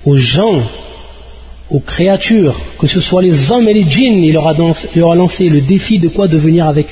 aux 0.05 0.15
gens, 0.15 0.61
aux 1.69 1.79
créatures, 1.79 2.59
que 2.79 2.87
ce 2.87 3.01
soit 3.01 3.21
les 3.21 3.51
hommes 3.51 3.67
et 3.67 3.73
les 3.73 3.89
djinns, 3.89 4.23
il 4.23 4.33
leur 4.33 4.47
a, 4.47 5.15
lancé 5.15 5.49
le 5.49 5.61
défi 5.61 5.99
de 5.99 6.09
quoi 6.09 6.27
De 6.27 6.37
venir 6.37 6.67
avec 6.67 6.87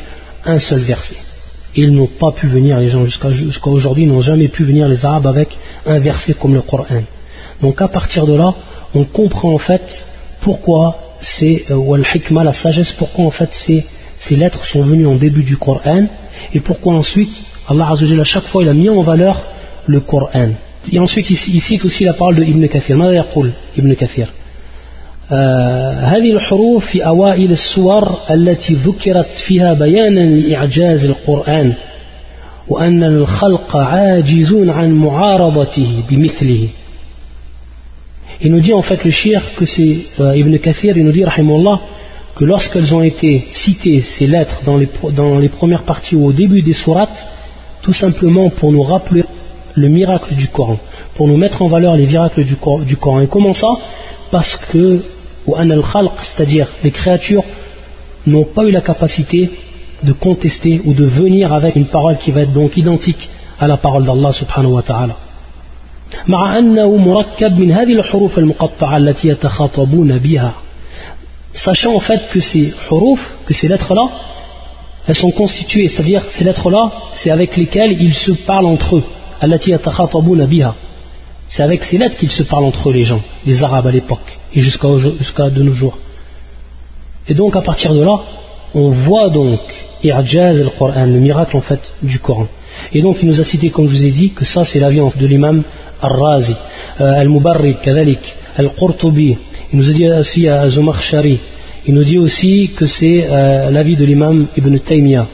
un 0.45 0.59
seul 0.59 0.79
verset. 0.79 1.17
Et 1.75 1.81
ils 1.81 1.93
n'ont 1.93 2.07
pas 2.07 2.31
pu 2.31 2.47
venir, 2.47 2.79
les 2.79 2.87
gens 2.87 3.05
jusqu'à 3.05 3.69
aujourd'hui 3.69 4.05
n'ont 4.05 4.21
jamais 4.21 4.49
pu 4.49 4.63
venir 4.63 4.87
les 4.89 5.05
Arabes 5.05 5.27
avec 5.27 5.49
un 5.85 5.99
verset 5.99 6.33
comme 6.33 6.53
le 6.53 6.61
Coran. 6.61 7.03
Donc 7.61 7.81
à 7.81 7.87
partir 7.87 8.25
de 8.25 8.33
là, 8.33 8.53
on 8.93 9.05
comprend 9.05 9.53
en 9.53 9.57
fait 9.57 10.05
pourquoi 10.41 10.97
c'est 11.21 11.65
euh, 11.69 12.43
la 12.43 12.53
sagesse, 12.53 12.91
pourquoi 12.93 13.25
en 13.25 13.31
fait 13.31 13.49
ces, 13.53 13.85
ces 14.19 14.35
lettres 14.35 14.65
sont 14.65 14.81
venues 14.81 15.07
en 15.07 15.15
début 15.15 15.43
du 15.43 15.55
Coran 15.55 16.07
et 16.53 16.59
pourquoi 16.59 16.93
ensuite 16.93 17.31
Allah 17.69 17.89
à 17.91 18.23
chaque 18.23 18.45
fois 18.45 18.63
il 18.63 18.69
a 18.69 18.73
mis 18.73 18.89
en 18.89 19.01
valeur 19.01 19.45
le 19.85 20.01
Coran. 20.01 20.49
Et 20.92 20.98
ensuite, 20.98 21.30
il 21.30 21.60
cite 21.60 21.84
aussi 21.84 22.04
la 22.04 22.12
parole 22.12 22.36
de 22.36 22.44
Ibn 22.44 22.66
Kathir. 22.66 22.96
ماذا 22.96 23.12
يقول 23.12 23.52
ابن 23.78 23.94
كثير؟ 23.94 24.28
آه 25.32 26.00
هذه 26.00 26.32
الحروف 26.32 26.86
في 26.86 27.06
أوائل 27.06 27.50
السور 27.50 28.18
التي 28.30 28.74
ذكرت 28.74 29.30
فيها 29.46 29.72
بيانا 29.74 30.20
لإعجاز 30.20 31.04
القرآن 31.04 31.72
وأن 32.68 33.02
الخلق 33.04 33.76
عاجزون 33.76 34.70
عن 34.70 34.92
معارضته 34.92 36.02
بمثله 36.10 36.68
Il 38.40 38.52
nous 38.52 38.60
dit 38.60 38.74
en 38.74 38.82
fait 38.82 39.02
le 39.02 39.10
shir 39.10 39.40
que 39.56 39.64
c'est 39.64 39.96
euh, 40.20 40.36
Ibn 40.36 40.58
Kathir, 40.58 40.96
il 40.98 41.04
nous 41.04 41.12
dit 41.12 41.24
rahimullah 41.24 41.80
que 42.36 42.44
lorsqu'elles 42.44 42.94
ont 42.94 43.02
été 43.02 43.46
citées 43.50 44.02
ces 44.02 44.26
lettres 44.26 44.60
dans 44.66 44.76
les, 44.76 44.88
dans 45.14 45.38
les 45.38 45.48
premières 45.48 45.84
parties 45.84 46.16
ou 46.16 46.26
au 46.26 46.32
début 46.32 46.60
des 46.60 46.74
sourates, 46.74 47.26
tout 47.80 47.94
simplement 47.94 48.50
pour 48.50 48.72
nous 48.72 48.82
rappeler 48.82 49.24
le 49.75 49.87
miracle 49.87 50.35
du 50.35 50.47
Coran, 50.47 50.77
pour 51.15 51.27
nous 51.27 51.37
mettre 51.37 51.61
en 51.61 51.67
valeur 51.67 51.95
les 51.95 52.05
miracles 52.05 52.43
du, 52.43 52.55
Coran. 52.55 53.21
Et 53.21 53.27
comment 53.27 53.53
ça? 53.53 53.67
Parce 54.31 54.57
que, 54.57 55.01
c'est-à-dire 55.45 56.67
les 56.83 56.91
créatures, 56.91 57.43
n'ont 58.27 58.43
pas 58.43 58.63
eu 58.63 58.71
la 58.71 58.81
capacité 58.81 59.49
de 60.03 60.13
contester 60.13 60.81
ou 60.85 60.93
de 60.93 61.05
venir 61.05 61.53
avec 61.53 61.75
une 61.75 61.85
parole 61.85 62.17
qui 62.17 62.31
va 62.31 62.41
être 62.41 62.53
donc 62.53 62.77
identique 62.77 63.29
à 63.59 63.67
la 63.67 63.77
parole 63.77 64.05
d'Allah 64.05 64.31
subhanahu 64.31 64.73
wa 64.73 64.81
ta'ala. 64.81 65.15
sachant 71.53 71.95
en 71.95 71.99
fait 71.99 72.21
que 72.31 72.39
ces 72.39 72.73
que 73.45 73.53
ces 73.53 73.67
lettres-là, 73.67 74.09
elles 75.07 75.15
sont 75.15 75.31
constituées, 75.31 75.87
c'est-à-dire 75.87 76.23
ces 76.29 76.43
lettres-là, 76.43 76.91
c'est 77.13 77.29
avec 77.29 77.57
lesquelles 77.57 78.01
ils 78.01 78.13
se 78.13 78.31
parlent 78.31 78.67
entre 78.67 78.97
eux. 78.97 79.03
C'est 81.47 81.63
avec 81.63 81.83
ces 81.83 81.97
lettres 81.97 82.17
qu'ils 82.17 82.31
se 82.31 82.43
parlent 82.43 82.65
entre 82.65 82.91
les 82.91 83.03
gens, 83.03 83.21
les 83.45 83.63
Arabes 83.63 83.87
à 83.87 83.91
l'époque, 83.91 84.39
et 84.53 84.61
jusqu'à 84.61 85.49
de 85.49 85.63
nos 85.63 85.73
jours. 85.73 85.97
Et 87.27 87.33
donc 87.33 87.55
à 87.55 87.61
partir 87.61 87.93
de 87.93 88.03
là, 88.03 88.19
on 88.73 88.89
voit 88.89 89.29
donc 89.29 89.59
Irjaz 90.03 90.59
al-Qur'an, 90.59 91.05
le 91.05 91.19
miracle 91.19 91.57
en 91.57 91.61
fait 91.61 91.81
du 92.01 92.19
Coran. 92.19 92.47
Et 92.93 93.01
donc 93.01 93.17
il 93.21 93.27
nous 93.27 93.39
a 93.41 93.43
cité, 93.43 93.69
comme 93.69 93.87
je 93.89 93.93
vous 93.95 94.05
ai 94.05 94.11
dit, 94.11 94.31
que 94.31 94.45
ça 94.45 94.63
c'est 94.63 94.79
l'avis 94.79 94.99
de 94.99 95.25
l'imam 95.25 95.63
Al-Razi, 96.01 96.55
euh, 96.99 97.19
Al-Mubarrid, 97.19 97.77
Kadalik, 97.81 98.35
Al-Qurtubi. 98.57 99.37
Il 99.73 99.79
nous 99.79 99.89
a 99.89 99.93
dit 99.93 100.09
aussi 100.09 100.47
à 100.47 100.67
Zumakhshari. 100.69 101.39
Il 101.87 101.95
nous 101.95 102.03
dit 102.03 102.19
aussi 102.19 102.71
que 102.75 102.85
c'est 102.85 103.25
euh, 103.29 103.71
l'avis 103.71 103.95
de 103.95 104.05
l'imam 104.05 104.47
Ibn 104.55 104.77
Taymiyyah, 104.77 105.27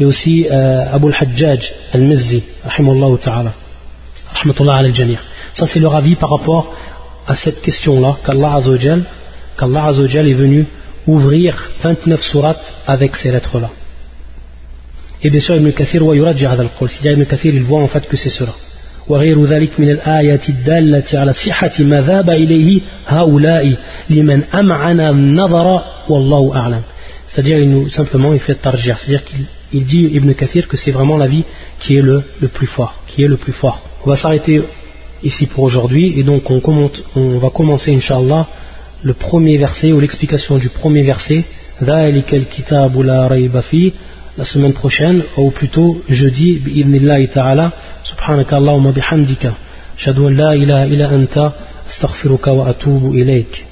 et 0.00 0.04
aussi 0.04 0.46
euh, 0.50 0.94
Abu 0.94 1.08
al-Hajjaj 1.08 1.72
al-Mizzi, 1.92 2.42
ta'ala, 3.22 3.52
rahmatullah 4.32 4.76
al-Jami'. 4.76 5.18
Ça 5.52 5.66
c'est 5.66 5.78
leur 5.78 5.94
avis 5.94 6.14
par 6.14 6.30
rapport 6.30 6.74
à 7.26 7.34
cette 7.34 7.60
question-là, 7.60 8.16
qu'Allah 8.24 8.54
Azzawajal, 8.54 9.04
qu'Allah 9.58 9.84
Azzawajal 9.88 10.26
est 10.26 10.34
venu 10.34 10.66
ouvrir 11.06 11.70
29 11.82 12.22
sourates 12.22 12.74
avec 12.86 13.14
ces 13.14 13.30
lettres-là. 13.30 13.70
Et 15.22 15.28
bien 15.28 15.40
sûr, 15.40 15.56
Ibn 15.56 15.70
Kathir, 15.72 16.02
c'est-à-dire 16.02 17.12
Ibn 17.12 17.24
Kathir, 17.24 17.54
il 17.54 17.62
voit 17.62 17.82
en 17.82 17.88
fait 17.88 18.08
que 18.08 18.16
c'est 18.16 18.30
cela. 18.30 18.54
وغير 19.08 19.44
ذلك 19.44 19.80
من 19.80 19.90
الآية 19.90 20.40
الدالة 20.48 21.04
على 21.14 21.32
صحة 21.32 21.72
ما 21.80 22.00
ذهب 22.00 22.30
إليه 22.30 22.80
هؤلاء 23.06 23.76
لمن 24.10 24.44
أمعن 24.54 25.00
النظر 25.00 25.82
والله 26.08 26.56
أعلم 26.56 26.82
c'est-à-dire 27.26 27.58
il 27.58 27.70
nous, 27.70 27.88
simplement 27.88 28.32
il 28.34 28.40
fait 28.40 28.54
tarjir 28.54 28.98
c'est-à-dire 28.98 29.24
qu'il 29.24 29.46
il 29.72 29.84
dit 29.84 30.08
Ibn 30.12 30.32
Kathir 30.34 30.68
que 30.68 30.76
c'est 30.76 30.90
vraiment 30.90 31.16
l'avis 31.16 31.44
qui 31.78 31.96
est 31.96 32.02
le, 32.02 32.22
le, 32.40 32.48
plus 32.48 32.66
fort, 32.66 32.94
qui 33.06 33.22
est 33.22 33.28
le 33.28 33.36
plus 33.36 33.52
fort. 33.52 33.80
On 34.04 34.10
va 34.10 34.16
s'arrêter 34.16 34.62
ici 35.22 35.46
pour 35.46 35.64
aujourd'hui 35.64 36.18
et 36.18 36.22
donc 36.22 36.50
on, 36.50 36.60
commente, 36.60 37.02
on 37.14 37.38
va 37.38 37.50
commencer 37.50 37.94
inshallah 37.94 38.46
le 39.02 39.14
premier 39.14 39.56
verset 39.56 39.92
ou 39.92 40.00
l'explication 40.00 40.58
du 40.58 40.68
premier 40.68 41.02
verset. 41.02 41.44
La 44.38 44.44
semaine 44.44 44.72
prochaine 44.72 45.22
ou 45.36 45.50
plutôt 45.50 46.02
jeudi 46.08 46.58
bi'idnillahi 46.58 47.28
ta'ala. 47.28 47.72
Subhanaka 48.04 48.56
allahumma 48.56 48.92
bihamdika. 48.92 49.54
Shadu 49.96 50.26
an 50.26 50.30
la 50.30 50.56
ilaha 50.56 50.86
illa 50.86 51.08
anta 51.08 51.54
astaghfiruka 51.88 52.52
wa 52.52 52.68
atubu 52.68 53.16
ilayk. 53.16 53.69